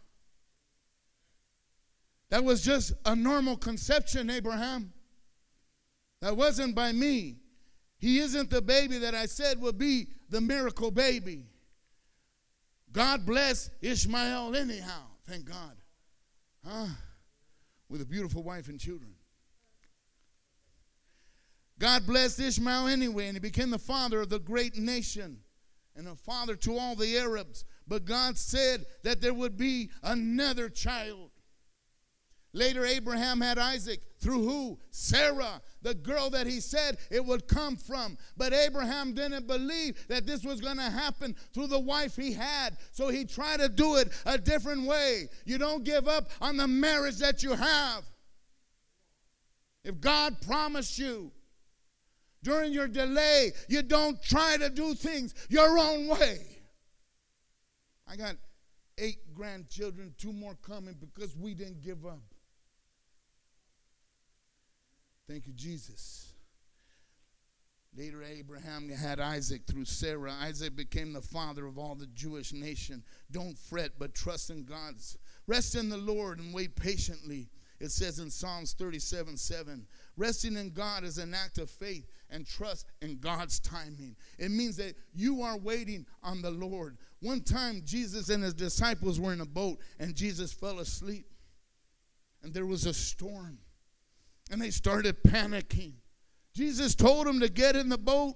That 2.30 2.44
was 2.44 2.62
just 2.62 2.92
a 3.04 3.14
normal 3.14 3.56
conception, 3.56 4.30
Abraham. 4.30 4.92
That 6.20 6.36
wasn't 6.36 6.74
by 6.74 6.92
me. 6.92 7.36
He 7.98 8.18
isn't 8.18 8.50
the 8.50 8.62
baby 8.62 8.98
that 8.98 9.14
I 9.14 9.26
said 9.26 9.60
would 9.60 9.78
be 9.78 10.08
the 10.28 10.40
miracle 10.40 10.90
baby. 10.90 11.46
God 12.92 13.26
bless 13.26 13.70
Ishmael 13.80 14.54
anyhow. 14.56 15.02
Thank 15.26 15.44
God. 15.44 15.76
Huh? 16.64 16.86
With 17.88 18.00
a 18.00 18.06
beautiful 18.06 18.42
wife 18.42 18.68
and 18.68 18.80
children. 18.80 19.14
God 21.78 22.06
blessed 22.06 22.40
Ishmael 22.40 22.88
anyway, 22.88 23.26
and 23.26 23.36
he 23.36 23.40
became 23.40 23.70
the 23.70 23.78
father 23.78 24.20
of 24.20 24.30
the 24.30 24.38
great 24.38 24.76
nation 24.76 25.40
and 25.94 26.08
a 26.08 26.14
father 26.14 26.56
to 26.56 26.78
all 26.78 26.94
the 26.94 27.18
Arabs. 27.18 27.64
But 27.86 28.04
God 28.04 28.38
said 28.38 28.86
that 29.02 29.20
there 29.20 29.34
would 29.34 29.56
be 29.56 29.90
another 30.02 30.68
child. 30.68 31.25
Later, 32.56 32.86
Abraham 32.86 33.42
had 33.42 33.58
Isaac. 33.58 34.00
Through 34.18 34.48
who? 34.48 34.78
Sarah, 34.90 35.60
the 35.82 35.92
girl 35.92 36.30
that 36.30 36.46
he 36.46 36.60
said 36.60 36.96
it 37.10 37.22
would 37.22 37.46
come 37.46 37.76
from. 37.76 38.16
But 38.34 38.54
Abraham 38.54 39.12
didn't 39.12 39.46
believe 39.46 40.08
that 40.08 40.26
this 40.26 40.42
was 40.42 40.62
going 40.62 40.78
to 40.78 40.90
happen 40.90 41.36
through 41.52 41.66
the 41.66 41.78
wife 41.78 42.16
he 42.16 42.32
had. 42.32 42.78
So 42.92 43.08
he 43.08 43.26
tried 43.26 43.60
to 43.60 43.68
do 43.68 43.96
it 43.96 44.08
a 44.24 44.38
different 44.38 44.86
way. 44.86 45.28
You 45.44 45.58
don't 45.58 45.84
give 45.84 46.08
up 46.08 46.30
on 46.40 46.56
the 46.56 46.66
marriage 46.66 47.18
that 47.18 47.42
you 47.42 47.52
have. 47.52 48.04
If 49.84 50.00
God 50.00 50.40
promised 50.40 50.98
you 50.98 51.32
during 52.42 52.72
your 52.72 52.88
delay, 52.88 53.52
you 53.68 53.82
don't 53.82 54.20
try 54.22 54.56
to 54.56 54.70
do 54.70 54.94
things 54.94 55.34
your 55.50 55.78
own 55.78 56.08
way. 56.08 56.38
I 58.08 58.16
got 58.16 58.36
eight 58.96 59.34
grandchildren, 59.34 60.14
two 60.16 60.32
more 60.32 60.56
coming 60.66 60.94
because 60.98 61.36
we 61.36 61.52
didn't 61.52 61.82
give 61.82 62.06
up. 62.06 62.22
Thank 65.28 65.46
you, 65.46 65.52
Jesus. 65.52 66.32
Later, 67.96 68.22
Abraham 68.22 68.90
had 68.90 69.20
Isaac 69.20 69.62
through 69.66 69.86
Sarah. 69.86 70.34
Isaac 70.40 70.76
became 70.76 71.12
the 71.12 71.22
father 71.22 71.66
of 71.66 71.78
all 71.78 71.94
the 71.94 72.06
Jewish 72.08 72.52
nation. 72.52 73.02
Don't 73.30 73.56
fret, 73.56 73.92
but 73.98 74.14
trust 74.14 74.50
in 74.50 74.64
God's. 74.64 75.16
Rest 75.46 75.74
in 75.74 75.88
the 75.88 75.96
Lord 75.96 76.38
and 76.38 76.52
wait 76.52 76.76
patiently. 76.76 77.48
It 77.80 77.90
says 77.90 78.18
in 78.18 78.30
Psalms 78.30 78.74
37 78.74 79.36
7. 79.36 79.86
Resting 80.16 80.56
in 80.56 80.70
God 80.70 81.04
is 81.04 81.18
an 81.18 81.34
act 81.34 81.58
of 81.58 81.70
faith 81.70 82.06
and 82.30 82.46
trust 82.46 82.86
in 83.02 83.18
God's 83.18 83.60
timing. 83.60 84.16
It 84.38 84.50
means 84.50 84.76
that 84.76 84.94
you 85.14 85.42
are 85.42 85.58
waiting 85.58 86.06
on 86.22 86.42
the 86.42 86.50
Lord. 86.50 86.98
One 87.20 87.40
time, 87.42 87.82
Jesus 87.84 88.28
and 88.28 88.42
his 88.42 88.54
disciples 88.54 89.20
were 89.20 89.32
in 89.32 89.40
a 89.40 89.46
boat, 89.46 89.78
and 89.98 90.14
Jesus 90.14 90.52
fell 90.52 90.78
asleep, 90.80 91.26
and 92.42 92.52
there 92.52 92.66
was 92.66 92.86
a 92.86 92.94
storm. 92.94 93.58
And 94.50 94.60
they 94.60 94.70
started 94.70 95.22
panicking. 95.22 95.94
Jesus 96.54 96.94
told 96.94 97.26
them 97.26 97.40
to 97.40 97.48
get 97.48 97.76
in 97.76 97.88
the 97.88 97.98
boat 97.98 98.34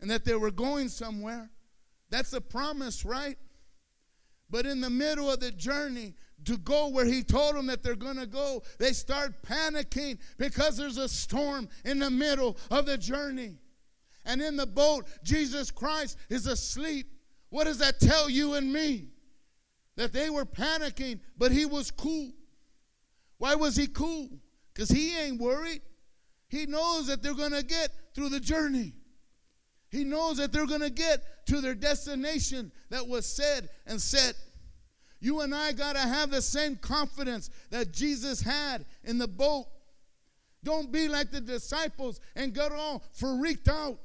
and 0.00 0.10
that 0.10 0.24
they 0.24 0.34
were 0.34 0.50
going 0.50 0.88
somewhere. 0.88 1.50
That's 2.10 2.32
a 2.32 2.40
promise, 2.40 3.04
right? 3.04 3.36
But 4.50 4.66
in 4.66 4.80
the 4.80 4.90
middle 4.90 5.30
of 5.30 5.40
the 5.40 5.50
journey, 5.50 6.14
to 6.44 6.58
go 6.58 6.88
where 6.88 7.06
he 7.06 7.22
told 7.22 7.56
them 7.56 7.66
that 7.66 7.82
they're 7.82 7.96
going 7.96 8.18
to 8.18 8.26
go, 8.26 8.62
they 8.78 8.92
start 8.92 9.42
panicking 9.42 10.18
because 10.38 10.76
there's 10.76 10.98
a 10.98 11.08
storm 11.08 11.68
in 11.84 11.98
the 11.98 12.10
middle 12.10 12.56
of 12.70 12.86
the 12.86 12.98
journey. 12.98 13.56
And 14.24 14.40
in 14.40 14.56
the 14.56 14.66
boat, 14.66 15.06
Jesus 15.22 15.70
Christ 15.70 16.18
is 16.28 16.46
asleep. 16.46 17.06
What 17.50 17.64
does 17.64 17.78
that 17.78 18.00
tell 18.00 18.28
you 18.28 18.54
and 18.54 18.72
me? 18.72 19.08
That 19.96 20.12
they 20.12 20.28
were 20.28 20.44
panicking, 20.44 21.20
but 21.38 21.52
he 21.52 21.66
was 21.66 21.90
cool. 21.90 22.32
Why 23.38 23.54
was 23.54 23.76
he 23.76 23.86
cool? 23.86 24.28
Because 24.74 24.90
he 24.90 25.16
ain't 25.16 25.40
worried. 25.40 25.82
He 26.48 26.66
knows 26.66 27.06
that 27.06 27.22
they're 27.22 27.34
going 27.34 27.52
to 27.52 27.64
get 27.64 27.90
through 28.14 28.28
the 28.28 28.40
journey. 28.40 28.92
He 29.88 30.04
knows 30.04 30.38
that 30.38 30.52
they're 30.52 30.66
going 30.66 30.80
to 30.80 30.90
get 30.90 31.46
to 31.46 31.60
their 31.60 31.74
destination 31.74 32.72
that 32.90 33.06
was 33.06 33.26
said 33.26 33.68
and 33.86 34.00
set. 34.00 34.34
You 35.20 35.40
and 35.40 35.54
I 35.54 35.72
got 35.72 35.94
to 35.94 36.02
have 36.02 36.30
the 36.30 36.42
same 36.42 36.76
confidence 36.76 37.48
that 37.70 37.92
Jesus 37.92 38.40
had 38.40 38.84
in 39.04 39.18
the 39.18 39.28
boat. 39.28 39.66
Don't 40.62 40.90
be 40.90 41.08
like 41.08 41.30
the 41.30 41.40
disciples 41.40 42.20
and 42.34 42.52
get 42.52 42.72
all 42.72 43.04
freaked 43.12 43.68
out. 43.68 43.98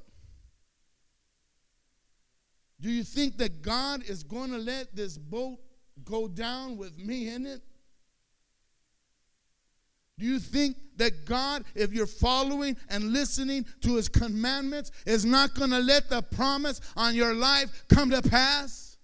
Do 2.81 2.89
you 2.89 3.03
think 3.03 3.37
that 3.37 3.61
God 3.61 4.03
is 4.07 4.23
going 4.23 4.51
to 4.51 4.57
let 4.57 4.95
this 4.95 5.17
boat 5.17 5.59
go 6.03 6.27
down 6.27 6.77
with 6.77 6.97
me 6.97 7.29
in 7.29 7.45
it? 7.45 7.61
Do 10.19 10.25
you 10.25 10.37
think 10.37 10.75
that 10.97 11.23
God, 11.23 11.63
if 11.75 11.93
you're 11.93 12.05
following 12.05 12.75
and 12.89 13.13
listening 13.13 13.65
to 13.81 13.95
his 13.95 14.09
commandments, 14.09 14.91
is 15.05 15.23
not 15.23 15.55
going 15.55 15.69
to 15.69 15.79
let 15.79 16.09
the 16.09 16.21
promise 16.21 16.81
on 16.97 17.15
your 17.15 17.33
life 17.33 17.85
come 17.87 18.09
to 18.09 18.21
pass? 18.21 18.97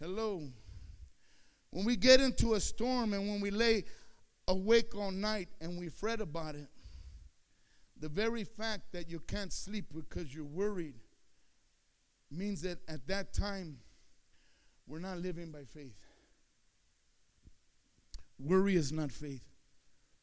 Hello. 0.00 0.44
When 1.70 1.84
we 1.84 1.96
get 1.96 2.20
into 2.20 2.54
a 2.54 2.60
storm 2.60 3.12
and 3.12 3.28
when 3.28 3.40
we 3.40 3.50
lay 3.50 3.84
awake 4.46 4.94
all 4.96 5.10
night 5.10 5.48
and 5.60 5.76
we 5.76 5.88
fret 5.88 6.20
about 6.20 6.54
it, 6.54 6.68
the 7.98 8.08
very 8.08 8.44
fact 8.44 8.92
that 8.92 9.10
you 9.10 9.18
can't 9.18 9.52
sleep 9.52 9.86
because 9.92 10.32
you're 10.32 10.44
worried 10.44 10.94
means 12.30 12.62
that 12.62 12.78
at 12.88 13.04
that 13.08 13.32
time 13.32 13.78
we're 14.86 15.00
not 15.00 15.18
living 15.18 15.50
by 15.50 15.64
faith. 15.64 15.96
Worry 18.38 18.76
is 18.76 18.92
not 18.92 19.10
faith. 19.10 19.42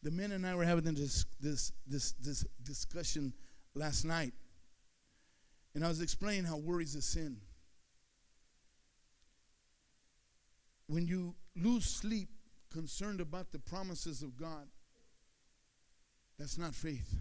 The 0.06 0.12
men 0.12 0.34
and 0.34 0.46
I 0.46 0.54
were 0.54 0.64
having 0.64 0.94
this, 0.94 1.26
this, 1.42 1.72
this, 1.88 2.12
this 2.22 2.46
discussion 2.62 3.34
last 3.74 4.06
night. 4.06 4.34
And 5.74 5.84
I 5.84 5.88
was 5.88 6.00
explaining 6.00 6.44
how 6.44 6.58
worry 6.58 6.84
is 6.84 6.94
a 6.94 7.02
sin. 7.02 7.38
When 10.86 11.08
you 11.08 11.34
lose 11.56 11.86
sleep 11.86 12.30
concerned 12.72 13.20
about 13.20 13.52
the 13.52 13.58
promises 13.58 14.22
of 14.22 14.38
God, 14.38 14.68
that's 16.38 16.60
not 16.60 16.76
faith. 16.76 17.16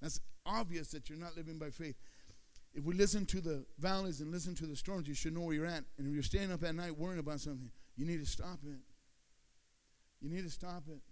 That's 0.00 0.18
obvious 0.46 0.92
that 0.92 1.10
you're 1.10 1.18
not 1.18 1.36
living 1.36 1.58
by 1.58 1.68
faith. 1.68 1.96
If 2.72 2.84
we 2.84 2.94
listen 2.94 3.26
to 3.26 3.40
the 3.42 3.66
valleys 3.78 4.22
and 4.22 4.32
listen 4.32 4.54
to 4.54 4.66
the 4.66 4.76
storms, 4.76 5.06
you 5.06 5.14
should 5.14 5.34
know 5.34 5.42
where 5.42 5.54
you're 5.54 5.66
at. 5.66 5.84
And 5.98 6.06
if 6.06 6.14
you're 6.14 6.22
staying 6.22 6.52
up 6.52 6.64
at 6.64 6.74
night 6.74 6.96
worrying 6.96 7.20
about 7.20 7.40
something, 7.40 7.70
you 7.96 8.06
need 8.06 8.20
to 8.20 8.26
stop 8.26 8.60
it. 8.64 8.80
You 10.22 10.30
need 10.30 10.44
to 10.44 10.50
stop 10.50 10.84
it. 10.88 11.02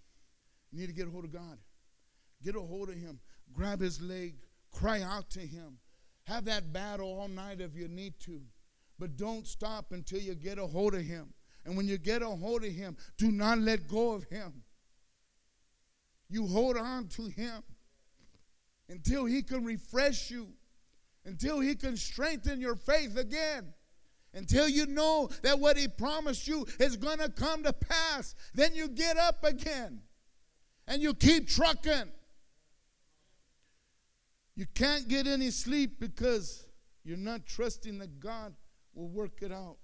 You 0.73 0.81
need 0.81 0.87
to 0.89 0.93
get 0.93 1.09
a 1.09 1.11
hold 1.11 1.25
of 1.25 1.33
God. 1.33 1.59
Get 2.43 2.57
a 2.57 2.61
hold 2.61 2.89
of 2.89 2.97
Him. 2.97 3.21
Grab 3.53 3.81
His 3.81 4.01
leg. 4.01 4.35
Cry 4.73 5.03
out 5.03 5.31
to 5.31 5.41
Him. 5.41 5.79
Have 6.25 6.45
that 6.45 6.73
battle 6.73 7.19
all 7.21 7.29
night 7.29 7.61
if 7.61 7.75
you 7.75 7.89
need 7.89 8.15
to. 8.21 8.41
But 8.99 9.17
don't 9.17 9.47
stop 9.47 9.93
until 9.93 10.21
you 10.21 10.35
get 10.35 10.59
a 10.59 10.67
hold 10.67 10.95
of 10.95 11.03
Him. 11.03 11.33
And 11.65 11.77
when 11.77 11.89
you 11.89 11.99
get 11.99 12.23
a 12.23 12.29
hold 12.29 12.65
of 12.65 12.73
Him, 12.73 12.97
do 13.17 13.31
not 13.31 13.59
let 13.59 13.89
go 13.89 14.13
of 14.13 14.25
Him. 14.25 14.63
You 16.29 16.47
hold 16.47 16.77
on 16.77 17.09
to 17.09 17.27
Him 17.27 17.63
until 18.89 19.25
He 19.25 19.43
can 19.43 19.65
refresh 19.65 20.31
you, 20.31 20.49
until 21.25 21.61
He 21.61 21.75
can 21.75 21.97
strengthen 21.97 22.61
your 22.61 22.77
faith 22.77 23.17
again 23.17 23.73
until 24.35 24.69
you 24.69 24.87
know 24.87 25.29
that 25.43 25.59
what 25.59 25.77
he 25.79 25.89
promised 25.89 26.47
you 26.47 26.67
is 26.79 26.97
going 26.97 27.19
to 27.19 27.31
come 27.31 27.63
to 27.65 27.73
pass. 27.73 28.35
Then 28.55 28.75
you 28.75 28.89
get 28.89 29.17
up 29.17 29.43
again 29.43 30.03
and 30.89 31.03
you 31.03 31.15
keep 31.15 31.47
trucking. 31.47 32.11
You 34.57 34.67
can't 34.75 35.07
get 35.07 35.29
any 35.29 35.51
sleep 35.51 36.01
because 36.01 36.67
you're 37.05 37.17
not 37.17 37.47
trusting 37.47 37.99
that 37.99 38.19
God 38.19 38.55
will 38.95 39.09
work 39.09 39.43
it 39.43 39.53
out. 39.53 39.77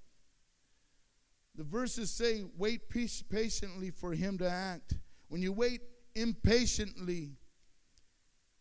The 1.55 1.63
verses 1.63 2.11
say, 2.11 2.43
wait 2.57 2.89
patiently 2.89 3.91
for 3.91 4.13
him 4.15 4.39
to 4.39 4.51
act. 4.51 4.95
When 5.29 5.41
you 5.41 5.53
wait 5.53 5.83
impatiently, 6.17 7.37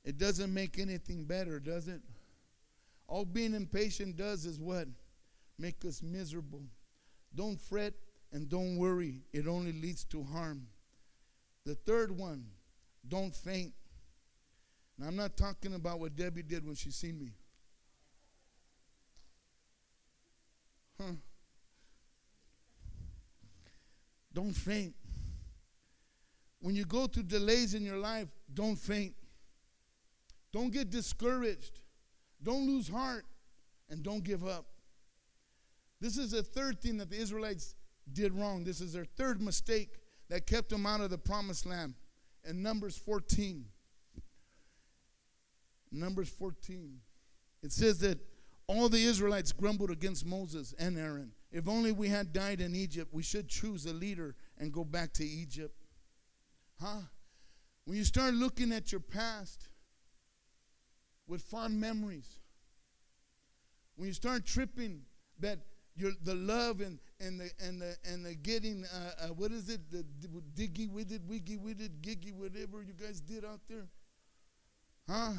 it 0.03 0.17
doesn't 0.19 0.53
make 0.53 0.77
anything 0.77 1.25
better, 1.25 1.59
does 1.59 1.87
it? 1.87 2.01
All 3.07 3.25
being 3.25 3.55
impatient 3.55 4.17
does 4.17 4.45
is 4.45 4.59
what? 4.59 4.87
Make 5.57 5.83
us 5.85 6.03
miserable. 6.03 6.61
Don't 7.33 7.59
fret 7.59 7.93
and 8.31 8.49
don't 8.49 8.77
worry. 8.77 9.23
It 9.31 9.47
only 9.47 9.71
leads 9.71 10.03
to 10.05 10.23
harm. 10.23 10.67
The 11.66 11.76
third 11.76 12.18
one, 12.18 12.45
don't 13.07 13.34
faint. 13.34 13.74
Now, 14.97 15.07
I'm 15.07 15.16
not 15.16 15.38
talking 15.38 15.74
about 15.74 15.99
what 15.99 16.16
Debbie 16.16 16.43
did 16.43 16.66
when 16.66 16.76
she 16.76 16.91
seen 16.91 17.20
me. 17.20 17.32
Huh. 20.99 21.14
Don't 24.34 24.53
faint. 24.53 24.93
When 26.59 26.76
you 26.76 26.86
go 26.86 27.07
through 27.07 27.24
delays 27.24 27.74
in 27.74 27.84
your 27.84 27.97
life, 27.97 28.28
don't 28.53 28.78
faint. 28.78 29.16
Don't 30.51 30.72
get 30.72 30.89
discouraged. 30.89 31.80
Don't 32.41 32.68
lose 32.68 32.88
heart. 32.88 33.26
And 33.89 34.01
don't 34.01 34.24
give 34.24 34.45
up. 34.45 34.66
This 35.99 36.18
is 36.18 36.32
the 36.32 36.43
third 36.43 36.82
thing 36.82 36.97
that 36.97 37.09
the 37.09 37.18
Israelites 37.18 37.76
did 38.11 38.34
wrong. 38.34 38.64
This 38.64 38.82
is 38.82 38.93
their 38.93 39.05
third 39.05 39.41
mistake 39.41 39.89
that 40.30 40.47
kept 40.47 40.69
them 40.69 40.86
out 40.86 41.01
of 41.01 41.09
the 41.09 41.17
promised 41.17 41.65
land. 41.65 41.93
In 42.47 42.61
Numbers 42.61 42.97
14, 42.97 43.65
Numbers 45.91 46.30
14, 46.30 46.99
it 47.61 47.71
says 47.71 47.99
that 47.99 48.19
all 48.67 48.89
the 48.89 49.03
Israelites 49.03 49.51
grumbled 49.51 49.91
against 49.91 50.26
Moses 50.26 50.74
and 50.80 50.97
Aaron. 50.97 51.32
If 51.51 51.67
only 51.67 51.91
we 51.91 52.09
had 52.09 52.34
died 52.34 52.61
in 52.61 52.76
Egypt, 52.76 53.09
we 53.13 53.24
should 53.24 53.47
choose 53.47 53.86
a 53.86 53.93
leader 53.93 54.36
and 54.57 54.74
go 54.74 54.84
back 54.84 55.13
to 55.13 55.24
Egypt. 55.24 55.76
Huh? 56.82 57.01
When 57.86 57.97
you 57.97 58.03
start 58.03 58.34
looking 58.34 58.71
at 58.71 58.91
your 58.91 59.01
past 59.01 59.69
with 61.28 61.41
fond 61.41 61.80
memories, 61.80 62.39
when 63.95 64.07
you 64.07 64.13
start 64.13 64.45
tripping 64.45 65.01
that 65.39 65.59
your, 65.95 66.11
the 66.24 66.36
love 66.36 66.82
and, 66.82 66.99
and 67.24 67.39
the 67.39 67.49
and 67.59 67.82
the 67.82 67.95
and 68.05 68.26
the 68.26 68.36
getting 68.36 68.86
uh, 68.86 69.26
uh, 69.26 69.28
what 69.28 69.51
is 69.51 69.69
it? 69.69 69.89
The 69.91 70.05
diggy 70.55 70.89
with 70.89 71.11
it 71.11 71.21
wiggy 71.28 71.57
with 71.57 71.82
it 71.82 72.01
giggy 72.01 72.34
whatever 72.34 72.84
you 72.84 72.93
guys 72.93 73.21
did 73.21 73.45
out 73.45 73.61
there? 73.69 73.88
Huh? 75.09 75.34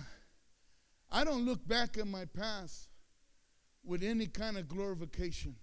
I 1.11 1.25
don't 1.25 1.45
look 1.45 1.67
back 1.67 1.97
at 1.99 2.07
my 2.07 2.25
past 2.25 2.89
with 3.85 4.03
any 4.03 4.27
kind 4.27 4.57
of 4.57 4.69
glorification. 4.69 5.57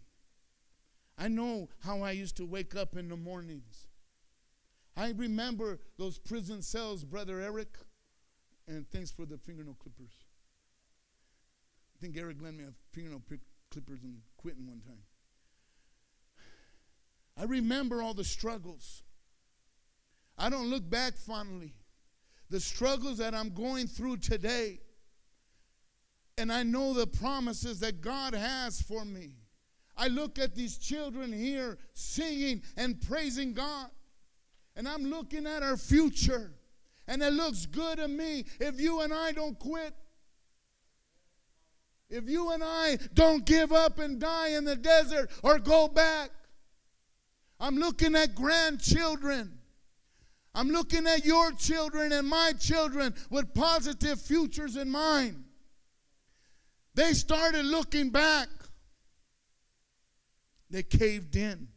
I 1.18 1.28
know 1.28 1.70
how 1.84 2.02
i 2.02 2.12
used 2.12 2.38
to 2.38 2.46
wake 2.46 2.76
up 2.76 2.96
in 2.96 3.10
the 3.10 3.18
mornings. 3.18 3.88
I 4.96 5.14
remember 5.16 5.80
those 5.98 6.18
prison 6.20 6.62
cells 6.62 7.04
brother 7.04 7.42
eric 7.42 7.78
and 8.68 8.90
thanks 8.92 9.12
for 9.12 9.26
the 9.26 9.38
fingernail 9.38 9.76
clippers. 9.80 10.14
I 11.96 11.98
think 12.00 12.18
eric 12.18 12.42
lent 12.42 12.58
me 12.58 12.64
a 12.64 12.74
fingernail 12.92 13.24
clippers 13.72 14.04
and 14.04 14.20
Quentin 14.38 14.68
one 14.68 14.82
time. 14.82 15.04
I 17.42 17.46
remember 17.46 18.04
all 18.04 18.14
the 18.14 18.24
struggles. 18.24 19.02
I 20.38 20.52
don't 20.52 20.70
look 20.70 20.88
back 20.88 21.18
fondly. 21.18 21.74
The 22.52 22.60
struggles 22.60 23.18
that 23.18 23.34
I'm 23.34 23.50
going 23.50 23.88
through 23.88 24.18
today. 24.18 24.80
And 26.38 26.54
I 26.54 26.62
know 26.62 26.94
the 26.94 27.08
promises 27.08 27.80
that 27.80 28.00
God 28.00 28.36
has 28.36 28.80
for 28.80 29.04
me. 29.04 29.38
I 29.98 30.08
look 30.08 30.38
at 30.38 30.54
these 30.54 30.78
children 30.78 31.34
here 31.34 31.80
singing 31.94 32.62
and 32.78 33.02
praising 33.02 33.54
God. 33.54 33.90
And 34.76 34.88
I'm 34.88 35.06
looking 35.06 35.48
at 35.48 35.64
our 35.64 35.78
future. 35.78 36.54
And 37.08 37.24
it 37.24 37.34
looks 37.34 37.66
good 37.66 37.98
to 37.98 38.08
me 38.08 38.46
if 38.60 38.80
you 38.80 39.02
and 39.02 39.12
I 39.12 39.32
don't 39.32 39.58
quit. 39.58 39.96
If 42.08 42.30
you 42.30 42.52
and 42.52 42.64
I 42.64 43.00
don't 43.16 43.46
give 43.46 43.72
up 43.72 43.98
and 43.98 44.20
die 44.20 44.50
in 44.50 44.64
the 44.64 44.76
desert 44.76 45.32
or 45.42 45.58
go 45.58 45.88
back, 45.88 46.30
I'm 47.62 47.78
looking 47.78 48.16
at 48.16 48.34
grandchildren. 48.34 49.60
I'm 50.54 50.70
looking 50.70 51.06
at 51.06 51.24
your 51.24 51.52
children 51.52 52.12
and 52.12 52.28
my 52.28 52.54
children 52.60 53.14
with 53.30 53.54
positive 53.54 54.20
futures 54.20 54.76
in 54.76 54.90
mind. 54.90 55.46
They 56.96 57.14
started 57.14 57.64
looking 57.64 58.10
back. 58.10 58.50
They 60.72 60.84
caved 60.84 61.36
in. 61.36 61.68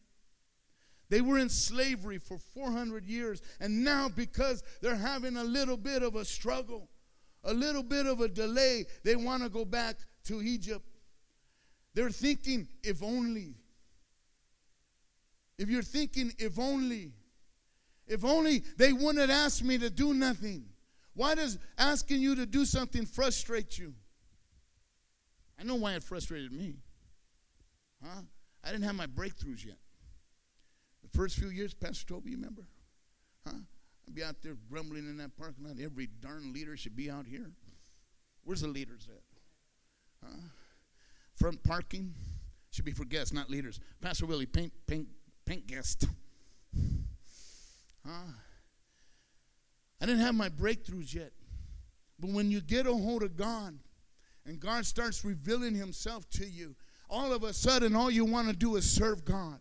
They 1.11 1.21
were 1.21 1.39
in 1.39 1.51
slavery 1.51 2.19
for 2.19 2.39
400 2.39 3.05
years, 3.05 3.43
and 3.61 3.85
now 3.85 4.09
because 4.09 4.63
they're 4.81 4.97
having 4.97 5.37
a 5.37 5.45
little 5.45 5.77
bit 5.77 6.03
of 6.03 6.17
a 6.17 6.25
struggle, 6.25 6.89
a 7.45 7.53
little 7.53 7.83
bit 7.83 8.07
of 8.07 8.21
a 8.21 8.29
delay, 8.29 8.87
they 9.05 9.15
want 9.15 9.43
to 9.43 9.51
go 9.51 9.65
back 9.65 9.97
to 10.25 10.43
Egypt. 10.43 10.89
They're 11.93 12.11
thinking, 12.11 12.69
if 12.83 13.03
only. 13.03 13.55
If 15.59 15.69
you're 15.69 15.83
thinking, 15.83 16.33
if 16.39 16.59
only, 16.59 17.13
if 18.07 18.25
only 18.25 18.65
they 18.77 18.93
wouldn't 18.93 19.31
ask 19.31 19.63
me 19.63 19.79
to 19.79 19.91
do 19.91 20.15
nothing. 20.15 20.67
Why 21.15 21.35
does 21.35 21.59
asking 21.79 22.21
you 22.21 22.35
to 22.35 22.47
do 22.47 22.65
something 22.65 23.07
frustrate 23.07 23.79
you? 23.79 23.95
I 25.59 25.63
know 25.63 25.77
why 25.77 25.95
it 25.95 26.03
frustrated 26.03 26.53
me. 26.53 26.75
Huh? 28.03 28.23
I 28.65 28.71
didn't 28.71 28.85
have 28.85 28.97
my 28.97 29.07
breakthroughs 29.07 29.65
yet. 29.65 29.77
The 31.03 31.17
first 31.17 31.37
few 31.37 31.49
years, 31.49 31.73
Pastor 31.73 32.07
Toby, 32.07 32.31
you 32.31 32.37
remember? 32.37 32.67
Huh? 33.47 33.59
I'd 34.07 34.15
be 34.15 34.25
out 34.25 34.37
there 34.43 34.57
grumbling 34.69 35.09
in 35.09 35.17
that 35.19 35.37
parking 35.37 35.65
lot. 35.65 35.77
Every 35.81 36.09
darn 36.21 36.53
leader 36.53 36.77
should 36.77 36.97
be 36.97 37.11
out 37.11 37.27
here. 37.27 37.51
Where's 38.43 38.63
the 38.63 38.69
leaders 38.69 39.09
at? 39.09 40.29
Huh? 40.29 40.37
Front 41.37 41.63
parking 41.63 42.13
should 42.71 42.85
be 42.85 42.93
for 42.93 43.05
guests, 43.05 43.33
not 43.33 43.49
leaders. 43.49 43.81
Pastor 44.01 44.27
Willie, 44.27 44.47
paint, 44.47 44.73
paint, 44.87 45.07
paint 45.45 45.67
guest. 45.67 46.07
Huh? 48.07 48.33
I 50.01 50.07
didn't 50.07 50.21
have 50.21 50.35
my 50.35 50.49
breakthroughs 50.49 51.15
yet. 51.15 51.33
But 52.19 52.31
when 52.31 52.51
you 52.51 52.61
get 52.61 52.87
a 52.87 52.93
hold 52.93 53.23
of 53.23 53.37
God 53.37 53.79
and 54.47 54.61
God 54.61 54.87
starts 54.87 55.25
revealing 55.25 55.75
Himself 55.75 56.29
to 56.31 56.47
you, 56.47 56.75
all 57.09 57.33
of 57.33 57.43
a 57.43 57.53
sudden, 57.53 57.95
all 57.95 58.11
you 58.11 58.25
want 58.25 58.49
to 58.49 58.55
do 58.55 58.77
is 58.77 58.89
serve 58.89 59.25
God. 59.25 59.61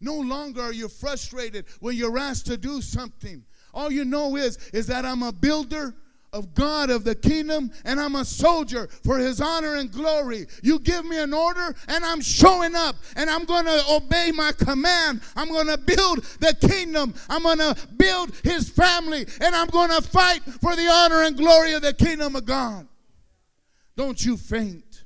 No 0.00 0.14
longer 0.14 0.60
are 0.60 0.72
you 0.72 0.88
frustrated 0.88 1.66
when 1.80 1.96
you're 1.96 2.18
asked 2.18 2.46
to 2.46 2.56
do 2.56 2.82
something. 2.82 3.44
All 3.72 3.90
you 3.90 4.04
know 4.04 4.36
is, 4.36 4.56
is 4.72 4.86
that 4.88 5.04
I'm 5.04 5.22
a 5.22 5.32
builder 5.32 5.94
of 6.34 6.52
God 6.52 6.90
of 6.90 7.04
the 7.04 7.14
kingdom 7.14 7.70
and 7.84 8.00
I'm 8.00 8.16
a 8.16 8.24
soldier 8.24 8.88
for 9.04 9.16
his 9.18 9.40
honor 9.40 9.76
and 9.76 9.90
glory. 9.90 10.46
You 10.62 10.80
give 10.80 11.06
me 11.06 11.16
an 11.18 11.32
order 11.32 11.74
and 11.88 12.04
I'm 12.04 12.20
showing 12.20 12.74
up 12.74 12.96
and 13.16 13.30
I'm 13.30 13.44
going 13.44 13.64
to 13.64 13.84
obey 13.88 14.32
my 14.34 14.52
command. 14.52 15.22
I'm 15.36 15.48
going 15.48 15.68
to 15.68 15.78
build 15.78 16.24
the 16.40 16.54
kingdom. 16.68 17.14
I'm 17.30 17.44
going 17.44 17.58
to 17.58 17.76
build 17.96 18.34
his 18.42 18.68
family 18.68 19.26
and 19.40 19.54
I'm 19.54 19.68
going 19.68 19.90
to 19.90 20.02
fight 20.02 20.42
for 20.42 20.74
the 20.76 20.88
honor 20.88 21.22
and 21.22 21.36
glory 21.36 21.72
of 21.72 21.82
the 21.82 21.94
kingdom 21.94 22.34
of 22.34 22.44
God. 22.44 22.88
Don't 23.96 24.22
you 24.22 24.36
faint. 24.36 25.04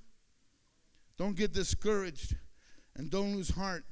Don't 1.19 1.37
get 1.37 1.53
discouraged 1.53 2.37
and 2.97 3.11
don't 3.11 3.37
lose 3.37 3.51
heart. 3.51 3.85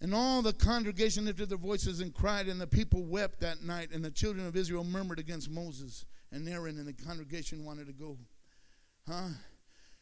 And 0.00 0.14
all 0.14 0.40
the 0.40 0.54
congregation 0.54 1.26
lifted 1.26 1.50
their 1.50 1.58
voices 1.58 2.00
and 2.00 2.14
cried, 2.14 2.48
and 2.48 2.58
the 2.58 2.66
people 2.66 3.04
wept 3.04 3.40
that 3.40 3.62
night, 3.62 3.90
and 3.92 4.02
the 4.02 4.10
children 4.10 4.46
of 4.46 4.56
Israel 4.56 4.82
murmured 4.82 5.18
against 5.18 5.50
Moses 5.50 6.06
and 6.32 6.48
Aaron, 6.48 6.78
and 6.78 6.86
the 6.86 6.92
congregation 6.92 7.64
wanted 7.64 7.86
to 7.86 7.92
go. 7.92 8.16
Huh? 9.08 9.28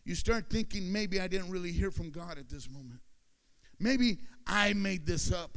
You 0.04 0.14
start 0.14 0.46
thinking, 0.50 0.90
maybe 0.92 1.20
I 1.20 1.28
didn't 1.28 1.50
really 1.50 1.72
hear 1.72 1.90
from 1.90 2.10
God 2.10 2.38
at 2.38 2.48
this 2.48 2.68
moment. 2.70 3.00
Maybe 3.78 4.18
I 4.46 4.72
made 4.72 5.06
this 5.06 5.32
up. 5.32 5.56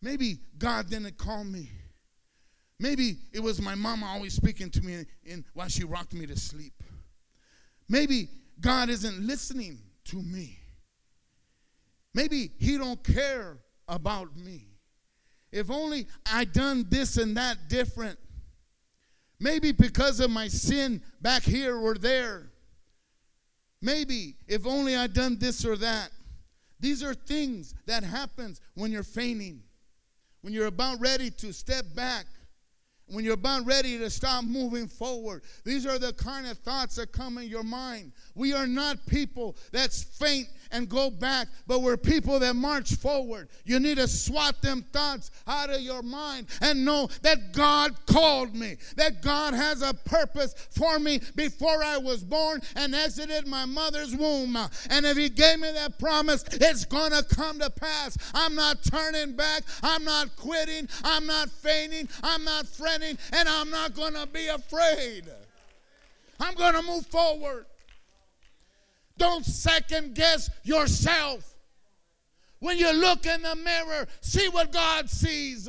Maybe 0.00 0.38
God 0.58 0.90
didn't 0.90 1.18
call 1.18 1.44
me. 1.44 1.70
Maybe 2.78 3.18
it 3.32 3.40
was 3.40 3.60
my 3.60 3.76
mama 3.76 4.06
always 4.06 4.34
speaking 4.34 4.70
to 4.70 4.82
me 4.82 4.94
in, 4.94 5.06
in, 5.24 5.44
while 5.54 5.68
she 5.68 5.84
rocked 5.84 6.14
me 6.14 6.26
to 6.26 6.36
sleep. 6.36 6.82
Maybe 7.88 8.28
God 8.60 8.88
isn't 8.88 9.20
listening 9.20 9.78
to 10.06 10.16
me. 10.16 10.58
Maybe 12.14 12.50
he 12.58 12.78
don't 12.78 13.02
care 13.04 13.58
about 13.86 14.36
me. 14.36 14.66
If 15.52 15.70
only 15.70 16.06
I 16.26 16.44
done 16.44 16.86
this 16.88 17.16
and 17.18 17.36
that 17.36 17.68
different. 17.68 18.18
Maybe 19.42 19.72
because 19.72 20.20
of 20.20 20.30
my 20.30 20.46
sin 20.46 21.02
back 21.20 21.42
here 21.42 21.76
or 21.76 21.94
there. 21.94 22.52
Maybe 23.82 24.36
if 24.46 24.68
only 24.68 24.94
I'd 24.94 25.14
done 25.14 25.36
this 25.36 25.64
or 25.64 25.76
that. 25.78 26.10
These 26.78 27.02
are 27.02 27.12
things 27.12 27.74
that 27.86 28.04
happens 28.04 28.60
when 28.74 28.92
you're 28.92 29.02
fainting. 29.02 29.62
When 30.42 30.52
you're 30.52 30.66
about 30.66 31.00
ready 31.00 31.28
to 31.30 31.52
step 31.52 31.84
back 31.96 32.26
when 33.12 33.24
you're 33.24 33.34
about 33.34 33.66
ready 33.66 33.98
to 33.98 34.08
stop 34.08 34.44
moving 34.44 34.88
forward. 34.88 35.42
These 35.64 35.86
are 35.86 35.98
the 35.98 36.12
kind 36.14 36.46
of 36.46 36.58
thoughts 36.58 36.96
that 36.96 37.12
come 37.12 37.36
in 37.38 37.48
your 37.48 37.62
mind. 37.62 38.12
We 38.34 38.54
are 38.54 38.66
not 38.66 39.04
people 39.06 39.56
that's 39.70 40.02
faint 40.02 40.48
and 40.72 40.88
go 40.88 41.10
back, 41.10 41.48
but 41.66 41.80
we're 41.80 41.96
people 41.96 42.38
that 42.40 42.56
march 42.56 42.94
forward. 42.94 43.48
You 43.64 43.78
need 43.78 43.98
to 43.98 44.08
swat 44.08 44.60
them 44.62 44.82
thoughts 44.92 45.30
out 45.46 45.70
of 45.70 45.80
your 45.80 46.02
mind 46.02 46.48
and 46.60 46.84
know 46.84 47.08
that 47.22 47.52
God 47.52 47.94
called 48.06 48.54
me, 48.54 48.76
that 48.96 49.22
God 49.22 49.54
has 49.54 49.82
a 49.82 49.94
purpose 49.94 50.54
for 50.70 50.98
me 50.98 51.20
before 51.36 51.82
I 51.82 51.98
was 51.98 52.24
born 52.24 52.62
and 52.76 52.94
exited 52.94 53.46
my 53.46 53.64
mother's 53.64 54.14
womb. 54.16 54.56
And 54.90 55.06
if 55.06 55.16
He 55.16 55.28
gave 55.28 55.60
me 55.60 55.70
that 55.72 55.98
promise, 55.98 56.44
it's 56.52 56.84
going 56.84 57.12
to 57.12 57.22
come 57.22 57.58
to 57.60 57.70
pass. 57.70 58.16
I'm 58.34 58.54
not 58.54 58.82
turning 58.82 59.36
back, 59.36 59.62
I'm 59.82 60.04
not 60.04 60.34
quitting, 60.36 60.88
I'm 61.04 61.26
not 61.26 61.50
fainting, 61.50 62.08
I'm 62.22 62.44
not 62.44 62.66
fretting, 62.66 63.18
and 63.32 63.48
I'm 63.48 63.70
not 63.70 63.94
going 63.94 64.14
to 64.14 64.26
be 64.26 64.48
afraid. 64.48 65.24
I'm 66.40 66.54
going 66.54 66.74
to 66.74 66.82
move 66.82 67.06
forward. 67.06 67.66
Don't 69.22 69.46
second 69.46 70.16
guess 70.16 70.50
yourself. 70.64 71.54
When 72.58 72.76
you 72.76 72.92
look 72.92 73.24
in 73.24 73.42
the 73.42 73.54
mirror, 73.54 74.08
see 74.20 74.48
what 74.48 74.72
God 74.72 75.08
sees. 75.08 75.68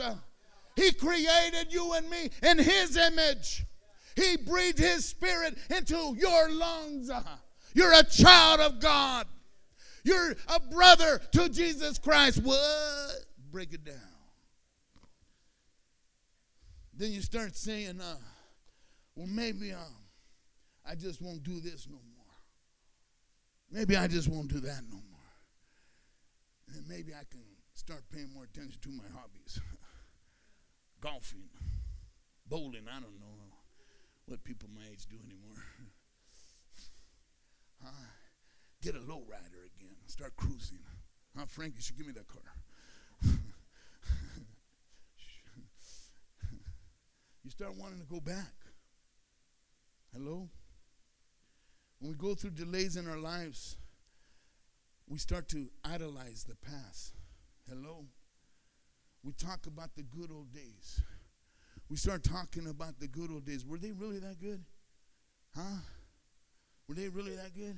He 0.76 0.92
created 0.92 1.68
you 1.70 1.94
and 1.94 2.10
me 2.10 2.32
in 2.42 2.58
His 2.58 2.98
image. 2.98 3.64
He 4.16 4.38
breathed 4.38 4.80
His 4.80 5.06
Spirit 5.06 5.56
into 5.70 6.16
your 6.18 6.50
lungs. 6.50 7.12
You're 7.76 7.94
a 7.94 8.02
child 8.02 8.60
of 8.60 8.80
God. 8.80 9.28
You're 10.04 10.32
a 10.48 10.60
brother 10.60 11.22
to 11.34 11.48
Jesus 11.48 12.00
Christ. 12.00 12.42
What? 12.42 13.12
Break 13.52 13.72
it 13.74 13.86
down. 13.86 13.96
Then 16.92 17.12
you 17.12 17.22
start 17.22 17.56
saying, 17.56 18.02
uh, 18.02 18.16
well, 19.16 19.28
maybe 19.28 19.74
um, 19.74 19.96
I 20.84 20.96
just 20.96 21.22
won't 21.22 21.44
do 21.44 21.60
this 21.60 21.86
no 21.88 21.98
more. 21.98 22.13
Maybe 23.74 23.98
I 23.98 24.08
just 24.08 24.30
won't 24.30 24.50
do 24.50 24.60
that 24.60 24.82
no 24.88 24.98
more. 24.98 25.34
And 26.76 26.88
maybe 26.88 27.12
I 27.12 27.24
can 27.30 27.42
start 27.74 28.04
paying 28.14 28.32
more 28.32 28.44
attention 28.44 28.80
to 28.80 28.90
my 28.90 29.10
hobbies 29.12 29.60
golfing, 31.02 31.50
bowling. 32.48 32.86
I 32.88 33.00
don't 33.00 33.20
know 33.20 33.34
what 34.28 34.44
people 34.44 34.70
my 34.76 34.84
age 34.92 35.08
do 35.10 35.18
anymore. 35.26 35.58
Get 38.84 38.96
a 38.96 39.00
low 39.00 39.24
rider 39.28 39.66
again. 39.76 39.96
Start 40.06 40.36
cruising. 40.36 40.80
Huh, 41.36 41.46
Frank? 41.48 41.74
You 41.76 41.82
should 41.82 41.98
give 41.98 42.06
me 42.06 42.14
that 42.14 42.28
car. 42.28 42.44
you 47.44 47.50
start 47.50 47.76
wanting 47.76 48.00
to 48.00 48.06
go 48.06 48.20
back. 48.20 48.54
Hello? 50.14 50.50
When 52.04 52.12
we 52.12 52.18
go 52.18 52.36
through 52.36 52.50
delays 52.50 52.98
in 52.98 53.08
our 53.08 53.18
lives, 53.18 53.78
we 55.08 55.18
start 55.18 55.48
to 55.50 55.70
idolize 55.86 56.44
the 56.44 56.58
past. 56.58 57.14
Hello? 57.70 58.04
We 59.24 59.32
talk 59.32 59.68
about 59.68 59.96
the 59.96 60.04
good 60.04 60.30
old 60.30 60.52
days. 60.52 61.00
We 61.90 61.96
start 61.96 62.26
talking 62.26 62.68
about 62.68 63.00
the 63.00 63.08
good 63.08 63.32
old 63.32 63.46
days. 63.46 63.66
Were 63.66 63.78
they 63.78 63.94
really 63.94 64.20
that 64.20 64.42
good? 64.42 64.66
Huh? 65.56 65.80
Were 66.90 66.96
they 66.96 67.08
really 67.08 67.38
that 67.38 67.56
good? 67.56 67.78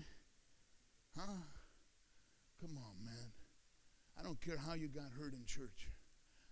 Huh? 1.16 1.44
Come 2.60 2.78
on, 2.78 3.06
man. 3.06 3.32
I 4.20 4.24
don't 4.24 4.42
care 4.42 4.58
how 4.58 4.74
you 4.74 4.88
got 4.88 5.12
hurt 5.20 5.34
in 5.36 5.46
church. 5.46 5.92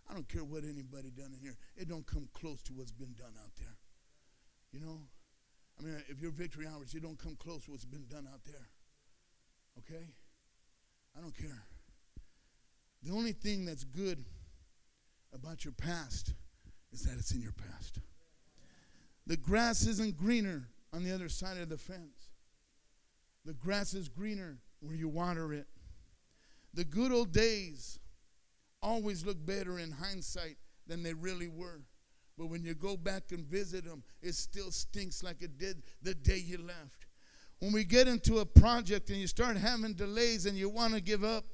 I 0.07 0.13
don't 0.13 0.29
care 0.29 0.43
what 0.43 0.63
anybody 0.63 1.09
done 1.09 1.33
in 1.33 1.39
here. 1.41 1.57
It 1.75 1.89
don't 1.89 2.05
come 2.05 2.29
close 2.33 2.61
to 2.63 2.73
what's 2.73 2.91
been 2.91 3.15
done 3.17 3.33
out 3.43 3.55
there. 3.57 3.77
You 4.71 4.79
know? 4.79 4.99
I 5.79 5.83
mean, 5.83 6.03
if 6.07 6.21
you're 6.21 6.31
victory 6.31 6.67
hours, 6.67 6.93
you 6.93 6.99
don't 6.99 7.17
come 7.17 7.35
close 7.35 7.65
to 7.65 7.71
what's 7.71 7.85
been 7.85 8.05
done 8.09 8.27
out 8.31 8.41
there. 8.45 8.69
Okay? 9.79 10.05
I 11.17 11.21
don't 11.21 11.35
care. 11.35 11.63
The 13.03 13.11
only 13.11 13.33
thing 13.33 13.65
that's 13.65 13.83
good 13.83 14.23
about 15.33 15.65
your 15.65 15.73
past 15.73 16.33
is 16.91 17.03
that 17.03 17.17
it's 17.17 17.31
in 17.31 17.41
your 17.41 17.53
past. 17.53 17.99
The 19.25 19.37
grass 19.37 19.85
isn't 19.85 20.17
greener 20.17 20.69
on 20.93 21.03
the 21.03 21.13
other 21.13 21.29
side 21.29 21.57
of 21.57 21.69
the 21.69 21.77
fence. 21.77 22.29
The 23.45 23.53
grass 23.53 23.93
is 23.93 24.07
greener 24.07 24.59
where 24.79 24.95
you 24.95 25.09
water 25.09 25.53
it. 25.53 25.67
The 26.73 26.83
good 26.83 27.11
old 27.11 27.31
days 27.31 27.99
always 28.81 29.25
look 29.25 29.43
better 29.45 29.79
in 29.79 29.91
hindsight 29.91 30.57
than 30.87 31.03
they 31.03 31.13
really 31.13 31.47
were. 31.47 31.81
But 32.37 32.47
when 32.47 32.63
you 32.63 32.73
go 32.73 32.97
back 32.97 33.31
and 33.31 33.45
visit 33.45 33.85
them, 33.85 34.03
it 34.21 34.35
still 34.35 34.71
stinks 34.71 35.23
like 35.23 35.41
it 35.41 35.57
did 35.57 35.83
the 36.01 36.15
day 36.15 36.37
you 36.37 36.57
left. 36.57 37.05
When 37.59 37.71
we 37.71 37.83
get 37.83 38.07
into 38.07 38.39
a 38.39 38.45
project 38.45 39.09
and 39.09 39.19
you 39.19 39.27
start 39.27 39.55
having 39.55 39.93
delays 39.93 40.45
and 40.45 40.57
you 40.57 40.69
want 40.69 40.93
to 40.95 41.01
give 41.01 41.23
up, 41.23 41.45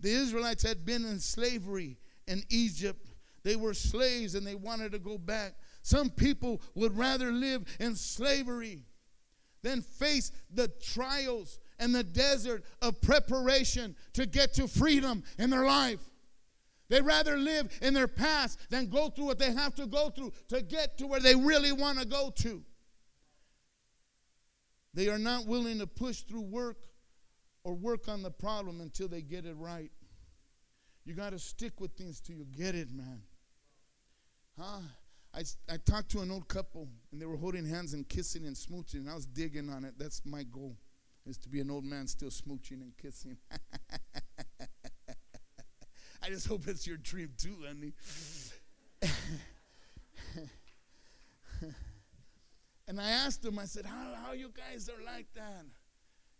the 0.00 0.10
Israelites 0.10 0.62
had 0.62 0.84
been 0.84 1.04
in 1.04 1.18
slavery 1.18 1.98
in 2.26 2.42
Egypt. 2.48 3.10
They 3.42 3.56
were 3.56 3.74
slaves 3.74 4.34
and 4.34 4.46
they 4.46 4.54
wanted 4.54 4.92
to 4.92 4.98
go 4.98 5.18
back. 5.18 5.54
Some 5.82 6.10
people 6.10 6.62
would 6.74 6.96
rather 6.96 7.30
live 7.30 7.64
in 7.78 7.94
slavery 7.94 8.84
than 9.62 9.82
face 9.82 10.30
the 10.50 10.68
trials 10.68 11.58
and 11.78 11.94
the 11.94 12.04
desert 12.04 12.64
of 12.80 13.00
preparation 13.00 13.96
to 14.12 14.26
get 14.26 14.54
to 14.54 14.68
freedom 14.68 15.24
in 15.38 15.50
their 15.50 15.66
life. 15.66 16.00
They'd 16.94 17.00
rather 17.00 17.36
live 17.36 17.76
in 17.82 17.92
their 17.92 18.06
past 18.06 18.70
than 18.70 18.86
go 18.86 19.08
through 19.08 19.24
what 19.24 19.40
they 19.40 19.50
have 19.50 19.74
to 19.74 19.86
go 19.88 20.10
through 20.10 20.32
to 20.46 20.62
get 20.62 20.96
to 20.98 21.08
where 21.08 21.18
they 21.18 21.34
really 21.34 21.72
want 21.72 21.98
to 21.98 22.04
go 22.04 22.30
to. 22.36 22.62
They 24.94 25.08
are 25.08 25.18
not 25.18 25.44
willing 25.44 25.80
to 25.80 25.88
push 25.88 26.20
through 26.20 26.42
work 26.42 26.76
or 27.64 27.74
work 27.74 28.06
on 28.06 28.22
the 28.22 28.30
problem 28.30 28.80
until 28.80 29.08
they 29.08 29.22
get 29.22 29.44
it 29.44 29.56
right. 29.56 29.90
You 31.04 31.14
got 31.14 31.30
to 31.30 31.38
stick 31.40 31.80
with 31.80 31.90
things 31.94 32.20
till 32.20 32.36
you 32.36 32.44
get 32.44 32.76
it, 32.76 32.92
man. 32.92 33.22
Huh? 34.56 34.78
I, 35.34 35.42
I 35.68 35.78
talked 35.78 36.12
to 36.12 36.20
an 36.20 36.30
old 36.30 36.46
couple 36.46 36.86
and 37.10 37.20
they 37.20 37.26
were 37.26 37.36
holding 37.36 37.66
hands 37.66 37.94
and 37.94 38.08
kissing 38.08 38.46
and 38.46 38.54
smooching, 38.54 39.00
and 39.00 39.10
I 39.10 39.16
was 39.16 39.26
digging 39.26 39.68
on 39.68 39.84
it. 39.84 39.94
That's 39.98 40.22
my 40.24 40.44
goal, 40.44 40.76
is 41.26 41.38
to 41.38 41.48
be 41.48 41.58
an 41.58 41.72
old 41.72 41.84
man 41.84 42.06
still 42.06 42.30
smooching 42.30 42.82
and 42.82 42.96
kissing. 42.96 43.36
I 46.24 46.30
just 46.30 46.48
hope 46.48 46.66
it's 46.66 46.86
your 46.86 46.96
dream 46.96 47.30
too, 47.36 47.56
honey. 47.66 47.92
and 52.88 52.98
I 52.98 53.10
asked 53.10 53.42
them, 53.42 53.58
I 53.58 53.66
said, 53.66 53.84
how, 53.84 54.14
how 54.24 54.32
you 54.32 54.50
guys 54.56 54.88
are 54.88 55.04
like 55.04 55.26
that? 55.34 55.66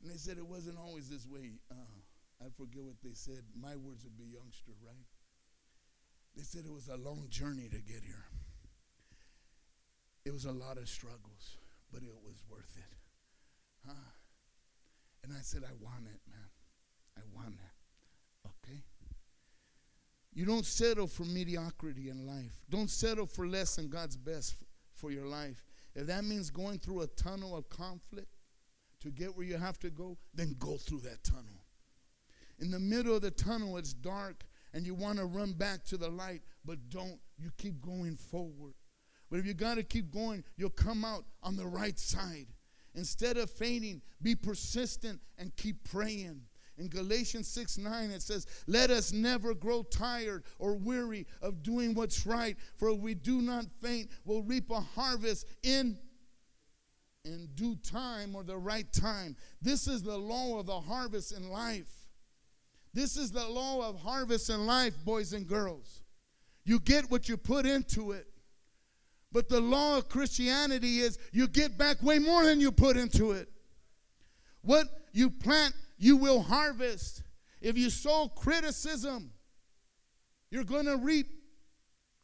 And 0.00 0.10
they 0.10 0.16
said 0.16 0.38
it 0.38 0.46
wasn't 0.46 0.78
always 0.78 1.10
this 1.10 1.26
way. 1.26 1.52
Uh, 1.70 1.74
I 2.40 2.46
forget 2.56 2.82
what 2.82 2.96
they 3.02 3.12
said. 3.12 3.42
My 3.60 3.76
words 3.76 4.04
would 4.04 4.16
be 4.16 4.24
youngster, 4.24 4.72
right? 4.82 5.04
They 6.34 6.42
said 6.44 6.64
it 6.64 6.72
was 6.72 6.88
a 6.88 6.96
long 6.96 7.26
journey 7.28 7.68
to 7.68 7.78
get 7.78 8.02
here. 8.04 8.24
It 10.24 10.32
was 10.32 10.46
a 10.46 10.52
lot 10.52 10.78
of 10.78 10.88
struggles, 10.88 11.58
but 11.92 12.02
it 12.02 12.08
was 12.24 12.42
worth 12.48 12.74
it. 12.78 12.96
Huh? 13.86 13.92
And 15.22 15.32
I 15.32 15.42
said, 15.42 15.62
I 15.62 15.72
want 15.78 16.06
it, 16.06 16.20
man. 16.26 16.48
I 17.18 17.20
want 17.34 17.54
it. 17.54 17.73
You 20.34 20.44
don't 20.44 20.66
settle 20.66 21.06
for 21.06 21.24
mediocrity 21.24 22.10
in 22.10 22.26
life. 22.26 22.58
Don't 22.68 22.90
settle 22.90 23.26
for 23.26 23.46
less 23.46 23.76
than 23.76 23.88
God's 23.88 24.16
best 24.16 24.56
for 24.94 25.10
your 25.10 25.26
life. 25.26 25.64
If 25.94 26.08
that 26.08 26.24
means 26.24 26.50
going 26.50 26.80
through 26.80 27.02
a 27.02 27.06
tunnel 27.06 27.56
of 27.56 27.68
conflict 27.68 28.28
to 29.00 29.10
get 29.10 29.36
where 29.36 29.46
you 29.46 29.56
have 29.56 29.78
to 29.80 29.90
go, 29.90 30.18
then 30.34 30.56
go 30.58 30.76
through 30.76 31.00
that 31.00 31.22
tunnel. 31.22 31.64
In 32.58 32.70
the 32.70 32.80
middle 32.80 33.14
of 33.14 33.22
the 33.22 33.30
tunnel, 33.30 33.76
it's 33.76 33.92
dark 33.92 34.44
and 34.72 34.84
you 34.84 34.94
want 34.94 35.18
to 35.18 35.24
run 35.24 35.52
back 35.52 35.84
to 35.84 35.96
the 35.96 36.08
light, 36.08 36.42
but 36.64 36.88
don't. 36.90 37.20
You 37.38 37.50
keep 37.56 37.80
going 37.80 38.16
forward. 38.16 38.74
But 39.30 39.38
if 39.38 39.46
you 39.46 39.54
got 39.54 39.76
to 39.76 39.82
keep 39.82 40.12
going, 40.12 40.44
you'll 40.56 40.70
come 40.70 41.04
out 41.04 41.24
on 41.42 41.56
the 41.56 41.66
right 41.66 41.98
side. 41.98 42.46
Instead 42.94 43.36
of 43.36 43.50
fainting, 43.50 44.02
be 44.22 44.34
persistent 44.34 45.20
and 45.38 45.54
keep 45.56 45.82
praying. 45.84 46.42
In 46.76 46.88
Galatians 46.88 47.46
6 47.48 47.78
9, 47.78 48.10
it 48.10 48.22
says, 48.22 48.46
Let 48.66 48.90
us 48.90 49.12
never 49.12 49.54
grow 49.54 49.82
tired 49.82 50.44
or 50.58 50.74
weary 50.74 51.26
of 51.40 51.62
doing 51.62 51.94
what's 51.94 52.26
right, 52.26 52.56
for 52.76 52.90
if 52.90 52.98
we 52.98 53.14
do 53.14 53.40
not 53.40 53.66
faint, 53.80 54.10
we'll 54.24 54.42
reap 54.42 54.70
a 54.70 54.80
harvest 54.80 55.46
in 55.62 55.98
in 57.24 57.48
due 57.54 57.76
time 57.76 58.36
or 58.36 58.42
the 58.42 58.56
right 58.56 58.92
time. 58.92 59.34
This 59.62 59.86
is 59.88 60.02
the 60.02 60.16
law 60.16 60.58
of 60.58 60.66
the 60.66 60.80
harvest 60.80 61.32
in 61.32 61.48
life. 61.48 61.88
This 62.92 63.16
is 63.16 63.32
the 63.32 63.48
law 63.48 63.88
of 63.88 63.98
harvest 63.98 64.50
in 64.50 64.66
life, 64.66 64.94
boys 65.04 65.32
and 65.32 65.46
girls. 65.46 66.02
You 66.64 66.78
get 66.80 67.10
what 67.10 67.28
you 67.28 67.36
put 67.36 67.66
into 67.66 68.12
it. 68.12 68.26
But 69.32 69.48
the 69.48 69.60
law 69.60 69.98
of 69.98 70.08
Christianity 70.08 71.00
is 71.00 71.18
you 71.32 71.48
get 71.48 71.76
back 71.76 72.02
way 72.02 72.18
more 72.18 72.44
than 72.44 72.60
you 72.60 72.70
put 72.70 72.96
into 72.96 73.32
it. 73.32 73.48
What 74.62 74.86
you 75.12 75.28
plant, 75.28 75.74
you 75.96 76.16
will 76.16 76.42
harvest. 76.42 77.22
If 77.60 77.78
you 77.78 77.90
sow 77.90 78.28
criticism, 78.28 79.30
you're 80.50 80.64
going 80.64 80.86
to 80.86 80.96
reap 80.96 81.28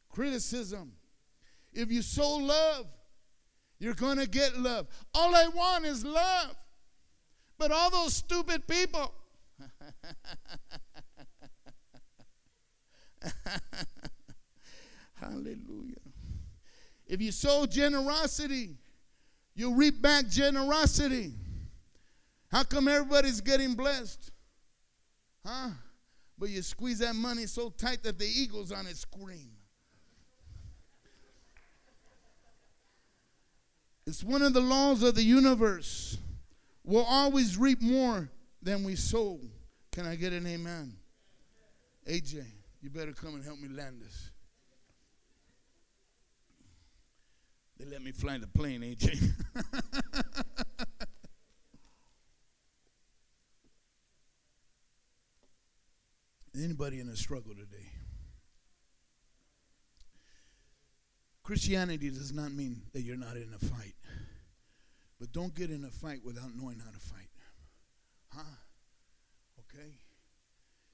criticism. 0.08 0.92
If 1.72 1.90
you 1.90 2.02
sow 2.02 2.36
love, 2.36 2.86
you're 3.78 3.94
going 3.94 4.18
to 4.18 4.28
get 4.28 4.58
love. 4.58 4.86
All 5.14 5.34
I 5.34 5.48
want 5.48 5.84
is 5.86 6.04
love. 6.04 6.56
But 7.58 7.70
all 7.72 7.90
those 7.90 8.14
stupid 8.14 8.66
people, 8.66 9.14
Hallelujah. 15.14 15.96
If 17.06 17.20
you 17.20 17.32
sow 17.32 17.66
generosity, 17.66 18.76
you'll 19.54 19.74
reap 19.74 20.00
back 20.00 20.28
generosity. 20.28 21.34
How 22.50 22.64
come 22.64 22.88
everybody's 22.88 23.40
getting 23.40 23.74
blessed? 23.74 24.32
Huh? 25.46 25.70
But 26.36 26.48
you 26.48 26.62
squeeze 26.62 26.98
that 26.98 27.14
money 27.14 27.46
so 27.46 27.70
tight 27.70 28.02
that 28.02 28.18
the 28.18 28.26
eagles 28.26 28.72
on 28.72 28.86
it 28.86 28.96
scream. 28.96 29.50
It's 34.06 34.24
one 34.24 34.42
of 34.42 34.52
the 34.52 34.60
laws 34.60 35.02
of 35.02 35.14
the 35.14 35.22
universe. 35.22 36.18
We'll 36.84 37.04
always 37.04 37.56
reap 37.56 37.80
more 37.80 38.28
than 38.62 38.82
we 38.82 38.96
sow. 38.96 39.38
Can 39.92 40.06
I 40.06 40.16
get 40.16 40.32
an 40.32 40.46
amen? 40.46 40.94
AJ, 42.08 42.44
you 42.82 42.90
better 42.90 43.12
come 43.12 43.34
and 43.34 43.44
help 43.44 43.60
me 43.60 43.68
land 43.68 44.00
this. 44.02 44.30
They 47.78 47.84
let 47.84 48.02
me 48.02 48.10
fly 48.10 48.38
the 48.38 48.48
plane, 48.48 48.80
AJ. 48.80 49.30
Anybody 56.54 57.00
in 57.00 57.08
a 57.08 57.16
struggle 57.16 57.54
today? 57.54 57.86
Christianity 61.42 62.10
does 62.10 62.32
not 62.32 62.52
mean 62.52 62.82
that 62.92 63.02
you're 63.02 63.16
not 63.16 63.36
in 63.36 63.52
a 63.54 63.64
fight. 63.64 63.94
But 65.18 65.32
don't 65.32 65.54
get 65.54 65.70
in 65.70 65.84
a 65.84 65.90
fight 65.90 66.20
without 66.24 66.50
knowing 66.56 66.78
how 66.78 66.90
to 66.90 66.98
fight. 66.98 67.28
Huh? 68.28 68.42
Okay? 69.60 69.90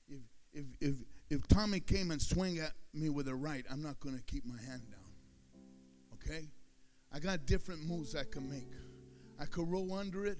If 0.08 0.20
if 0.52 0.64
if 0.80 0.94
if 1.30 1.48
Tommy 1.48 1.80
came 1.80 2.10
and 2.10 2.20
swung 2.20 2.58
at 2.58 2.72
me 2.92 3.08
with 3.08 3.28
a 3.28 3.34
right, 3.34 3.64
I'm 3.70 3.82
not 3.82 4.00
going 4.00 4.16
to 4.16 4.22
keep 4.22 4.44
my 4.44 4.60
hand 4.68 4.82
down. 4.90 5.60
Okay? 6.14 6.48
I 7.12 7.18
got 7.18 7.46
different 7.46 7.86
moves 7.86 8.16
I 8.16 8.24
can 8.24 8.50
make. 8.50 8.68
I 9.40 9.44
could 9.44 9.70
roll 9.70 9.94
under 9.94 10.26
it 10.26 10.38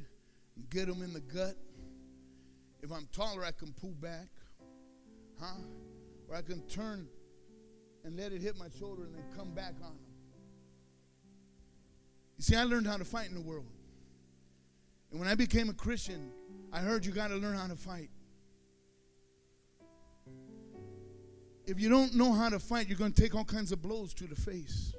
and 0.57 0.69
get 0.71 0.89
him 0.89 1.03
in 1.03 1.12
the 1.12 1.21
gut. 1.21 1.57
If 2.83 2.91
I'm 2.93 3.09
taller, 3.12 3.45
I 3.45 3.53
can 3.53 3.73
pull 3.73 3.95
back. 4.01 4.29
Huh? 5.41 5.61
Or 6.28 6.37
I 6.37 6.43
can 6.43 6.62
turn 6.62 7.09
and 8.05 8.16
let 8.16 8.32
it 8.32 8.41
hit 8.41 8.57
my 8.59 8.66
shoulder 8.78 9.05
and 9.05 9.14
then 9.14 9.24
come 9.37 9.53
back 9.53 9.74
on 9.82 9.91
them. 9.91 9.99
You 12.37 12.43
see, 12.43 12.57
I 12.57 12.64
learned 12.64 12.87
how 12.87 12.97
to 12.97 13.05
fight 13.05 13.28
in 13.28 13.34
the 13.34 13.41
world. 13.41 13.66
And 15.11 15.20
when 15.20 15.28
I 15.28 15.34
became 15.34 15.68
a 15.68 15.74
Christian, 15.74 16.30
I 16.72 16.80
heard 16.80 17.07
you 17.07 17.12
got 17.12 17.28
to 17.28 17.37
learn 17.37 17.57
how 17.57 17.66
to 17.66 17.76
fight. 17.76 18.11
If 21.66 21.80
you 21.80 21.89
don't 21.89 22.14
know 22.14 22.32
how 22.32 22.49
to 22.49 22.59
fight, 22.59 22.89
you're 22.89 22.99
going 22.99 23.12
to 23.12 23.20
take 23.20 23.34
all 23.34 23.45
kinds 23.45 23.72
of 23.72 23.82
blows 23.82 24.14
to 24.14 24.24
the 24.24 24.37
face 24.37 24.93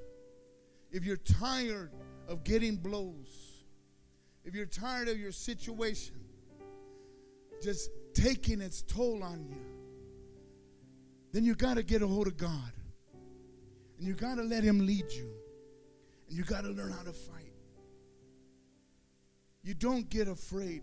if 0.90 1.04
you're 1.04 1.16
tired 1.16 1.90
of 2.28 2.44
getting 2.44 2.76
blows, 2.76 3.64
if 4.44 4.54
you're 4.54 4.66
tired 4.66 5.08
of 5.08 5.18
your 5.18 5.32
situation 5.32 6.14
just 7.62 7.90
taking 8.14 8.60
its 8.60 8.82
toll 8.82 9.22
on 9.22 9.44
you, 9.44 9.56
then 11.32 11.44
you 11.44 11.54
got 11.54 11.74
to 11.74 11.82
get 11.82 12.02
a 12.02 12.06
hold 12.06 12.26
of 12.26 12.36
God. 12.36 12.72
And 13.98 14.06
you 14.06 14.14
got 14.14 14.36
to 14.36 14.42
let 14.42 14.62
Him 14.62 14.86
lead 14.86 15.10
you. 15.10 15.30
And 16.28 16.36
you 16.36 16.44
got 16.44 16.62
to 16.62 16.70
learn 16.70 16.92
how 16.92 17.02
to 17.02 17.12
fight. 17.12 17.52
You 19.62 19.74
don't 19.74 20.08
get 20.08 20.28
afraid. 20.28 20.82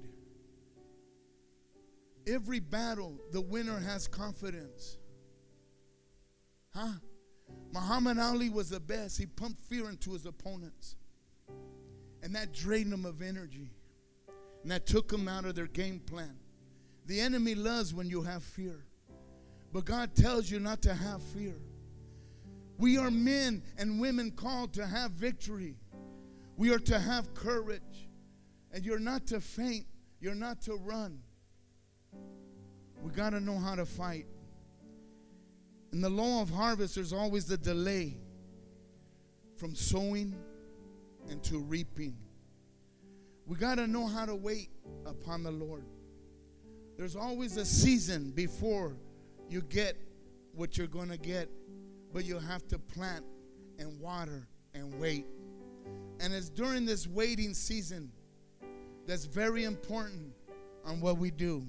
Every 2.27 2.59
battle, 2.59 3.19
the 3.31 3.41
winner 3.41 3.79
has 3.79 4.07
confidence. 4.07 4.97
Huh? 6.73 6.93
Muhammad 7.71 8.19
Ali 8.19 8.49
was 8.49 8.69
the 8.69 8.79
best. 8.79 9.17
He 9.17 9.25
pumped 9.25 9.61
fear 9.61 9.89
into 9.89 10.13
his 10.13 10.25
opponents. 10.25 10.95
And 12.23 12.35
that 12.35 12.53
drained 12.53 12.91
them 12.91 13.05
of 13.05 13.21
energy. 13.21 13.71
And 14.63 14.71
that 14.71 14.85
took 14.85 15.09
them 15.09 15.27
out 15.27 15.45
of 15.45 15.55
their 15.55 15.67
game 15.67 15.99
plan. 15.99 16.37
The 17.05 17.21
enemy 17.21 17.53
loves 17.53 17.93
when 17.93 18.09
you 18.09 18.23
have 18.23 18.43
fear. 18.43 18.85
But 19.75 19.83
God 19.83 20.15
tells 20.15 20.49
you 20.49 20.61
not 20.61 20.81
to 20.83 20.93
have 20.93 21.21
fear. 21.21 21.57
We 22.77 22.97
are 22.97 23.11
men 23.11 23.61
and 23.77 23.99
women 23.99 24.31
called 24.31 24.71
to 24.75 24.87
have 24.87 25.11
victory. 25.11 25.75
We 26.55 26.73
are 26.73 26.79
to 26.79 26.97
have 26.97 27.33
courage. 27.33 28.07
And 28.71 28.85
you're 28.85 28.99
not 28.99 29.27
to 29.27 29.41
faint, 29.41 29.85
you're 30.21 30.33
not 30.33 30.61
to 30.61 30.75
run. 30.75 31.19
We 33.01 33.11
got 33.11 33.31
to 33.31 33.41
know 33.41 33.59
how 33.59 33.75
to 33.75 33.85
fight. 33.85 34.27
In 35.91 35.99
the 35.99 36.09
law 36.09 36.41
of 36.41 36.49
harvest, 36.49 36.95
there's 36.95 37.11
always 37.11 37.43
the 37.43 37.57
delay 37.57 38.15
from 39.57 39.75
sowing 39.75 40.35
and 41.29 41.43
to 41.43 41.59
reaping. 41.59 42.15
We 43.45 43.57
got 43.57 43.75
to 43.75 43.87
know 43.87 44.07
how 44.07 44.25
to 44.25 44.35
wait 44.35 44.69
upon 45.05 45.43
the 45.43 45.51
Lord. 45.51 45.83
There's 46.97 47.17
always 47.17 47.57
a 47.57 47.65
season 47.65 48.31
before 48.31 48.95
you 49.49 49.61
get 49.61 49.97
what 50.53 50.77
you're 50.77 50.87
going 50.87 51.09
to 51.09 51.17
get, 51.17 51.49
but 52.13 52.25
you 52.25 52.39
have 52.39 52.67
to 52.67 52.79
plant 52.79 53.25
and 53.79 53.99
water 53.99 54.47
and 54.73 54.97
wait. 54.99 55.25
And 56.19 56.33
it's 56.33 56.49
during 56.49 56.85
this 56.85 57.07
waiting 57.07 57.53
season 57.53 58.11
that's 59.05 59.25
very 59.25 59.65
important 59.65 60.33
on 60.85 61.01
what 61.01 61.17
we 61.17 61.31
do. 61.31 61.65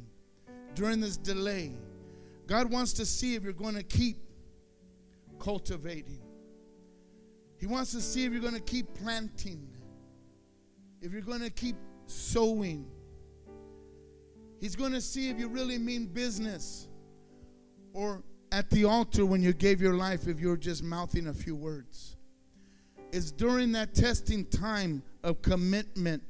During 0.74 1.01
this 1.01 1.16
delay, 1.16 1.72
God 2.47 2.70
wants 2.70 2.93
to 2.95 3.07
see 3.07 3.35
if 3.35 3.43
you're 3.43 3.53
going 3.53 3.74
to 3.74 3.83
keep 3.83 4.18
cultivating. 5.39 6.20
He 7.59 7.66
wants 7.66 7.93
to 7.93 8.01
see 8.01 8.24
if 8.24 8.33
you're 8.33 8.43
going 8.43 8.55
to 8.55 8.61
keep 8.61 8.95
planting, 8.95 9.68
if 11.01 11.12
you're 11.12 11.22
going 11.22 11.41
to 11.41 11.51
keep 11.51 11.77
sowing. 12.07 12.87
He's 14.61 14.77
going 14.77 14.93
to 14.93 15.01
see 15.01 15.29
if 15.29 15.39
you 15.39 15.49
really 15.49 15.79
mean 15.79 16.07
business 16.07 16.89
or 17.97 18.22
at 18.53 18.68
the 18.68 18.84
altar 18.84 19.24
when 19.24 19.42
you 19.42 19.55
gave 19.55 19.80
your 19.80 19.94
life 19.94 20.28
if 20.28 20.38
you're 20.38 20.59
just 20.59 20.84
mouthing 20.84 21.28
a 21.28 21.32
few 21.32 21.57
words. 21.57 22.18
It's 23.11 23.32
during 23.32 23.72
that 23.72 23.94
testing 23.94 24.44
time 24.44 25.03
of 25.24 25.40
commitment. 25.40 26.22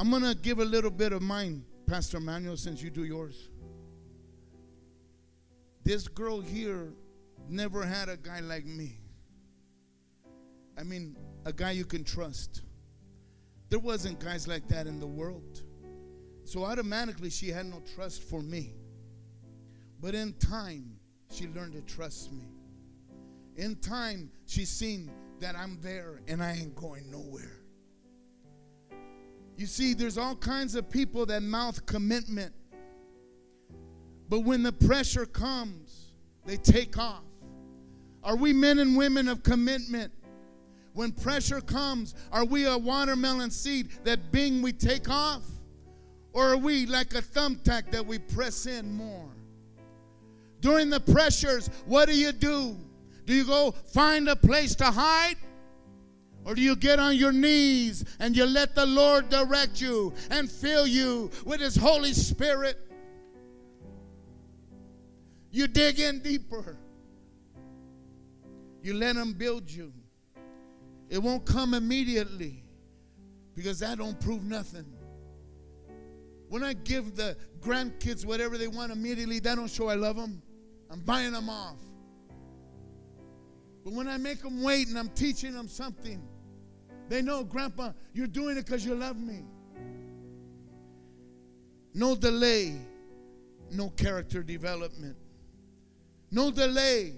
I'm 0.00 0.10
going 0.10 0.24
to 0.24 0.34
give 0.34 0.58
a 0.58 0.64
little 0.64 0.90
bit 0.90 1.12
of 1.12 1.22
mine, 1.22 1.64
Pastor 1.86 2.18
Manuel, 2.18 2.56
since 2.56 2.82
you 2.82 2.90
do 2.90 3.04
yours. 3.04 3.50
This 5.84 6.08
girl 6.08 6.40
here 6.40 6.92
never 7.48 7.86
had 7.86 8.08
a 8.08 8.16
guy 8.16 8.40
like 8.40 8.66
me. 8.66 8.98
I 10.76 10.82
mean, 10.82 11.16
a 11.44 11.52
guy 11.52 11.70
you 11.70 11.84
can 11.84 12.02
trust. 12.02 12.62
There 13.68 13.78
wasn't 13.78 14.18
guys 14.18 14.48
like 14.48 14.66
that 14.68 14.88
in 14.88 14.98
the 14.98 15.06
world. 15.06 15.62
So 16.42 16.64
automatically 16.64 17.30
she 17.30 17.50
had 17.50 17.66
no 17.66 17.80
trust 17.94 18.24
for 18.24 18.42
me. 18.42 18.74
But 20.00 20.14
in 20.14 20.32
time, 20.34 20.96
she 21.30 21.46
learned 21.48 21.74
to 21.74 21.82
trust 21.82 22.32
me. 22.32 22.44
In 23.56 23.76
time, 23.76 24.30
she 24.46 24.64
seen 24.64 25.10
that 25.40 25.54
I'm 25.56 25.78
there 25.82 26.20
and 26.26 26.42
I 26.42 26.52
ain't 26.52 26.74
going 26.74 27.10
nowhere. 27.10 27.60
You 29.56 29.66
see, 29.66 29.92
there's 29.92 30.16
all 30.16 30.36
kinds 30.36 30.74
of 30.74 30.88
people 30.88 31.26
that 31.26 31.42
mouth 31.42 31.84
commitment. 31.84 32.54
But 34.28 34.40
when 34.40 34.62
the 34.62 34.72
pressure 34.72 35.26
comes, 35.26 36.12
they 36.46 36.56
take 36.56 36.96
off. 36.96 37.24
Are 38.22 38.36
we 38.36 38.52
men 38.52 38.78
and 38.78 38.96
women 38.96 39.28
of 39.28 39.42
commitment? 39.42 40.12
When 40.94 41.12
pressure 41.12 41.60
comes, 41.60 42.14
are 42.32 42.44
we 42.44 42.66
a 42.66 42.76
watermelon 42.76 43.50
seed 43.50 43.90
that 44.04 44.32
bing 44.32 44.62
we 44.62 44.72
take 44.72 45.10
off? 45.10 45.42
Or 46.32 46.52
are 46.52 46.56
we 46.56 46.86
like 46.86 47.14
a 47.14 47.22
thumbtack 47.22 47.90
that 47.90 48.06
we 48.06 48.18
press 48.18 48.66
in 48.66 48.92
more? 48.92 49.30
During 50.60 50.90
the 50.90 51.00
pressures, 51.00 51.70
what 51.86 52.08
do 52.08 52.16
you 52.16 52.32
do? 52.32 52.76
Do 53.24 53.34
you 53.34 53.44
go 53.44 53.72
find 53.92 54.28
a 54.28 54.36
place 54.36 54.74
to 54.76 54.84
hide? 54.84 55.36
Or 56.44 56.54
do 56.54 56.62
you 56.62 56.74
get 56.74 56.98
on 56.98 57.16
your 57.16 57.32
knees 57.32 58.04
and 58.18 58.36
you 58.36 58.46
let 58.46 58.74
the 58.74 58.86
Lord 58.86 59.28
direct 59.28 59.80
you 59.80 60.12
and 60.30 60.50
fill 60.50 60.86
you 60.86 61.30
with 61.44 61.60
His 61.60 61.76
Holy 61.76 62.12
Spirit? 62.12 62.78
You 65.50 65.66
dig 65.66 66.00
in 66.00 66.20
deeper. 66.20 66.76
You 68.82 68.94
let 68.94 69.16
Him 69.16 69.34
build 69.34 69.70
you. 69.70 69.92
It 71.08 71.22
won't 71.22 71.44
come 71.44 71.74
immediately 71.74 72.62
because 73.54 73.80
that 73.80 73.98
don't 73.98 74.18
prove 74.20 74.44
nothing. 74.44 74.86
When 76.48 76.64
I 76.64 76.72
give 76.72 77.14
the 77.16 77.36
grandkids 77.60 78.24
whatever 78.24 78.56
they 78.56 78.68
want 78.68 78.92
immediately, 78.92 79.38
that 79.40 79.56
don't 79.56 79.70
show 79.70 79.88
I 79.88 79.94
love 79.94 80.16
them. 80.16 80.42
I'm 80.90 81.00
buying 81.00 81.32
them 81.32 81.48
off. 81.48 81.78
But 83.84 83.92
when 83.94 84.08
I 84.08 84.16
make 84.16 84.42
them 84.42 84.62
wait 84.62 84.88
and 84.88 84.98
I'm 84.98 85.08
teaching 85.10 85.52
them 85.52 85.68
something, 85.68 86.22
they 87.08 87.22
know, 87.22 87.44
Grandpa, 87.44 87.92
you're 88.12 88.26
doing 88.26 88.56
it 88.56 88.66
because 88.66 88.84
you 88.84 88.94
love 88.94 89.16
me. 89.16 89.44
No 91.94 92.14
delay, 92.14 92.76
no 93.70 93.90
character 93.90 94.42
development. 94.42 95.16
No 96.30 96.50
delay, 96.50 97.14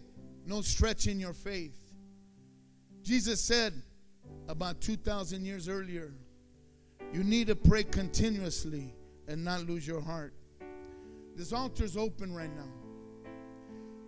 no 0.46 0.62
stretching 0.62 1.20
your 1.20 1.34
faith. 1.34 1.78
Jesus 3.02 3.40
said 3.40 3.74
about 4.48 4.80
2,000 4.80 5.44
years 5.44 5.68
earlier, 5.68 6.14
you 7.12 7.22
need 7.24 7.48
to 7.48 7.56
pray 7.56 7.82
continuously 7.82 8.94
and 9.28 9.44
not 9.44 9.66
lose 9.66 9.86
your 9.86 10.00
heart. 10.00 10.32
This 11.36 11.52
altar 11.52 11.84
is 11.84 11.96
open 11.96 12.34
right 12.34 12.54
now. 12.54 12.68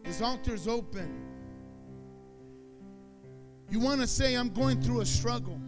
This 0.04 0.20
altar 0.20 0.54
is 0.54 0.68
open. 0.68 1.22
You 3.70 3.80
want 3.80 4.00
to 4.02 4.06
say, 4.06 4.34
I'm 4.34 4.50
going 4.50 4.80
through 4.80 5.00
a 5.00 5.06
struggle. 5.06 5.58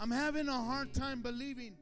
I'm 0.00 0.10
having 0.10 0.48
a 0.48 0.52
hard 0.52 0.92
time 0.94 1.20
believing. 1.20 1.74